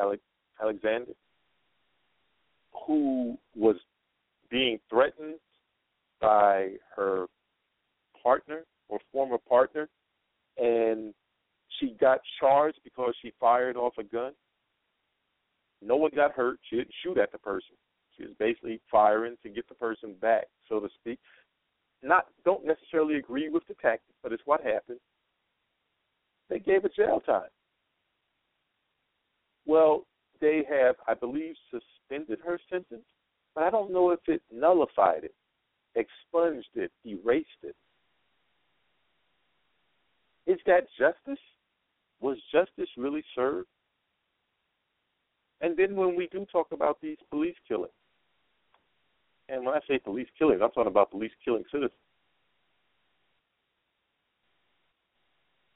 [0.00, 0.22] Alex,
[0.60, 1.12] Alexander,
[2.86, 3.76] who was
[4.50, 5.36] being threatened
[6.20, 7.26] by her
[8.22, 9.88] partner or former partner,
[10.58, 11.14] and
[11.78, 14.32] she got charged because she fired off a gun.
[15.82, 16.58] No one got hurt.
[16.68, 17.74] She didn't shoot at the person.
[18.16, 21.18] She was basically firing to get the person back, so to speak.
[22.02, 25.00] Not don't necessarily agree with the tactic, but it's what happened.
[26.48, 27.48] They gave her jail time.
[29.66, 30.06] Well,
[30.40, 33.04] they have, I believe, suspended her sentence,
[33.54, 35.34] but I don't know if it nullified it,
[35.94, 37.74] expunged it, erased it.
[40.46, 41.42] Is that justice?
[42.20, 43.68] Was justice really served?
[45.60, 47.92] And then when we do talk about these police killings,
[49.48, 51.92] and when I say police killings, I'm talking about police killing citizens.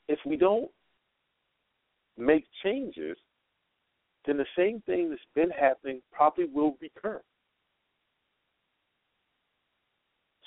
[0.08, 0.70] If we don't
[2.18, 3.16] make changes,
[4.26, 7.20] then the same thing that's been happening probably will recur.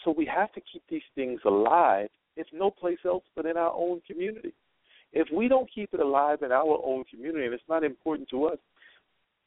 [0.04, 3.72] So we have to keep these things alive, if no place else but in our
[3.72, 4.54] own community.
[5.14, 8.46] If we don't keep it alive in our own community and it's not important to
[8.46, 8.58] us,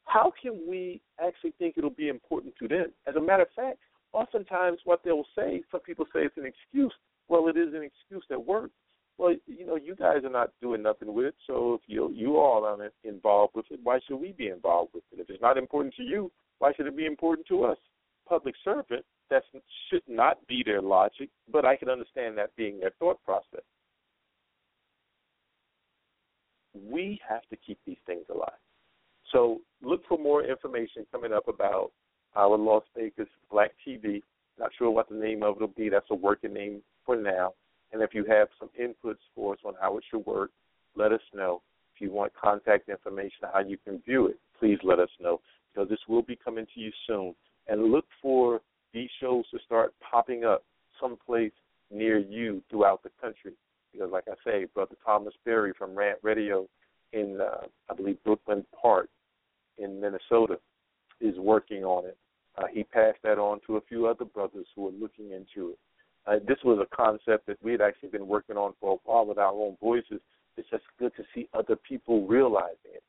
[0.07, 2.87] how can we actually think it'll be important to them?
[3.07, 3.79] As a matter of fact,
[4.13, 6.93] oftentimes what they'll say, some people say it's an excuse.
[7.29, 8.73] Well, it is an excuse that works.
[9.19, 12.37] Well, you know, you guys are not doing nothing with it, so if you you
[12.37, 15.21] all aren't involved with it, why should we be involved with it?
[15.21, 17.79] If it's not important to you, why should it be important to us?
[18.29, 19.43] Public servant, that
[19.89, 23.65] should not be their logic, but I can understand that being their thought process.
[26.75, 28.61] We have to keep these things alive.
[29.33, 31.93] So look for more information coming up about
[32.35, 34.23] our Las Vegas Black TV.
[34.59, 35.89] Not sure what the name of it will be.
[35.89, 37.53] That's a working name for now.
[37.93, 40.51] And if you have some inputs for us on how it should work,
[40.97, 41.63] let us know.
[41.95, 45.41] If you want contact information on how you can view it, please let us know
[45.73, 47.35] because this will be coming to you soon.
[47.69, 48.61] And look for
[48.93, 50.65] these shows to start popping up
[51.01, 51.53] someplace
[51.91, 53.53] near you throughout the country.
[53.93, 56.67] Because, like I say, Brother Thomas Berry from Rant Radio
[57.13, 59.09] in, uh, I believe, Brooklyn Park
[59.79, 60.59] in Minnesota
[61.21, 62.17] is working on it.
[62.59, 65.79] Uh, he passed that on to a few other brothers who are looking into it.
[66.27, 69.27] Uh, this was a concept that we had actually been working on for a while
[69.27, 70.21] with our own voices,
[70.57, 73.03] it's just good to see other people realizing it.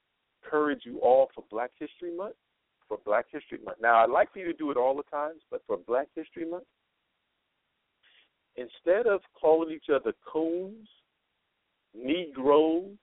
[0.44, 2.36] Encourage you all for Black History Month.
[2.88, 3.78] For Black History Month.
[3.82, 6.50] Now, I'd like for you to do it all the times, but for Black History
[6.50, 6.64] Month,
[8.56, 10.88] instead of calling each other coons,
[11.94, 12.96] Negroes,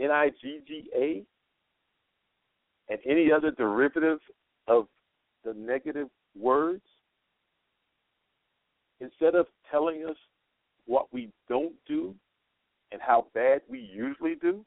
[0.00, 1.24] N I G G A,
[2.88, 4.18] and any other derivative
[4.66, 4.86] of
[5.44, 6.08] the negative
[6.38, 6.82] words,
[9.00, 10.16] instead of telling us
[10.86, 12.14] what we don't do
[12.92, 14.64] and how bad we usually do,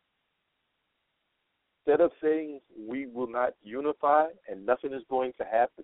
[1.85, 5.83] instead of saying we will not unify and nothing is going to happen,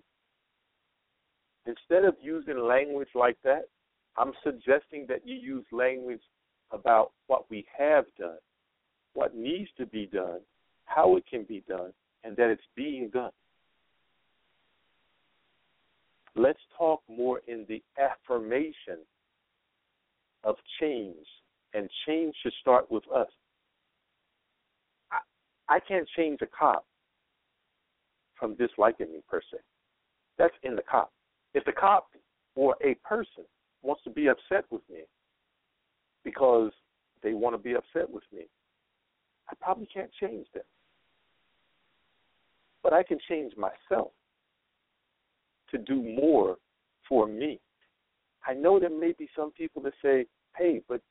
[1.65, 3.63] instead of using language like that,
[4.17, 6.21] I'm suggesting that you use language
[6.71, 8.37] about what we have done,
[9.19, 10.39] what needs to be done,
[10.85, 11.91] how it can be done,
[12.23, 13.31] and that it's being done.
[16.37, 18.99] Let's talk more in the affirmation
[20.45, 21.25] of change,
[21.73, 23.27] and change should start with us.
[25.11, 25.17] I,
[25.67, 26.85] I can't change a cop
[28.39, 29.57] from disliking me per se.
[30.37, 31.11] That's in the cop.
[31.53, 32.07] If the cop
[32.55, 33.43] or a person
[33.81, 35.01] wants to be upset with me
[36.23, 36.71] because
[37.21, 38.45] they want to be upset with me,
[39.49, 40.63] I probably can't change them.
[42.83, 44.11] But I can change myself
[45.71, 46.57] to do more
[47.07, 47.59] for me.
[48.45, 51.01] I know there may be some people that say, "Hey, but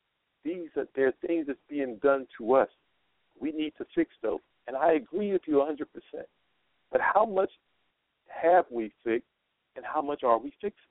[0.45, 2.71] these are there are things that's being done to us.
[3.39, 6.29] We need to fix those." And I agree with you 100%.
[6.91, 7.51] But how much
[8.29, 9.29] have we fixed,
[9.77, 10.91] and how much are we fixing?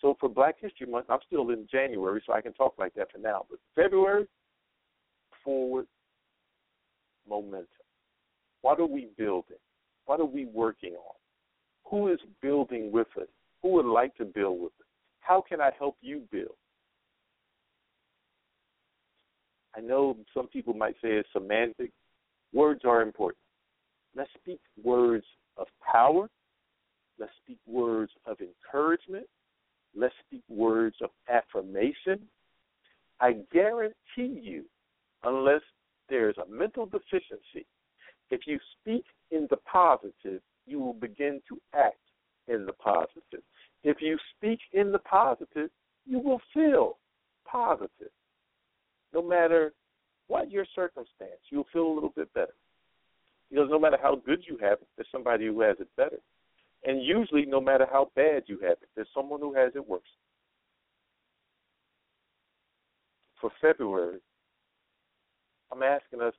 [0.00, 3.10] So for Black History Month, I'm still in January, so I can talk like that
[3.10, 3.46] for now.
[3.50, 4.28] But February,
[5.42, 5.86] forward
[7.28, 7.66] momentum.
[8.62, 9.58] What are we building?
[10.06, 11.14] What are we working on?
[11.90, 13.28] Who is building with us?
[13.62, 14.86] Who would like to build with us?
[15.20, 16.56] How can I help you build?
[19.76, 21.92] I know some people might say it's semantic.
[22.52, 23.38] Words are important.
[24.16, 25.26] Let's speak words
[25.56, 26.28] of power.
[27.18, 29.26] Let's speak words of encouragement.
[29.94, 32.20] Let's speak words of affirmation.
[33.20, 34.64] I guarantee you,
[35.24, 35.62] unless
[36.08, 37.66] there's a mental deficiency,
[38.30, 41.96] if you speak in the positive, you will begin to act
[42.46, 43.42] in the positive.
[43.84, 45.70] If you speak in the positive,
[46.06, 46.98] you will feel
[47.50, 48.10] positive.
[49.14, 49.72] No matter
[50.26, 52.54] what your circumstance, you'll feel a little bit better.
[53.50, 56.18] Because no matter how good you have it, there's somebody who has it better.
[56.84, 60.02] And usually, no matter how bad you have it, there's someone who has it worse.
[63.40, 64.18] For February,
[65.72, 66.34] I'm asking us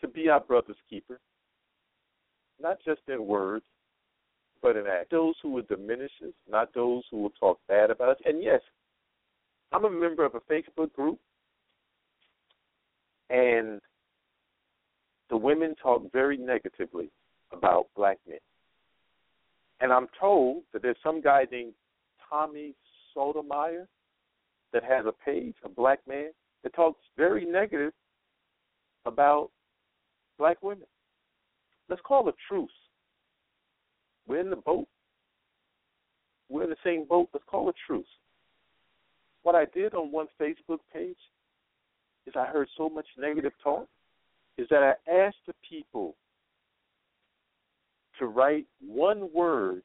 [0.00, 1.20] to be our brother's keeper,
[2.60, 3.64] not just in words,
[4.60, 5.10] but in act.
[5.10, 8.16] Those who will diminish us, not those who will talk bad about us.
[8.24, 8.60] And yes,
[9.72, 11.18] I'm a member of a Facebook group,
[13.30, 13.80] and
[15.30, 17.10] the women talk very negatively
[17.52, 18.38] about black men.
[19.80, 21.72] And I'm told that there's some guy named
[22.28, 22.74] Tommy
[23.14, 23.88] Sotomayor
[24.72, 26.30] that has a page, a black man,
[26.62, 27.92] that talks very negative
[29.06, 29.50] about
[30.38, 30.86] black women.
[31.88, 32.70] Let's call a truce.
[34.26, 34.86] We're in the boat.
[36.48, 37.28] We're in the same boat.
[37.32, 38.06] Let's call a truce.
[39.42, 41.16] What I did on one Facebook page
[42.26, 43.88] is I heard so much negative talk
[44.58, 46.14] is that I asked the people
[48.18, 49.82] to write one word,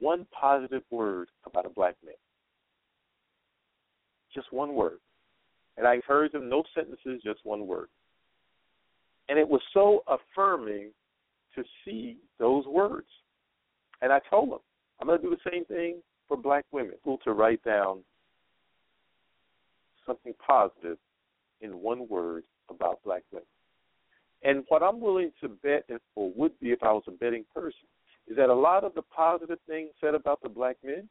[0.00, 2.14] one positive word about a black man.
[4.34, 4.98] Just one word.
[5.76, 7.88] And I heard them, no sentences, just one word.
[9.28, 10.90] And it was so affirming
[11.54, 13.08] to see those words.
[14.02, 14.58] And I told them,
[15.00, 18.00] I'm going to do the same thing for black women, who to write down
[20.06, 20.98] something positive
[21.60, 23.46] in one word about black women.
[24.42, 27.88] And what I'm willing to bet, or would be if I was a betting person,
[28.28, 31.08] is that a lot of the positive things said about the black men,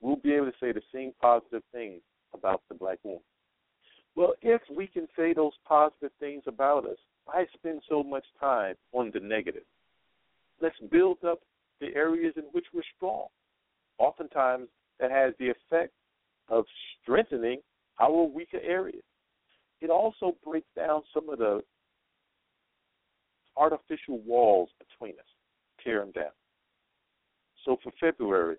[0.00, 2.00] we'll be able to say the same positive things
[2.34, 3.20] about the black woman.
[4.16, 8.74] Well, if we can say those positive things about us, why spend so much time
[8.92, 9.64] on the negative?
[10.60, 11.40] Let's build up
[11.80, 13.26] the areas in which we're strong.
[13.98, 14.68] Oftentimes,
[15.00, 15.92] that has the effect
[16.48, 16.64] of
[17.02, 17.60] strengthening
[18.00, 19.02] our weaker areas.
[19.80, 21.62] It also breaks down some of the
[23.56, 25.26] artificial walls between us,
[25.82, 26.32] tear them down.
[27.64, 28.56] So for February,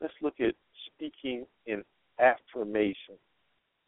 [0.00, 0.54] let's look at
[0.86, 1.84] speaking in
[2.20, 3.16] affirmation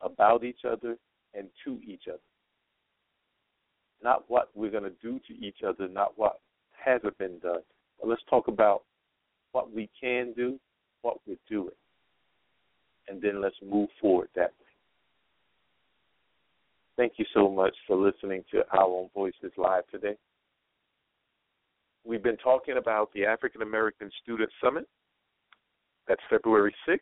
[0.00, 0.96] about each other
[1.34, 2.18] and to each other.
[4.02, 6.40] Not what we're going to do to each other, not what
[6.72, 7.60] hasn't been done.
[8.00, 8.82] But let's talk about
[9.52, 10.58] what we can do,
[11.02, 11.74] what we're doing.
[13.08, 14.66] and then let's move forward that way.
[16.96, 20.16] Thank you so much for listening to Our Own Voices Live today.
[22.04, 24.86] We've been talking about the African American Student Summit.
[26.06, 26.98] That's February 6th.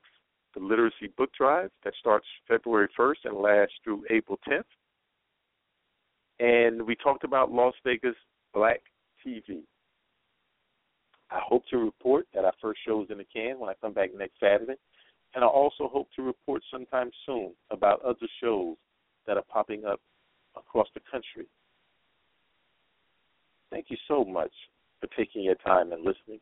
[0.56, 4.62] The Literacy Book Drive that starts February 1st and lasts through April 10th.
[6.40, 8.16] And we talked about Las Vegas
[8.54, 8.80] Black
[9.24, 9.60] TV.
[11.30, 13.92] I hope to report that our first show is in the can when I come
[13.92, 14.76] back next Saturday.
[15.34, 18.76] And I also hope to report sometime soon about other shows
[19.26, 20.00] that are popping up
[20.56, 21.46] across the country.
[23.70, 24.52] Thank you so much
[25.00, 26.40] for taking your time and listening,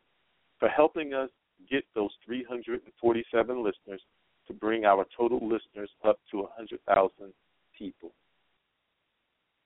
[0.60, 1.30] for helping us
[1.70, 4.00] get those 347 listeners
[4.46, 7.10] to bring our total listeners up to 100,000
[7.76, 8.12] people.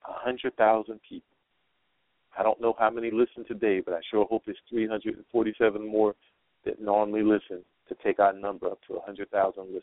[0.06, 1.22] 100,000 people.
[2.38, 6.14] I don't know how many listen today, but I sure hope it's 347 more
[6.64, 9.82] that normally listen to take our number up to 100,000 listeners.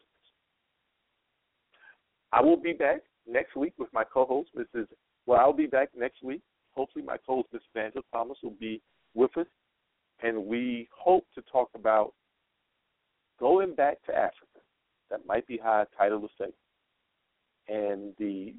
[2.31, 4.87] I will be back next week with my co-host, Mrs.
[5.25, 6.41] Well, I'll be back next week.
[6.75, 7.61] Hopefully, my co-host, Ms.
[7.75, 8.81] Angela Thomas, will be
[9.13, 9.47] with us,
[10.23, 12.13] and we hope to talk about
[13.39, 14.61] going back to Africa.
[15.09, 16.55] That might be how I title the segment,
[17.67, 18.55] and the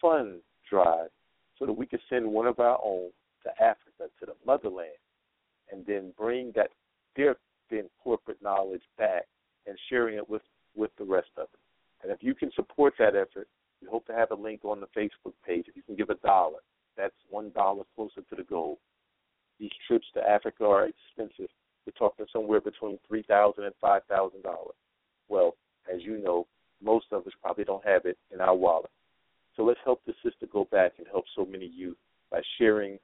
[0.00, 1.10] fund drive,
[1.58, 3.10] so that we can send one of our own
[3.44, 4.90] to Africa, to the motherland,
[5.72, 6.70] and then bring that
[7.16, 7.36] their
[7.70, 9.24] then corporate knowledge back
[9.66, 10.42] and sharing it with
[10.74, 11.60] with the rest of it.
[12.02, 13.48] And if you can support that effort,
[13.80, 15.66] we hope to have a link on the Facebook page.
[15.68, 16.58] If you can give a dollar,
[16.96, 18.78] that's one dollar closer to the goal.
[19.58, 21.50] These trips to Africa are expensive.
[21.86, 24.74] We're talking somewhere between three thousand and five thousand dollars.
[25.28, 25.54] Well,
[25.92, 26.46] as you know,
[26.82, 28.90] most of us probably don't have it in our wallet.
[29.56, 31.96] So let's help the sister go back and help so many youth
[32.30, 32.98] by sharing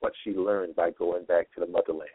[0.00, 2.10] what she learned by going back to the motherland.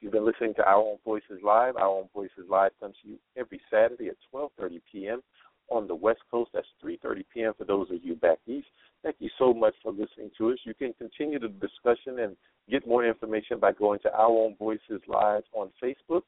[0.00, 1.76] You've been listening to Our Own Voices Live.
[1.76, 5.22] Our Own Voices Live comes to you every Saturday at 12:30 p.m.
[5.70, 6.50] on the West Coast.
[6.52, 7.52] That's 3:30 p.m.
[7.56, 8.66] for those of you back east.
[9.02, 10.58] Thank you so much for listening to us.
[10.64, 12.36] You can continue the discussion and
[12.70, 16.22] get more information by going to Our Own Voices Live on Facebook,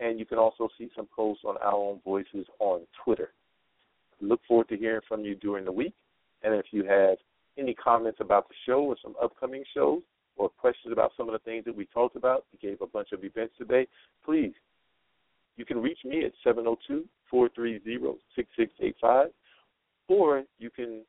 [0.00, 3.30] and you can also see some posts on Our Own Voices on Twitter.
[4.20, 5.94] Look forward to hearing from you during the week.
[6.42, 7.16] And if you have
[7.58, 10.02] any comments about the show or some upcoming shows
[10.36, 13.12] or questions about some of the things that we talked about, we gave a bunch
[13.12, 13.86] of events today,
[14.24, 14.52] please,
[15.56, 16.32] you can reach me at
[17.32, 19.30] 702-430-6685
[20.08, 21.02] or you can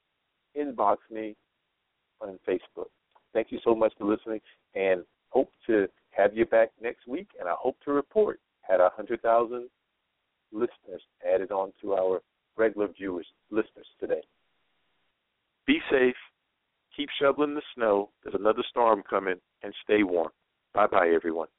[0.57, 1.35] inbox me
[2.21, 2.87] on Facebook.
[3.37, 4.41] Thank you so much for listening
[4.73, 7.27] and hope to have you back next week.
[7.39, 9.69] And I hope to report had 100,000
[10.51, 12.21] listeners added on to our
[12.57, 14.21] regular viewers, listeners today.
[15.67, 16.15] Be safe.
[16.95, 18.09] Keep shoveling the snow.
[18.23, 20.31] There's another storm coming, and stay warm.
[20.73, 21.49] Bye bye, everyone.